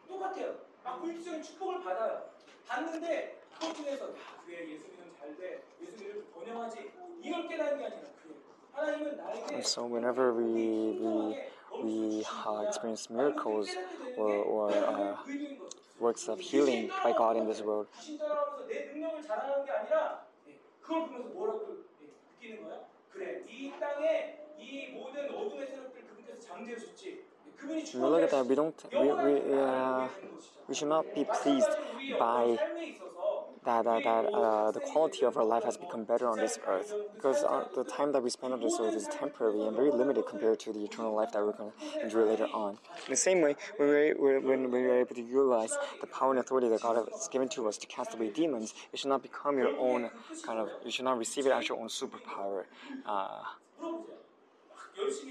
[0.09, 0.55] 똑같아요.
[0.85, 2.22] 막 물질적인 축복을 받아요.
[2.68, 4.14] 받는데 그것 중에서 야
[4.47, 5.62] 그래 예수 믿으면 잘 돼.
[5.82, 6.90] 예수 믿으면 번영하지.
[7.22, 8.35] 이걸 깨닫는 게 아니라 그래.
[8.72, 11.39] 하나님은 나에게 And so whenever we we
[11.82, 13.70] we uh, experience miracles
[14.16, 15.77] or or uh, 의도인 거죠.
[16.01, 20.26] works of healing by God in this world, 귀신 따라오면서 내 능력을 자랑하는 게 아니라
[20.48, 22.06] 예, 그걸 보면서 뭐라고 예,
[22.40, 22.81] 느끼는 거야?
[23.12, 27.24] 그래, 이 땅에 이 모든 어둠의 세력들 그분께서 장제해 줬지.
[27.47, 30.60] 예, 그분이 when we look at that, we don't we we uh, 영원한 되는 것이죠.
[30.68, 33.27] we should not be pleased 우리 by 삶에 있어서
[33.65, 36.94] that, that, that uh, the quality of our life has become better on this earth
[37.15, 40.26] because uh, the time that we spend on this earth is temporary and very limited
[40.27, 42.77] compared to the eternal life that we're going to enjoy later on.
[43.06, 46.69] In the same way, when we're, when we're able to utilize the power and authority
[46.69, 49.76] that God has given to us to cast away demons, it should not become your
[49.77, 50.10] own
[50.45, 52.64] kind of, you should not receive it as your own superpower.
[53.06, 53.41] Uh,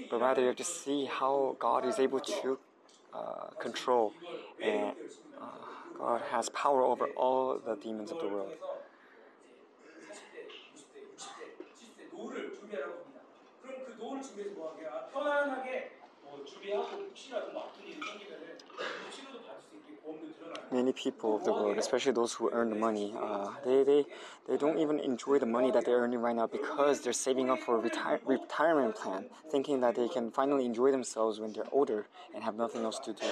[0.09, 2.59] but rather, you have to see how God is able to
[3.13, 4.13] uh, control
[4.63, 4.93] and.
[5.39, 5.45] Uh,
[5.99, 8.53] God has power over all the demons of the world.
[20.71, 24.05] Many people of the world, especially those who earn money, uh, they, they,
[24.47, 27.59] they don't even enjoy the money that they're earning right now because they're saving up
[27.59, 32.05] for a retire, retirement plan, thinking that they can finally enjoy themselves when they're older
[32.33, 33.25] and have nothing else to do.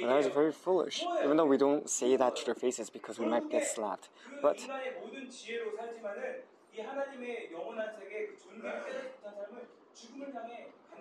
[0.00, 1.04] And that is very foolish.
[1.22, 4.08] Even though we don't say that to their faces because we might get slapped.
[4.40, 4.68] But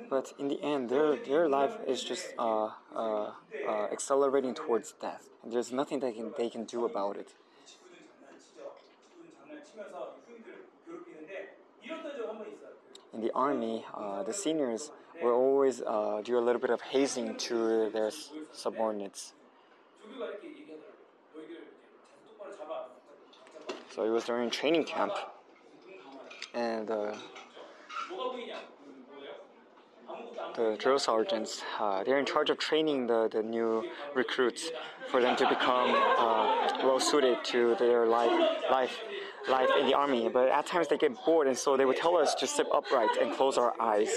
[0.09, 3.31] but in the end, their, their life is just uh, uh,
[3.65, 5.29] uh, accelerating towards death.
[5.43, 7.29] And there's nothing they can, they can do about it.
[13.13, 17.35] In the army, uh, the seniors will always uh, do a little bit of hazing
[17.35, 18.11] to their
[18.51, 19.33] subordinates.
[23.93, 25.13] So it was during training camp,
[26.53, 27.13] and uh,
[30.55, 33.83] the drill sergeants uh, they're in charge of training the, the new
[34.15, 34.71] recruits
[35.09, 38.31] for them to become uh, well suited to their life
[38.71, 38.99] life
[39.47, 40.29] life in the army.
[40.29, 43.09] But at times they get bored, and so they would tell us to sit upright
[43.21, 44.09] and close our eyes,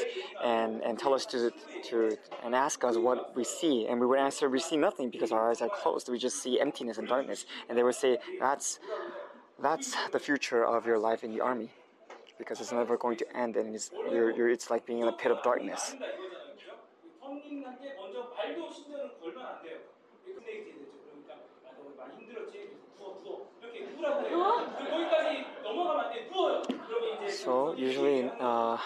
[0.42, 1.50] and, and tell us to
[1.90, 5.32] to and ask us what we see, and we would answer we see nothing because
[5.32, 6.08] our eyes are closed.
[6.08, 8.78] We just see emptiness and darkness, and they would say that's
[9.60, 11.70] that's the future of your life in the army
[12.38, 15.12] because it's never going to end and it's, you're, you're, it's like being in a
[15.12, 15.94] pit of darkness.
[27.28, 28.76] So usually, uh,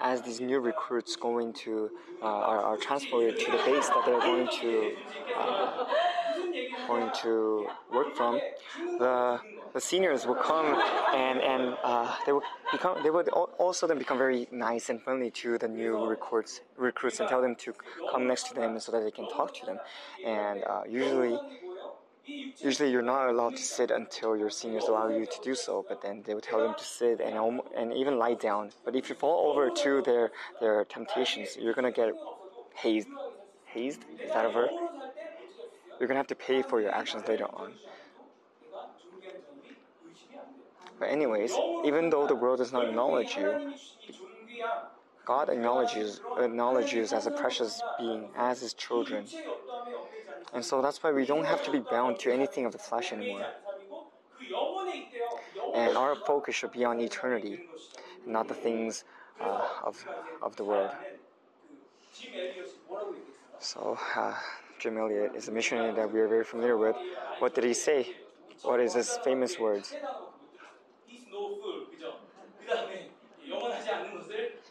[0.00, 1.90] as these new recruits go into
[2.22, 4.92] uh, are, are transferred to the base that they're going to
[5.36, 5.86] uh,
[6.86, 8.40] going to work from,
[8.98, 9.40] the
[9.72, 10.66] the seniors will come
[11.14, 12.42] and and uh, they will
[12.72, 17.20] become they would also then become very nice and friendly to the new recruits recruits
[17.20, 17.72] and tell them to
[18.10, 19.78] come next to them so that they can talk to them.
[20.24, 21.38] And uh, usually.
[22.62, 25.84] Usually, you're not allowed to sit until your seniors allow you to do so.
[25.88, 28.70] But then they will tell them to sit and and even lie down.
[28.84, 30.30] But if you fall over to their
[30.60, 32.12] their temptations, you're gonna get
[32.74, 33.08] hazed.
[33.64, 34.70] Hazed is that a verb?
[35.98, 37.72] You're gonna have to pay for your actions later on.
[41.00, 41.52] But anyways,
[41.84, 43.72] even though the world does not acknowledge you,
[45.24, 49.24] God acknowledges acknowledges as a precious being, as His children.
[50.52, 53.12] And so that's why we don't have to be bound to anything of the flesh
[53.12, 53.46] anymore.
[55.74, 57.60] And our focus should be on eternity,
[58.26, 59.04] not the things
[59.40, 60.04] uh, of,
[60.42, 60.90] of the world.
[63.58, 64.34] So, uh,
[64.78, 66.96] Jim Elliot is a missionary that we are very familiar with.
[67.38, 68.16] What did he say?
[68.62, 69.94] What is his famous words?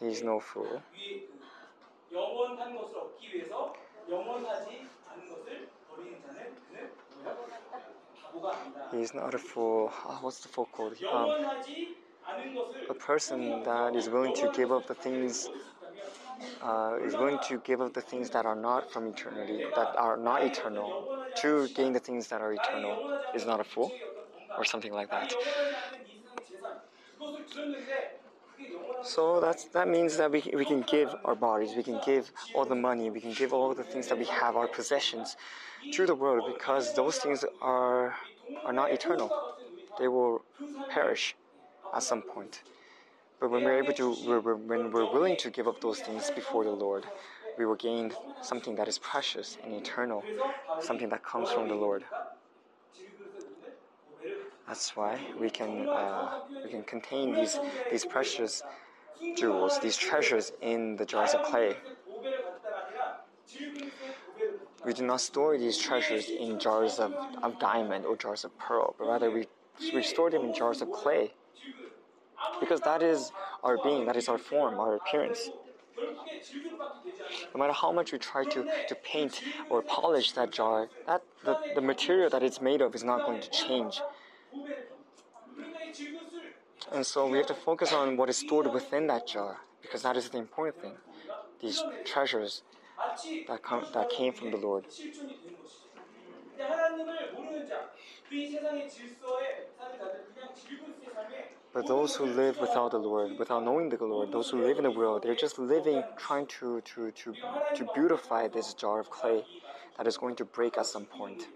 [0.00, 0.82] He is no fool.
[8.92, 9.92] He is not a fool.
[10.06, 10.94] Oh, what's the fool called?
[11.12, 11.34] Um,
[12.88, 15.48] a person that is willing to give up the things
[16.62, 20.16] uh, is willing to give up the things that are not from eternity, that are
[20.16, 20.92] not eternal,
[21.36, 22.98] to gain the things that are eternal,
[23.34, 23.92] is not a fool,
[24.58, 25.34] or something like that.
[29.02, 32.64] So that's that means that we, we can give our bodies, we can give all
[32.66, 35.36] the money, we can give all the things that we have, our possessions,
[35.92, 38.14] to the world because those things are
[38.64, 39.30] are not eternal.
[39.98, 40.42] They will
[40.88, 41.34] perish
[41.94, 42.62] at some point.
[43.40, 46.64] But when we're able to, we're, when we're willing to give up those things before
[46.64, 47.06] the Lord,
[47.56, 48.12] we will gain
[48.42, 50.24] something that is precious and eternal,
[50.78, 52.04] something that comes from the Lord.
[54.70, 57.58] That's why we can uh, we can contain these
[57.90, 58.62] these precious
[59.36, 61.74] jewels, these treasures in the jars of clay.
[64.86, 68.94] We do not store these treasures in jars of, of diamond or jars of pearl,
[68.96, 69.48] but rather we,
[69.92, 71.32] we store them in jars of clay.
[72.60, 73.32] Because that is
[73.64, 75.50] our being, that is our form, our appearance.
[77.52, 81.58] No matter how much we try to, to paint or polish that jar, that the,
[81.74, 84.00] the material that it's made of is not going to change.
[86.92, 90.16] And so we have to focus on what is stored within that jar, because that
[90.16, 90.94] is the important thing.
[91.60, 92.62] These treasures
[93.46, 94.84] that, come, that came from the Lord.
[101.72, 104.84] But those who live without the Lord, without knowing the Lord, those who live in
[104.84, 107.34] the world, they're just living, trying to, to, to,
[107.76, 109.44] to beautify this jar of clay
[109.96, 111.46] that is going to break at some point.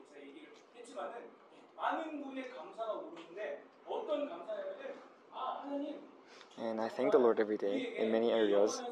[6.59, 8.83] And I thank the Lord every day in many areas.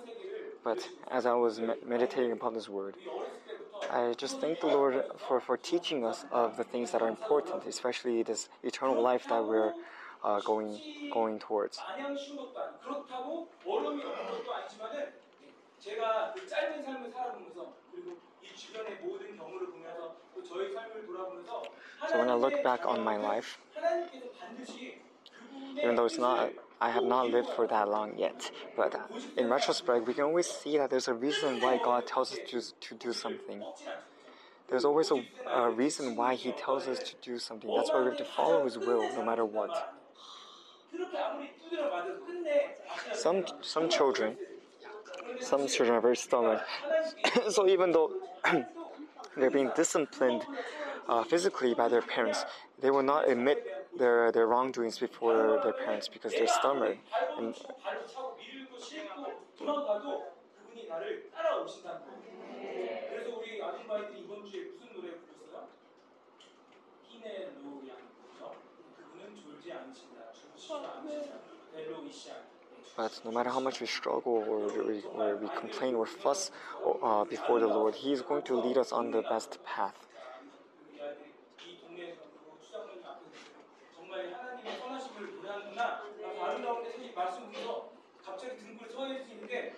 [0.64, 2.97] But as I was me- meditating upon this word,
[3.90, 7.64] I just thank the Lord for, for teaching us of the things that are important,
[7.66, 9.73] especially this eternal life that we're
[10.23, 10.78] uh, going
[11.12, 11.78] going towards.
[22.10, 23.59] So when I look back on my life,
[25.78, 28.94] even though it's not, I have not lived for that long yet, but
[29.36, 32.60] in retrospect, we can always see that there's a reason why God tells us to,
[32.60, 33.62] to do something.
[34.68, 37.72] There's always a, a reason why He tells us to do something.
[37.74, 39.93] That's why we have to follow His will no matter what.
[43.14, 44.36] Some, some children
[45.39, 46.59] some children are very stubborn.
[47.49, 48.11] so even though
[49.38, 50.43] they're being disciplined
[51.07, 52.45] uh, physically by their parents,
[52.80, 53.64] they will not admit
[53.97, 56.97] their, their wrongdoings before their parents because they're stubborn.
[57.38, 63.09] And 발로 차고 밀고 싣고 도망가도 그분이 나를 따라오신다는 거예요.
[63.09, 65.68] 그래서 우리 아줌마이들이 이번 주에 무슨 노래 불렀어요?
[67.07, 68.55] 히넬로야죠.
[68.97, 70.31] 그분은 졸지 않으신다.
[70.34, 71.38] 주무시지 않으신다.
[71.73, 72.51] 벨로이시아.
[72.97, 76.49] But no matter how much we struggle or we, or we complain or fuss
[77.03, 79.93] uh, before the Lord, He is going to lead us on the best path.
[80.89, 81.30] 우리 아이들이
[81.68, 83.38] 이 동네에서 그리고 추장로님 앞에서
[83.95, 85.84] 정말 하나님의 선하심을 노래하는구나.
[85.84, 86.03] 나
[86.43, 87.91] 아름다운데 사실 말씀 드려서
[88.26, 89.76] 갑자기 등불에 서 있는 게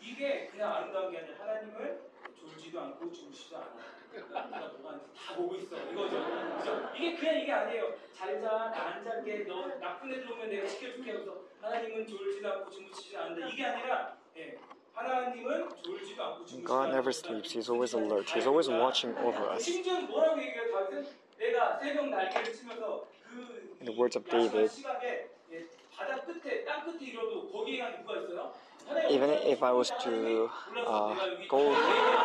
[0.00, 3.68] 이게 그냥 아름다운 게 아니라 하나님을 졸지도 않고 주무시지도 않아.
[4.12, 5.76] 누가 뭐가 다 보고 있어.
[5.76, 6.16] 이거죠.
[6.58, 6.90] 그죠?
[6.96, 7.94] 이게 그냥 이게 아니에요.
[8.12, 13.16] 잘 자, 나안 잘게, 너 나쁜 애들 오면 내가 지켜줄게 하면서 하나님은 졸지도 않고 주무시지
[13.16, 13.46] 않는다.
[13.48, 14.56] 이게 아니라 예,
[14.94, 17.52] 하나님은 졸지도 않고 주무시지 God never sleeps.
[17.54, 18.28] He's always alert.
[18.30, 19.64] He's always watching over us.
[19.64, 20.72] 심지어 뭐라고 얘기해요?
[20.72, 21.06] 다윗은
[21.38, 24.72] 내가 새벽 날개를 치면서 그 In the words of 야심한 David.
[24.74, 28.52] 시간에 예, 바다 끝에 땅 끝에 이뤄도 거기에 가 누가 있어요?
[28.86, 30.50] 하나님 Even if I was to
[30.86, 31.14] uh,
[31.48, 31.70] go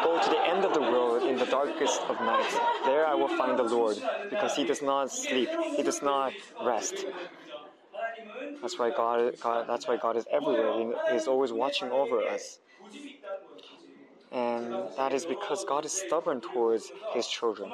[0.02, 3.30] go to the end of the world in the darkest of nights, there I will
[3.38, 4.02] find the Lord
[4.32, 5.50] because He does not sleep.
[5.78, 6.34] He does not
[6.66, 7.06] rest.
[8.61, 10.95] That's why God, God that's why God is everywhere.
[11.11, 12.59] He is always watching over us.
[14.31, 17.71] And that is because God is stubborn towards his children.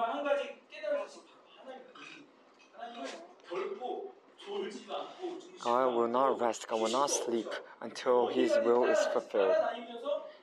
[5.60, 9.56] God will not rest, God will not sleep until His will is fulfilled.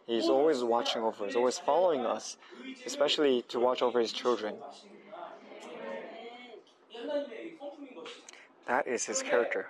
[0.07, 2.37] He is always watching over us, always following us,
[2.85, 4.55] especially to watch over His children.
[8.67, 9.67] That is His character.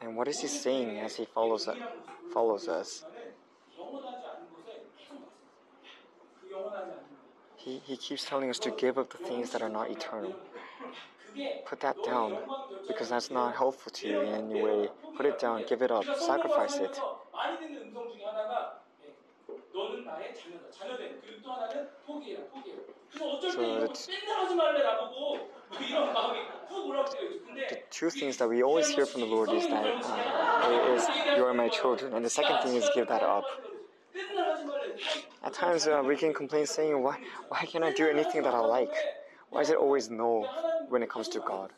[0.00, 1.68] And what is he saying as he follows,
[2.32, 3.04] follows us?
[7.56, 10.34] He, he keeps telling us to give up the things that are not eternal.
[11.66, 12.38] Put that down
[12.86, 14.88] because that's not helpful to you in any way.
[15.16, 16.98] Put it down, give it up, sacrifice it.
[23.52, 23.88] So
[27.68, 31.44] the two things that we always hear from the Lord is that uh, is, you
[31.44, 33.44] are my children, and the second thing is give that up.
[35.42, 37.18] At times uh, we can complain saying, why,
[37.48, 38.94] why can't I do anything that I like?
[39.50, 40.50] Why is it always no
[40.88, 41.72] when it comes to God?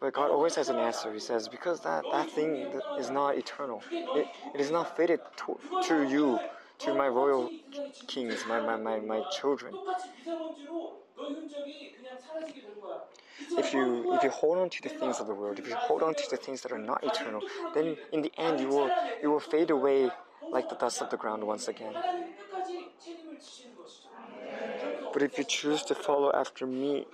[0.00, 1.12] But God always has an answer.
[1.12, 3.82] He says, because that, that thing is not eternal.
[4.14, 6.40] It, it is not fitted to, to you
[6.79, 7.49] to my royal
[8.07, 9.73] kings, my, my, my, my children.
[9.73, 13.03] 똑같이 미세먼지로 너의 흔적이 그냥 사라지게 될 거야.
[13.57, 16.03] If you if you hold on to the things of the world, if you hold
[16.03, 17.41] on to the things that are not eternal,
[17.73, 18.89] then in the end you will
[19.21, 20.09] you will fade away
[20.51, 21.93] like the dust of the ground once again.
[21.93, 24.09] 하나님 끝까지 책임을 지시는 것이죠.
[25.11, 27.05] But if you choose to follow after me,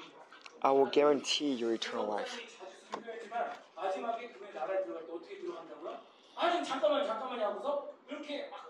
[0.61, 2.39] I will guarantee your eternal life.
[2.39, 5.97] 자주 중요하지만 마지막에 그의 나라에 들어갈 때 어떻게 들어간다고요?
[6.35, 8.62] 아니 잠깐만 잠깐만 하고서 이렇게 막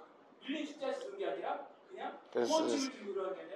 [2.34, 2.90] this is,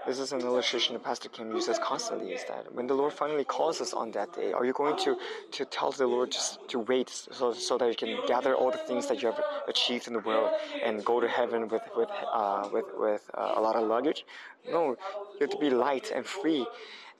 [0.06, 3.44] this is an illustration that Pastor Kim uses constantly is that when the Lord finally
[3.44, 5.16] calls us on that day, are you going to,
[5.50, 8.78] to tell the Lord just to wait so, so that you can gather all the
[8.78, 10.50] things that you have achieved in the world
[10.84, 14.24] and go to heaven with, with, uh, with, with uh, a lot of luggage?
[14.70, 16.64] No, you have to be light and free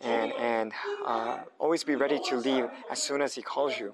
[0.01, 0.73] and, and
[1.05, 3.93] uh, always be ready to leave as soon as He calls you.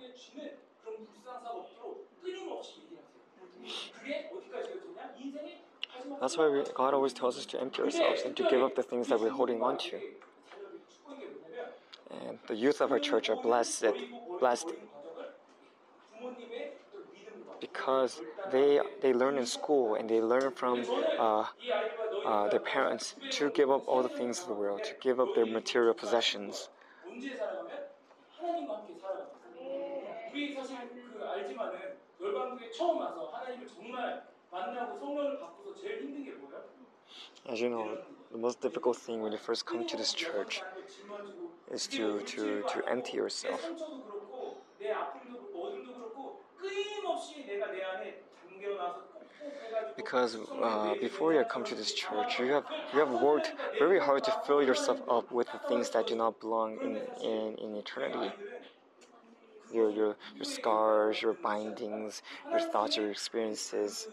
[6.20, 8.82] That's why we, God always tells us to empty ourselves and to give up the
[8.82, 10.01] things that we're holding on to.
[12.10, 13.86] And the youth of our church are blessed,
[14.39, 14.68] blessed
[17.60, 18.20] because
[18.52, 20.85] they they learn in school and they learn from
[21.18, 21.44] uh,
[22.24, 25.28] uh, their parents to give up all the things of the world, to give up
[25.35, 26.68] their material possessions.
[37.51, 37.98] As you know,
[38.32, 40.62] the most difficult thing when you first come to this church
[41.70, 43.60] is to, to, to empty yourself.
[49.97, 54.24] Because uh, before you come to this church, you have you have worked very hard
[54.24, 58.32] to fill yourself up with the things that do not belong in, in, in eternity
[59.74, 64.09] your, your, your scars, your bindings, your thoughts, your experiences.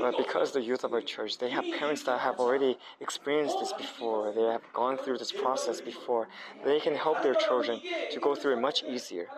[0.00, 3.72] But because the youth of our church, they have parents that have already experienced this
[3.72, 6.28] before, they have gone through this process before,
[6.64, 7.80] they can help their children
[8.10, 9.28] to go through it much easier.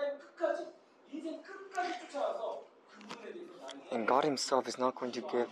[3.92, 5.48] And God Himself is not going to give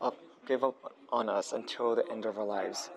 [0.00, 2.90] up, give up on us until the end of our lives.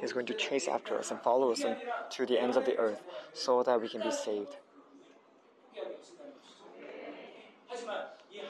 [0.00, 1.64] He's going to chase after us and follow us
[2.10, 3.02] to the ends of the earth
[3.32, 4.56] so that we can be saved.
[7.68, 8.40] 하지만 이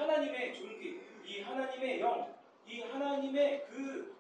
[2.80, 4.14] 하나님의 그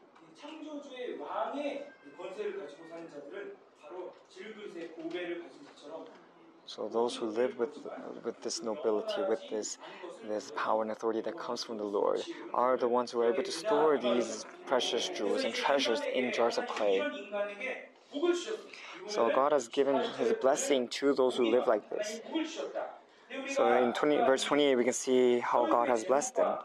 [6.70, 7.74] So those who live with
[8.24, 9.78] with this nobility, with this
[10.28, 12.20] this power and authority that comes from the Lord,
[12.54, 16.58] are the ones who are able to store these precious jewels and treasures in jars
[16.58, 17.02] of clay.
[19.08, 22.20] So God has given His blessing to those who live like this.
[23.56, 26.56] So in 20, verse 28, we can see how God has blessed them.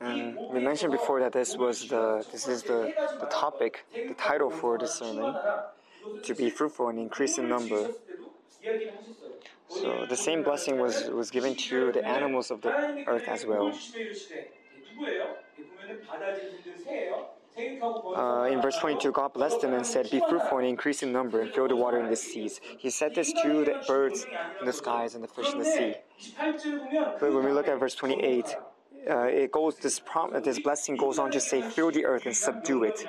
[0.00, 4.50] And we mentioned before that this was the this is the, the topic, the title
[4.50, 5.34] for this sermon
[6.22, 7.90] to be fruitful and increase in number.
[9.68, 12.72] So the same blessing was was given to the animals of the
[13.06, 13.72] earth as well.
[17.56, 21.40] Uh, in verse 22, God blessed them and said, Be fruitful and increase in number
[21.40, 22.60] and fill the water in the seas.
[22.78, 24.26] He said this to the birds
[24.60, 25.94] in the skies and the fish in the sea.
[27.18, 28.56] But when we look at verse 28,
[29.08, 32.36] uh, it goes this prom- this blessing goes on to say, Fill the earth and
[32.36, 33.06] subdue it,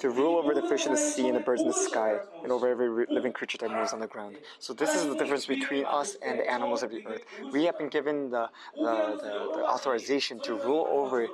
[0.00, 2.52] to rule over the fish in the sea and the birds in the sky, and
[2.52, 4.38] over every re- living creature that moves on the ground.
[4.58, 7.24] So this is the difference between us and the animals of the earth.
[7.50, 8.50] We have been given the
[8.80, 11.28] the, the, the authorization to rule over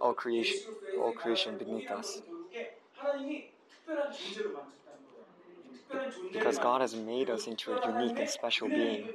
[0.00, 0.58] all creation,
[0.96, 2.22] all creation beneath us.
[6.32, 9.10] Because God has made us into a unique and special being.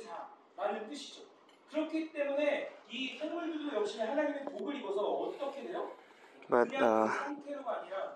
[1.71, 5.91] 그렇기 때문에 이 생물들도 역시 하나님의 복을 입어서 어떻게 돼요?
[6.50, 7.10] But uh,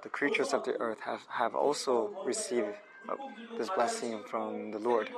[0.02, 2.68] the creatures of the earth have, have also received
[3.08, 3.14] uh,
[3.58, 5.10] this blessing from the Lord.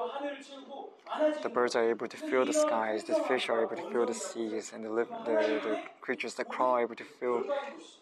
[1.42, 4.14] The birds are able to fill the skies, the fish are able to fill the
[4.14, 4.88] seas, and the,
[5.24, 5.32] the,
[5.62, 7.44] the creatures that crawl are able to fill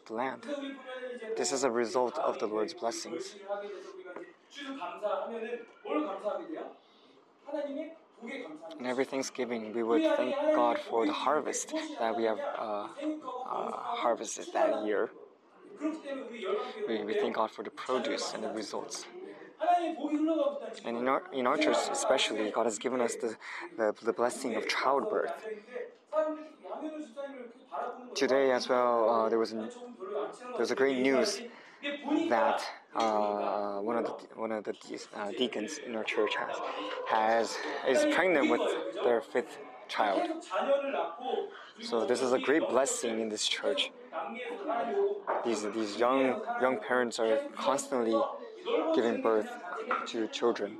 [0.07, 0.47] the land.
[1.37, 3.35] This is a result of the Lord's blessings.
[8.79, 12.89] And every Thanksgiving, we would thank God for the harvest that we have uh, uh,
[13.47, 15.11] harvested that year.
[16.89, 19.07] We, we thank God for the produce and the results.
[20.85, 23.37] And in our, in our church, especially, God has given us the,
[23.77, 25.33] the, the blessing of childbirth.
[28.15, 29.71] Today, as well, uh, there, was, an,
[30.41, 31.41] there was a great news
[32.29, 32.63] that
[32.95, 34.75] uh, one of the one of the
[35.17, 36.57] uh, deacons in our church has
[37.09, 37.57] has
[37.89, 38.61] is pregnant with
[39.05, 39.59] their fifth
[39.89, 40.29] child.
[41.81, 43.91] So this is a great blessing in this church.
[45.45, 48.19] These these young young parents are constantly
[48.95, 49.51] giving birth
[50.09, 50.79] to children.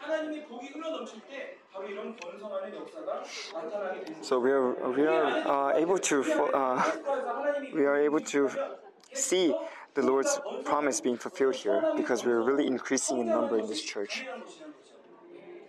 [0.00, 0.46] 하나님의 복이라는 것이죠.
[0.46, 3.22] 하나님의 복이 흘러 넘칠 때 바로 이런 번성하는 역사가
[3.54, 4.20] 나타나게 됩니다.
[4.22, 6.80] So we are we are uh, able to fo- uh,
[7.74, 8.48] we are able to
[9.12, 9.52] see
[9.94, 13.82] the Lord's promise being fulfilled here because we are really increasing in number in this
[13.82, 14.24] church.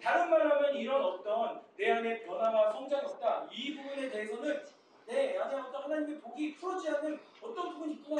[0.03, 3.47] 다른 말로 하면 이런 어떤 내 안에 변화와 성장이 없다.
[3.51, 4.61] 이 부분에 대해서는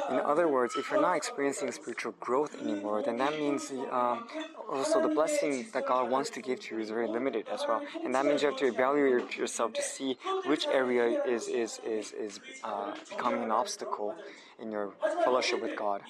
[0.09, 4.27] in other words, if you're not experiencing spiritual growth anymore, then that means the, um,
[4.69, 7.81] also the blessing that God wants to give to you is very limited as well.
[8.03, 12.11] And that means you have to evaluate yourself to see which area is, is, is,
[12.11, 14.15] is uh, becoming an obstacle
[14.59, 14.91] in your
[15.23, 16.01] fellowship with God.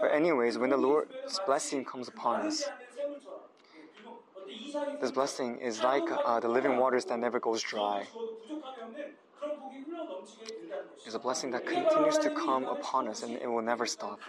[0.00, 2.64] But, anyways, when the Lord's blessing comes upon us,
[5.00, 8.06] this blessing is like uh, the living waters that never goes dry
[11.06, 14.20] is a blessing that continues to come upon us and it will never stop.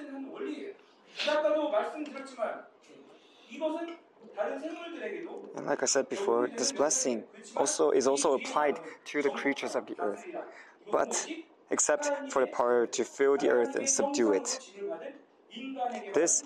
[5.56, 7.23] And like I said before, this blessing
[7.56, 10.23] also is also applied to the creatures of the earth,
[10.91, 11.27] but
[11.72, 14.60] except for the power to fill the earth and subdue it.
[16.14, 16.44] This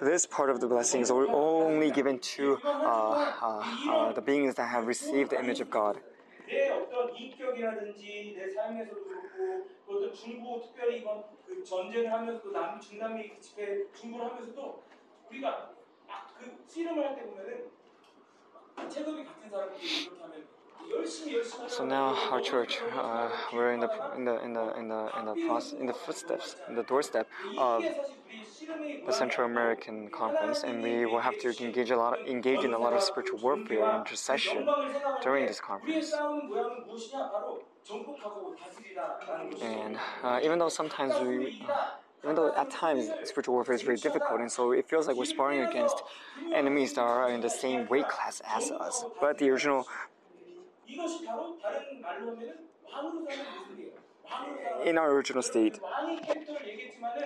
[0.00, 4.68] this part of the blessing is only given to uh, uh, uh, the beings that
[4.68, 5.98] have received the image of God.
[6.46, 12.80] 내 어떤 인격이라든지 내 삶에서도 그렇고 또 어떤 중보 특별히 이건 그 전쟁을 하면서도 남
[12.80, 14.82] 중남미 그 집회 중보를 하면서도
[15.28, 15.72] 우리가
[16.06, 17.70] 막 그 씨름을 할 때 보면은
[18.74, 20.18] 막 체급이 같은 사람들이 열심히
[21.68, 25.24] So now our church, uh, we're in the in the in the in the in
[25.26, 27.84] the process, in the footsteps, in the doorstep of
[29.06, 32.72] the Central American Conference, and we will have to engage a lot, of, engage in
[32.72, 34.68] a lot of spiritual warfare and intercession
[35.22, 36.12] during this conference.
[39.62, 41.62] And uh, even though sometimes we.
[41.68, 41.86] Uh,
[42.24, 45.24] even though at times spiritual warfare is very difficult, and so it feels like we're
[45.24, 46.02] sparring against
[46.52, 49.04] enemies that are in the same weight class as us.
[49.20, 49.86] But the original
[54.84, 55.80] in our original state,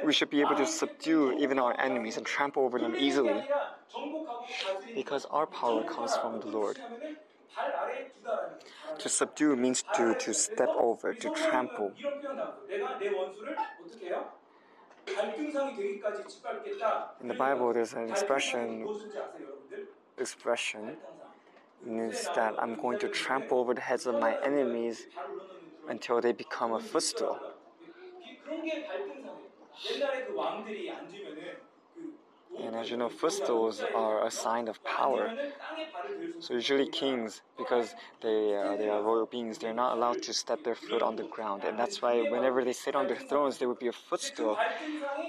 [0.04, 3.42] we should be able to subdue even our enemies and trample over them easily.
[4.94, 6.78] because our power comes from the Lord.
[8.98, 11.92] To subdue means to, to step over, to trample.
[17.20, 18.86] In the Bible, there's an expression,
[20.18, 20.96] expression
[21.84, 25.08] means that I'm going to trample over the heads of my enemies
[25.86, 27.42] until they become a footstool.
[32.56, 35.34] And as you know, footstools are a sign of power.
[36.40, 40.64] So usually kings, because they uh, they are royal beings, they're not allowed to step
[40.64, 43.68] their foot on the ground, and that's why whenever they sit on their thrones, there
[43.68, 44.60] would be a footstool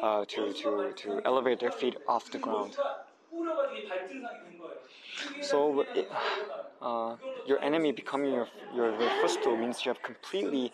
[0.02, 2.80] uh, to to to elevate their feet off the ground.
[5.41, 6.09] So it,
[6.83, 7.17] uh,
[7.47, 10.73] your enemy becoming your, your your footstool means you have completely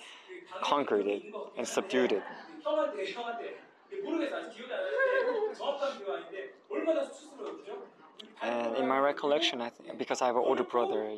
[0.62, 1.23] conquered it
[1.56, 2.23] and subdued it.
[2.62, 3.59] 형한테 형한테
[4.02, 7.95] 모르겠어 아직 기억이 안 나는데 정확한 기억 아닌데 얼마나 수스러웠죠?
[8.41, 11.09] And in my recollection, I because I have an older brother,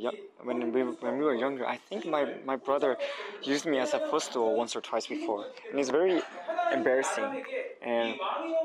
[0.43, 2.97] when we when we were younger, I think my, my brother
[3.43, 6.21] used me as a footstool once or twice before, and it's very
[6.73, 7.43] embarrassing,
[7.81, 8.15] and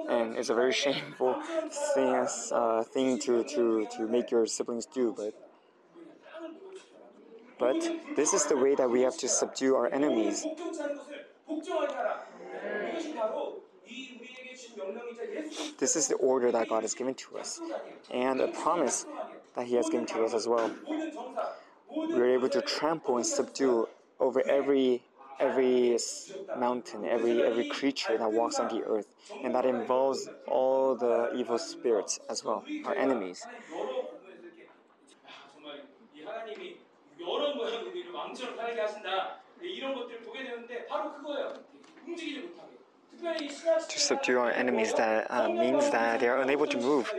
[0.09, 1.35] and it's a very shameful
[1.94, 5.14] thing uh, thing to, to, to make your siblings do.
[5.16, 5.35] But
[7.59, 7.81] but
[8.16, 10.47] this is the way that we have to subdue our enemies.
[15.77, 17.61] This is the order that God has given to us,
[18.11, 19.06] and a promise
[19.56, 20.72] that He has given to us as well.
[20.88, 21.44] 모든 정사
[21.88, 23.88] 모든 We are able to trample and subdue
[24.19, 25.02] over every
[25.40, 29.07] every s- mountain, every every creature that walks on the earth,
[29.44, 33.48] and that involves all the evil spirits as well, our enemies.
[33.72, 34.68] 여러 부분에서 이렇게
[35.26, 36.80] 아, 정말 이 하나님이
[37.19, 39.40] 여러 모양의 우리를 왕처럼 살게 하신다.
[39.61, 41.53] 네, 이런 것들을 보게 되는데 바로 그거예요.
[42.07, 42.62] 움직이지 못하게.
[43.88, 47.14] to subdue our enemies, that uh, means that they are unable to move.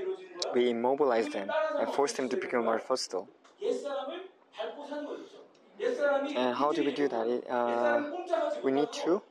[0.54, 3.30] We immobilize them and force them to become our footstool.
[6.36, 7.28] And how do we do that?
[7.28, 8.04] It, uh,
[8.62, 9.22] we need to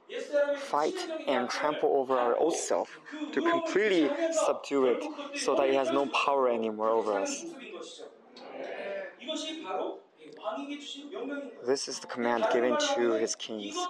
[0.52, 3.01] fight and trample over our old self
[3.32, 7.46] to completely subdue it so that it has no power anymore over us.
[11.66, 13.88] This is the command given to his kings.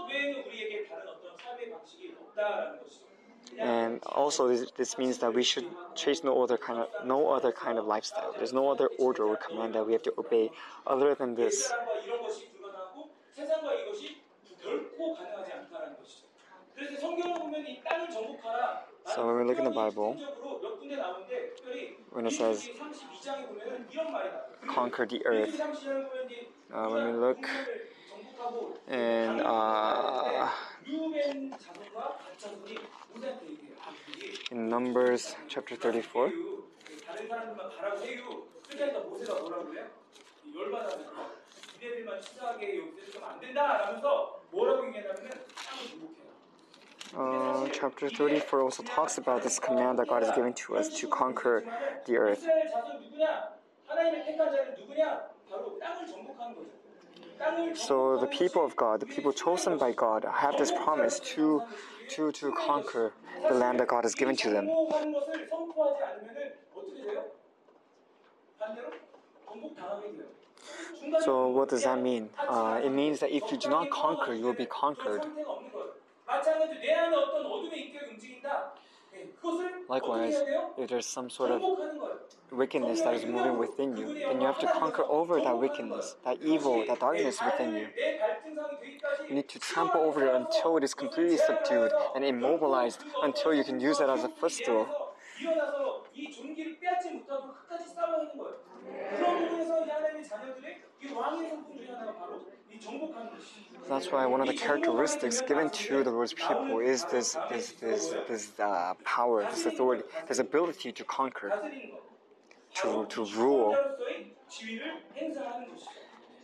[3.59, 7.53] And also, this, this means that we should chase no other kind of no other
[7.53, 8.33] kind of lifestyle.
[8.37, 10.51] There's no other order or command that we have to obey
[10.87, 11.73] other than this.
[19.15, 20.17] So when we look in the Bible,
[22.11, 22.69] when it says
[24.67, 25.61] conquer the earth,
[26.73, 27.47] uh, when we look
[28.89, 30.51] in uh,
[34.51, 36.33] in Numbers chapter 34,
[47.17, 51.09] uh, chapter 34 also talks about this command that God has given to us to
[51.09, 51.65] conquer
[52.07, 52.47] the earth.
[57.75, 61.63] So the people of God, the people chosen by God, have this promise to
[62.11, 63.13] to to conquer
[63.49, 64.69] the land that God has given to them.
[71.21, 72.31] So what does that mean?
[72.49, 75.23] Uh, it means that if you do not conquer, you will be conquered.
[79.89, 80.45] Likewise,
[80.77, 81.65] if there's some sort of
[82.51, 86.39] wickedness that is moving within you, then you have to conquer over that wickedness, that
[86.43, 87.91] evil, that darkness within you.
[89.29, 93.63] You need to trample over it until it is completely subdued and immobilized until you
[93.65, 94.93] can use it as a footstool.
[103.89, 108.15] That's why one of the characteristics given to the Lord's people is this this this,
[108.29, 111.53] this uh, power, this authority, this ability to conquer,
[112.77, 113.77] to to rule,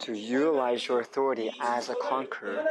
[0.00, 2.64] to utilize your authority as a conqueror.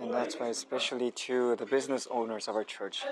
[0.00, 3.02] And that's why, especially to the business owners of our church,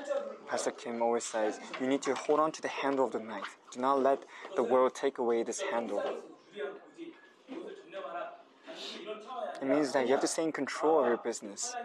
[0.48, 3.58] Pastor Kim always says, you need to hold on to the handle of the knife.
[3.72, 4.20] Do not let
[4.56, 6.02] the world take away this handle.
[9.60, 11.76] It means that you have to stay in control of your business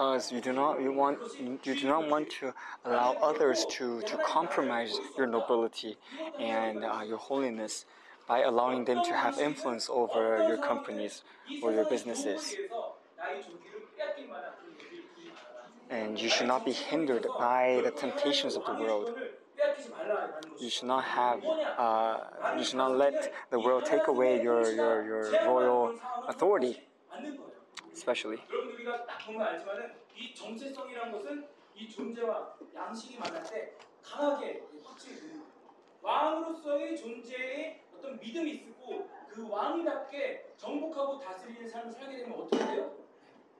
[0.00, 1.18] because you do not you want
[1.62, 2.54] you do not want to
[2.86, 5.94] allow others to to compromise your nobility
[6.38, 7.84] and uh, your holiness
[8.26, 11.22] by allowing them to have influence over your companies
[11.62, 12.54] or your businesses.
[15.90, 19.12] And you should not be hindered by the temptations of the world.
[20.58, 21.40] You should not have.
[21.76, 22.20] Uh,
[22.56, 26.74] you should not let the world take away your your, your royal authority
[27.93, 28.41] especially.
[28.51, 35.15] 여러분 우리가 딱 보면 알지만은 이 정체성이라는 것은 이 존재와 양식이 만날 때 강하게 확실히
[35.19, 35.45] 되는 거예요.
[36.01, 42.91] 왕으로서의 존재에 어떤 믿음이 있고 그 왕이답게 정복하고 다스리는 삶을 살게 되면 어떻게 돼요?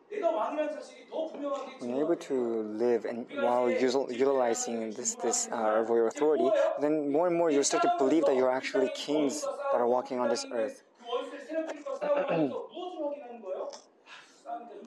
[0.10, 2.36] 내가 왕이라는 사실이 더 분명하게 When you're able to
[2.78, 6.48] live and while util- utilizing this this uh, royal authority,
[6.80, 10.20] then more and more you start to believe that you're actually kings that are walking
[10.22, 10.84] on this earth.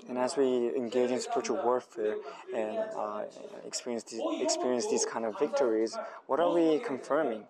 [0.10, 2.18] And as we engage in spiritual warfare
[2.54, 3.24] and uh,
[3.66, 5.98] experience, these, experience these kind of victories,
[6.28, 7.46] what are we confirming?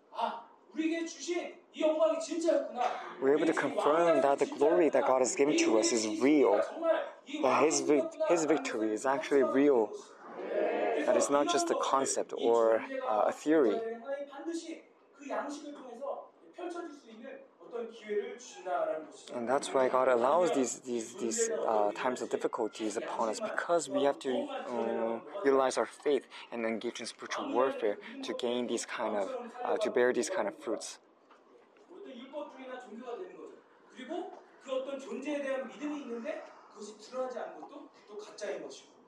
[3.21, 6.61] We're able to confirm that the glory that God has given to us is real,
[7.41, 7.84] that His,
[8.27, 9.89] His victory is actually real,
[11.05, 13.80] that it's not just a concept or uh, a theory.
[17.73, 19.35] 하나님 반드시 그 양식을 통해서 펼쳐질 수 있는 어떤 기회를 주신다라는 것이죠.
[19.35, 23.89] And that's why God allows these these these uh, times of difficulties upon us because
[23.89, 24.31] we have to
[24.69, 29.28] um, utilize our faith and engage in spiritual warfare to gain these kind of
[29.65, 30.98] uh, to bear these kind of fruits.
[31.90, 33.56] 어떤 율법주의나 종교가 되는 거죠.
[33.94, 38.98] 그리고 그 어떤 존재에 대한 믿음이 있는데 그것이 드러나지 않는 것도 또 가짜인 것이고.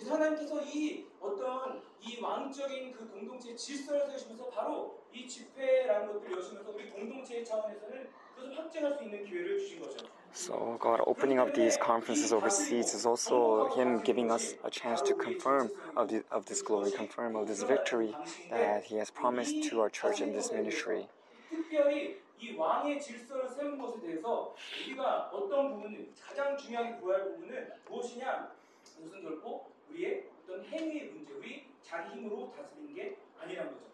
[0.00, 6.70] 그래서 하나님께서 이 어떤 이 왕적인 그 공동체의 질서를 세우시면서 바로 이 집회라는 것들을 여시면서
[6.70, 10.06] 우리 공동체의 차원에서는 그것을 확증할 수 있는 기회를 주신 거죠.
[10.32, 15.14] So God opening up these conferences overseas is also Him giving us a chance to
[15.14, 18.16] confirm of the, of this glory, confirm of this victory
[18.48, 21.08] that He has promised to our church and this ministry.
[21.50, 24.54] 특별히 이 왕의 질서를 세운 것에 대해서
[24.86, 28.50] 우리가 어떤 부분을 가장 중요하게 구할 부분은 무엇이냐?
[28.96, 33.85] 그것은 결코 우리의 어떤 행위의 문제, 우리 자기 힘으로 다스리는 게 아니란 거죠.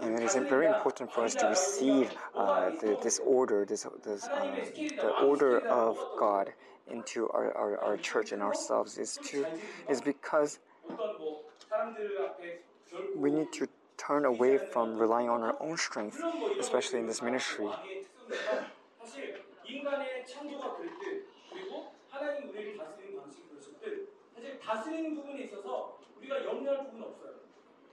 [0.00, 4.28] And it is very important for us to receive uh, the, this order, this, this
[4.32, 4.54] um,
[4.96, 6.52] the order of God
[6.88, 9.44] into our, our, our church and ourselves is to
[9.88, 10.58] is because
[10.88, 15.76] 어떤 뭐 사람들 앞에 결코 we need to turn away from relying on our own
[15.76, 16.18] strength,
[16.58, 17.68] especially in this ministry.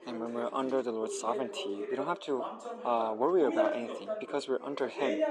[0.06, 2.44] And when we're under the Lord's sovereignty, we don't have to
[2.84, 5.22] uh, worry about anything because we're under Him.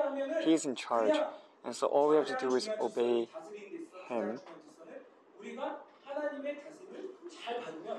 [0.45, 1.17] He's in charge.
[1.65, 3.27] And so all we have to do is obey
[4.07, 4.39] Him.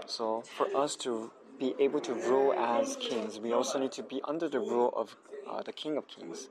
[0.06, 4.20] So for us to be able to rule as kings, we also need to be
[4.24, 5.16] under the rule of
[5.48, 6.48] uh, the King of Kings.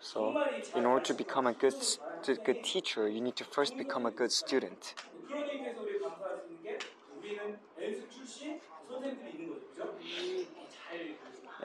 [0.00, 0.20] So,
[0.74, 1.74] in order to become a good,
[2.44, 4.94] good teacher, you need to first become a good student.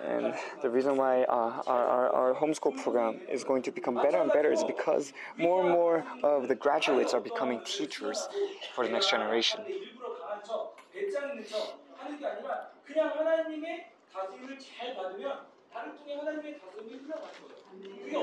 [0.02, 4.18] And the reason why uh, our, our, our, homeschool program is going to become better
[4.22, 8.28] and better is because more and more of the graduates are becoming teachers
[8.76, 9.62] for the next generation.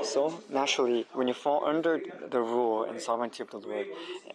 [0.03, 3.87] So naturally, when you fall under the rule and sovereignty of the Lord,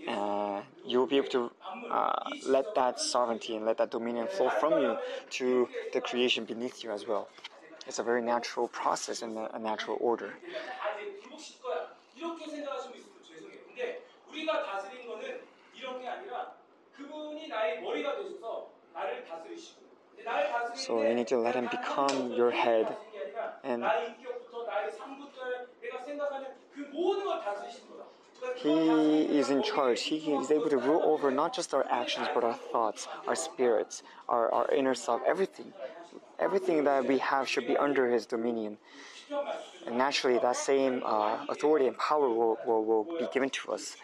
[0.07, 1.51] uh, you will be able to
[1.91, 2.13] uh,
[2.45, 4.99] let that sovereignty and let that dominion flow from you
[5.31, 7.29] to the creation beneath you as well.
[7.87, 10.35] It's a very natural process and a, a natural order.
[20.75, 22.97] So you need to let him become your head
[23.67, 23.85] and
[28.57, 30.03] he is in charge.
[30.03, 34.03] He is able to rule over not just our actions, but our thoughts, our spirits,
[34.29, 35.73] our, our inner self, everything.
[36.39, 38.77] Everything that we have should be under his dominion.
[39.87, 43.97] And naturally, that same uh, authority and power will, will, will be given to us.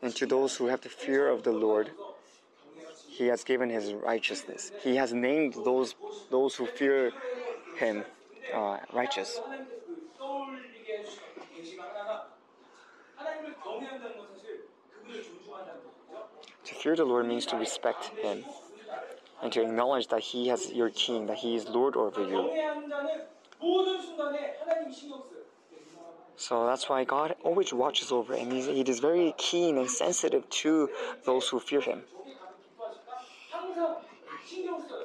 [0.00, 1.90] And to those who have the fear of the Lord,
[3.18, 4.72] he has given his righteousness.
[4.82, 5.94] He has named those,
[6.30, 7.12] those who fear
[7.76, 8.04] him
[8.54, 9.38] uh, righteous.
[16.64, 18.44] To fear the Lord means to respect Him
[19.42, 22.50] and to acknowledge that He has your king, that He is Lord over you.
[26.36, 30.88] So that's why God always watches over and He is very keen and sensitive to
[31.24, 32.02] those who fear Him.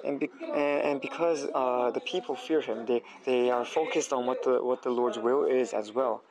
[0.03, 4.25] And, be, and, and because uh, the people fear him, they, they are focused on
[4.25, 6.23] what the, what the Lord's will is as well,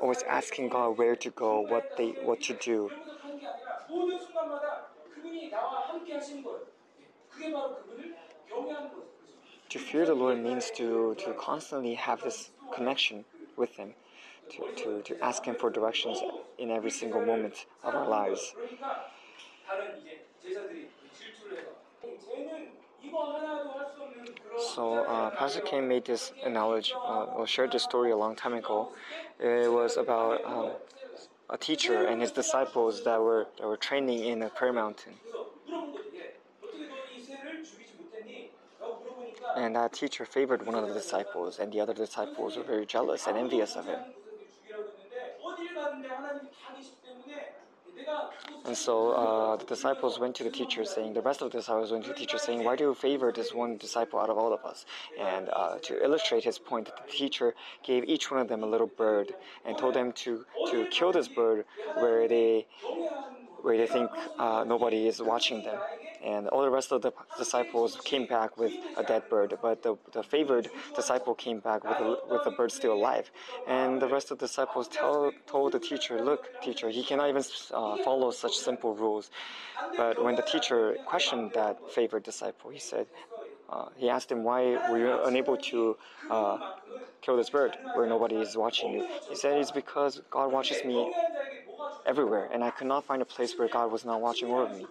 [0.00, 2.90] always asking God where to go, what, they, what to do.
[9.70, 13.24] To fear the Lord means to, to constantly have this connection
[13.56, 13.94] with Him,
[14.50, 16.18] to, to, to ask Him for directions
[16.58, 18.54] in every single moment of our lives.
[24.56, 28.54] So uh, Pastor Kim made this analogy uh, or shared this story a long time
[28.54, 28.88] ago.
[29.38, 30.72] It was about um,
[31.50, 35.14] a teacher and his disciples that were that were training in a prayer mountain.
[39.54, 43.26] And that teacher favored one of the disciples, and the other disciples were very jealous
[43.26, 44.04] and envious of him.
[48.66, 51.92] And so uh, the disciples went to the teacher, saying, the rest of the disciples
[51.92, 54.54] went to the teacher, saying, Why do you favor this one disciple out of all
[54.54, 54.86] of us?
[55.20, 58.86] And uh, to illustrate his point, the teacher gave each one of them a little
[58.86, 59.34] bird
[59.66, 61.66] and told them to, to kill this bird
[61.98, 62.66] where they
[63.62, 65.78] where they think uh, nobody is watching them
[66.24, 69.96] and all the rest of the disciples came back with a dead bird, but the,
[70.12, 73.30] the favored disciple came back with, a, with the bird still alive.
[73.68, 77.42] And the rest of the disciples tell, told the teacher, Look, teacher, he cannot even
[77.72, 79.30] uh, follow such simple rules.
[79.96, 83.06] But when the teacher questioned that favored disciple, he said,
[83.68, 85.96] uh, he asked him, Why were you unable to
[86.30, 86.58] uh,
[87.20, 89.08] kill this bird where nobody is watching you?
[89.28, 91.12] He said, It's because God watches me
[92.06, 94.86] everywhere, and I could not find a place where God was not watching over me.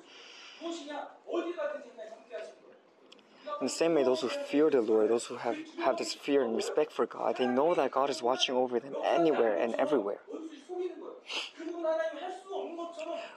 [3.60, 6.44] In the same way, those who fear the Lord, those who have, have this fear
[6.44, 10.20] and respect for God, they know that God is watching over them anywhere and everywhere.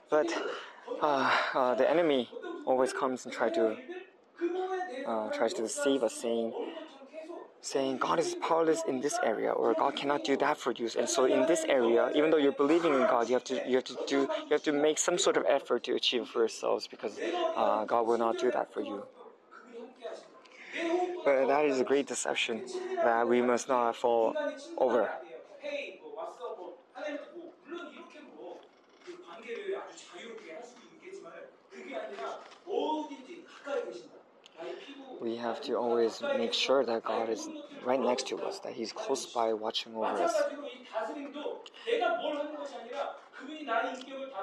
[0.09, 0.27] But
[1.01, 2.29] uh, uh, the enemy
[2.65, 3.77] always comes and try to
[5.05, 6.53] uh, tries to deceive us, saying
[7.61, 10.89] saying God is powerless in this area or God cannot do that for you.
[10.97, 13.75] And so in this area, even though you're believing in God, you have to you
[13.75, 16.87] have to do you have to make some sort of effort to achieve for yourselves
[16.87, 17.19] because
[17.55, 19.05] uh, God will not do that for you.
[21.23, 22.63] But that is a great deception
[23.01, 24.37] that we must not fall
[24.77, 25.11] over.
[35.21, 37.49] we have to always make sure that God is
[37.83, 40.33] right next to us, that He's close by watching over us.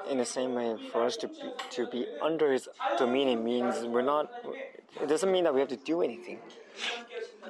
[0.09, 4.01] In the same way, for us to be, to be under His dominion means we're
[4.01, 4.31] not,
[5.01, 6.39] it doesn't mean that we have to do anything.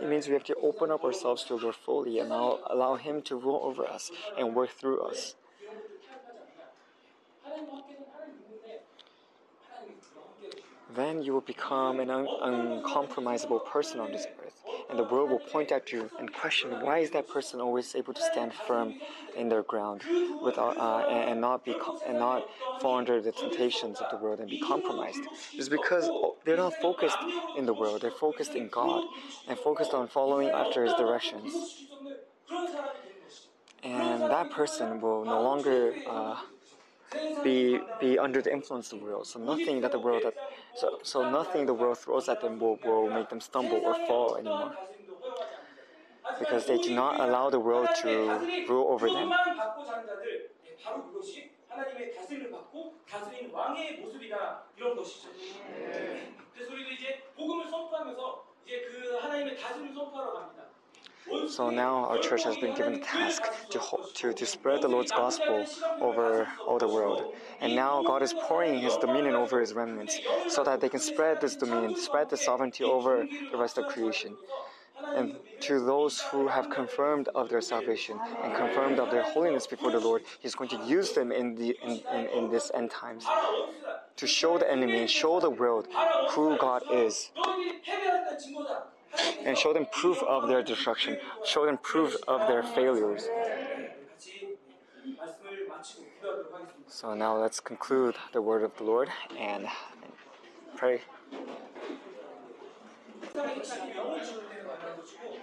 [0.01, 3.21] It means we have to open up ourselves to Lord fully and allow, allow Him
[3.23, 5.35] to rule over us and work through us
[10.95, 14.53] then you will become an un- uncompromisable person on this earth.
[14.89, 18.13] And the world will point at you and question why is that person always able
[18.13, 18.95] to stand firm
[19.35, 20.01] in their ground
[20.41, 21.75] without, uh, and, and, not be
[22.07, 22.47] and not
[22.81, 25.21] fall under the temptations of the world and be compromised.
[25.53, 26.09] It's because
[26.45, 27.17] they're not focused
[27.57, 29.03] in the world, they're focused in God
[29.47, 31.85] and focused on following after His directions.
[33.83, 35.93] And that person will no longer.
[36.07, 36.37] Uh,
[37.43, 39.27] be be under the influence of the world.
[39.27, 40.33] So nothing that the world that
[40.74, 44.36] so so nothing the world throws at them will, will make them stumble or fall
[44.36, 44.72] anymore.
[46.38, 48.08] Because they do not allow the world to
[48.68, 49.28] rule over them.
[49.30, 55.28] 그것만 받고 사는 자들 예, 바로 그것이 하나님의 다스림을 받고 다스린 왕의 모습이다 이런 것이죠.
[55.30, 56.32] 예.
[56.54, 60.63] 그래서 우리도 이제 복음을 선포하면서 이제 그 하나님의 다스림을 선포하러 갑니다.
[61.47, 63.79] So now our church has been given the task to
[64.15, 65.65] to to spread the Lord's gospel
[65.99, 67.33] over all the world.
[67.61, 70.19] And now God is pouring His dominion over His remnants,
[70.49, 74.35] so that they can spread this dominion, spread the sovereignty over the rest of creation.
[75.15, 79.91] And to those who have confirmed of their salvation and confirmed of their holiness before
[79.91, 83.25] the Lord, He's going to use them in the in, in, in this end times
[84.15, 85.87] to show the enemy and show the world
[86.29, 87.31] who God is
[89.14, 89.48] 너희들이 패배했다는 증거다.
[89.48, 93.28] and show them proof of their destruction, show them proof of their failures.
[93.28, 94.58] 같이
[95.16, 96.90] 말씀을 마치고 기도하도록 하겠습니다.
[96.90, 99.66] So now let's conclude the word of the Lord and
[100.76, 101.00] pray.
[103.32, 105.38] 세상에 지금 영을 주는 데는 말하는 것이고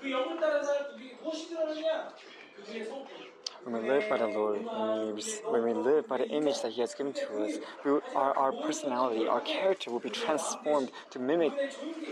[0.00, 2.14] 그 영을 따라 살 우리 무엇이 드러나느냐
[2.56, 3.25] 그분의 성품
[3.67, 6.71] When we live by the Lord, when we, when we live by the image that
[6.71, 11.19] He has given to us, we, our, our personality, our character will be transformed to
[11.19, 11.51] mimic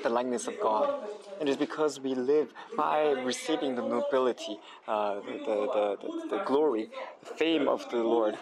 [0.04, 1.00] the likeness of God.
[1.40, 6.44] And It is because we live by receiving the nobility, uh, the, the, the, the,
[6.44, 6.90] glory,
[7.22, 8.38] the fame of the Lord.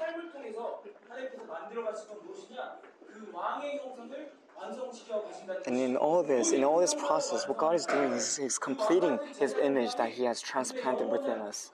[5.68, 9.20] And in all this, in all this process, what God is doing is He's completing
[9.40, 11.72] His image that He has transplanted within us.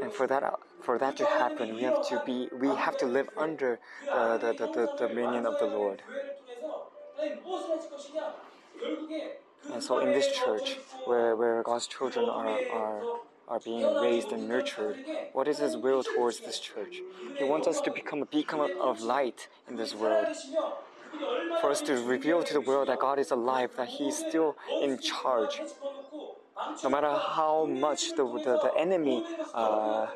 [0.00, 0.50] And for that, uh,
[0.80, 3.78] for that to happen, we have to be, we have to live under
[4.10, 6.02] uh, the, the, the, the dominion of the Lord.
[9.72, 13.02] And so, in this church, where, where God's children are, are
[13.52, 14.96] are being raised and nurtured.
[15.34, 17.02] What is His will towards this church?
[17.36, 20.34] He wants us to become a beacon of light in this world.
[21.60, 24.56] For us to reveal to the world that God is alive, that He is still
[24.80, 25.60] in charge,
[26.82, 29.24] no matter how much the, the, the enemy,
[29.54, 30.06] uh,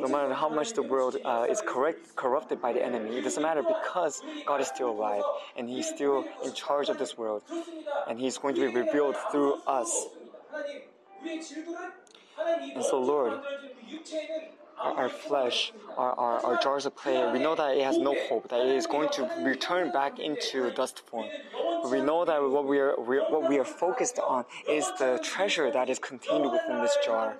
[0.00, 3.42] no matter how much the world uh, is correct, corrupted by the enemy, it doesn't
[3.42, 5.22] matter because God is still alive
[5.56, 7.42] and He's still in charge of this world.
[8.08, 10.06] And He's going to be revealed through us.
[12.74, 13.40] And so, Lord,
[14.78, 18.48] Our, flesh, our, our, our jars of clay, we know that it has no hope,
[18.50, 21.26] that it is going to return back into dust form.
[21.90, 25.70] We know that what we are, we, what we are focused on is the treasure
[25.70, 27.36] that is contained within this jar.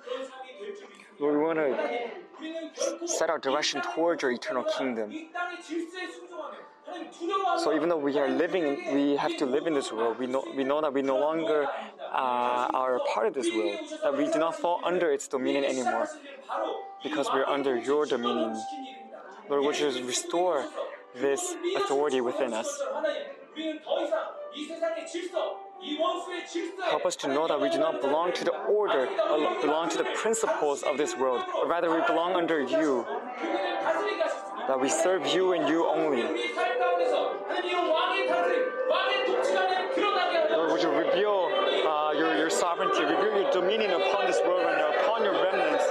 [1.19, 5.11] Lord, we want to set our direction towards your eternal kingdom.
[7.57, 10.19] So even though we are living, we have to live in this world.
[10.19, 11.65] We know we know that we no longer
[12.13, 13.79] uh, are a part of this world.
[14.03, 16.07] That we do not fall under its dominion anymore,
[17.03, 18.61] because we are under your dominion.
[19.49, 20.65] Lord, would you restore
[21.15, 22.69] this authority within us?
[26.89, 29.07] Help us to know that we do not belong to the order,
[29.61, 33.05] belong to the principles of this world, but rather we belong under you.
[34.67, 36.23] That we serve you and you only.
[40.51, 41.49] Lord, would you reveal
[41.87, 45.83] uh, your, your sovereignty, reveal your dominion upon this world right now, upon your remnants,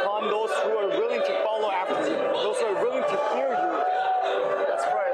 [0.00, 3.48] upon those who are willing to follow after you, those who are willing to fear
[3.48, 3.72] you.
[4.68, 5.12] Let's pray.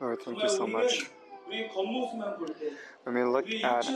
[0.00, 1.06] Lord, thank you so much.
[3.04, 3.86] When we look at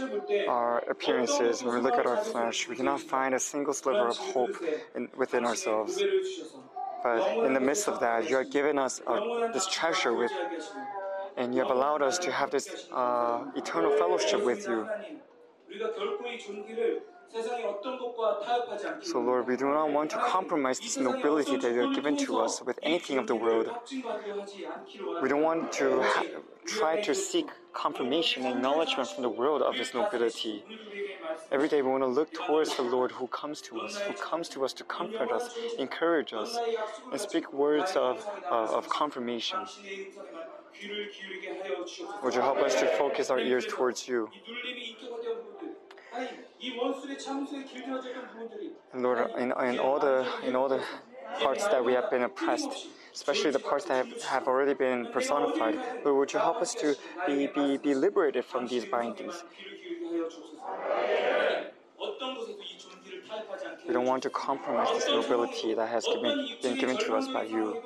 [0.48, 4.16] our appearances, when we look at our flesh, we cannot find a single sliver of
[4.16, 4.56] hope
[4.94, 6.02] in, within ourselves.
[7.02, 9.00] But in the midst of that, you have given us
[9.52, 10.32] this treasure with,
[11.36, 14.86] and you have allowed us to have this uh, eternal fellowship with you.
[19.02, 22.38] So, Lord, we do not want to compromise this nobility that you have given to
[22.38, 23.68] us with anything of the world.
[25.22, 26.24] We don't want to ha-
[26.66, 30.64] try to seek confirmation and acknowledgement from the world of this nobility.
[31.52, 34.48] Every day we want to look towards the Lord who comes to us, who comes
[34.50, 36.58] to us to comfort us, encourage us,
[37.12, 39.60] and speak words of, uh, of confirmation.
[42.22, 44.28] Would you help us to focus our ears towards you?
[48.94, 50.82] Lord, in, in all the in all the
[51.38, 55.76] parts that we have been oppressed, especially the parts that have, have already been personified,
[56.04, 56.96] Lord, would you help us to
[57.26, 59.44] be, be, be liberated from these bindings?
[63.86, 67.44] We don't want to compromise this nobility that has given, been given to us by
[67.44, 67.82] you.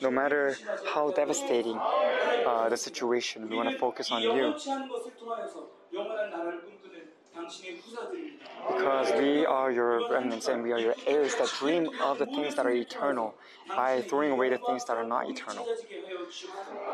[0.00, 0.56] No matter
[0.92, 1.78] how devastating
[2.46, 4.54] uh, the situation, we want to focus on you.
[8.68, 12.54] Because we are your remnants and we are your heirs that dream of the things
[12.54, 13.34] that are eternal
[13.68, 15.66] by throwing away the things that are not eternal.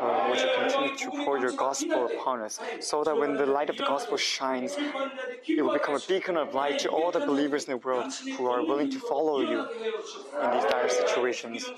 [0.01, 3.69] Lord, would you continue to pour your gospel upon us so that when the light
[3.69, 4.75] of the gospel shines,
[5.47, 8.47] it will become a beacon of light to all the believers in the world who
[8.47, 9.67] are willing to follow you
[10.43, 11.69] in these dire situations.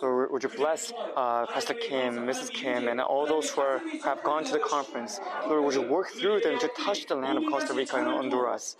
[0.00, 2.50] Lord, would you bless uh, Pastor Kim, Mrs.
[2.52, 5.20] Kim, and all those who are, have gone to the conference?
[5.46, 8.76] Lord, would you work through them to touch the land of Costa Rica and Honduras?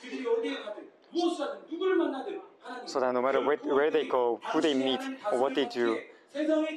[2.86, 5.00] So that no matter where, where they go, who they meet,
[5.32, 5.98] or what they do,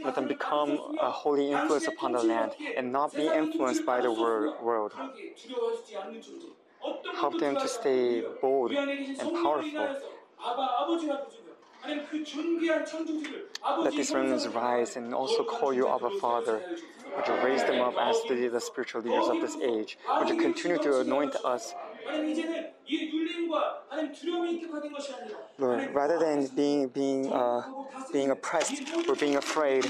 [0.03, 4.11] let them become a holy influence upon the land and not be influenced by the
[4.11, 4.93] wor- world.
[7.19, 9.89] Help them to stay bold and powerful.
[13.79, 16.61] Let these remnants rise and also call you Abba Father.
[17.15, 19.97] Would you raise them up as the, the spiritual leaders of this age?
[20.19, 21.73] Would you continue to anoint us?
[25.57, 27.63] Lord, rather than being being uh,
[28.11, 29.85] being oppressed or being afraid,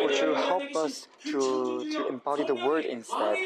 [0.00, 3.36] would you help us to, to embody the word instead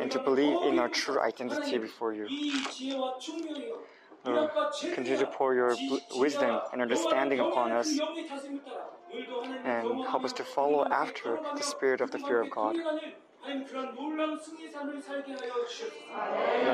[0.00, 2.26] and to believe in our true identity before you?
[4.24, 5.76] Continue to pour your
[6.16, 7.98] wisdom and understanding upon us
[9.64, 12.76] and help us to follow after the spirit of the fear of God.
[13.44, 13.70] Let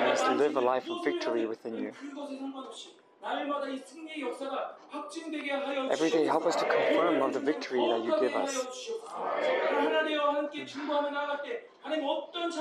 [0.08, 1.92] us live a life of victory within you.
[5.90, 8.66] Every day, help us to confirm of the victory that you give us.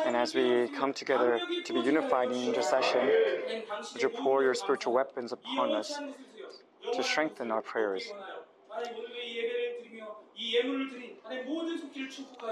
[0.05, 3.09] And as we come together to be unified in intercession,
[3.93, 5.99] would you pour your spiritual weapons upon us
[6.93, 8.03] to strengthen our prayers?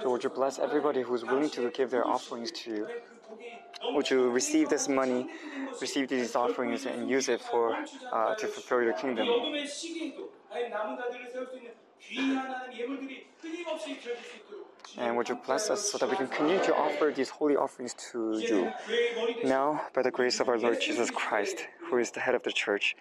[0.01, 2.87] So would you bless everybody who is willing to give their offerings to you?
[3.93, 5.29] Would you receive this money,
[5.81, 7.75] receive these offerings, and use it for
[8.11, 9.27] uh, to fulfill your kingdom?
[14.97, 17.93] And would you bless us so that we can continue to offer these holy offerings
[18.11, 18.71] to you?
[19.43, 22.51] Now, by the grace of our Lord Jesus Christ, who is the head of the
[22.51, 22.95] church,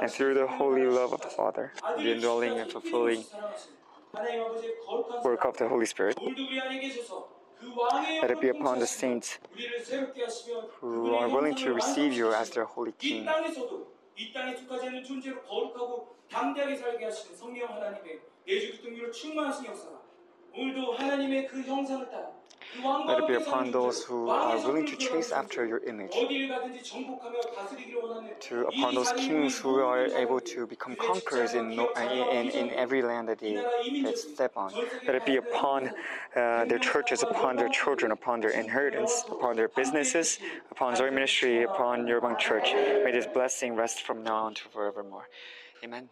[0.00, 3.24] and through the holy love of the Father, the indwelling and fulfilling
[5.22, 6.18] work of the Holy Spirit,
[8.22, 9.38] let it be upon the saints
[10.80, 13.26] who are willing to receive you as their holy king.
[14.20, 20.02] 이 땅에 속하지 않는 존재로 거룩하고 담대하게 살게 하시는 성령 하나님의 예수 그리스도로 충만하신 역사가
[20.56, 22.37] 오늘도 하나님의 그 형상을 따라 그 왕과
[23.06, 26.12] Let it be upon those who are willing to chase after your image,
[28.40, 33.02] to upon those kings who are able to become conquerors in, uh, in, in, every
[33.02, 33.54] land that they,
[34.02, 34.72] that step on.
[35.06, 35.88] Let it be upon
[36.36, 40.38] uh, their churches, upon their children, upon their inheritance, upon their businesses,
[40.70, 42.72] upon Zoe ministry, upon your Church.
[42.74, 45.28] May this blessing rest from now on to forevermore.
[45.82, 46.10] Amen.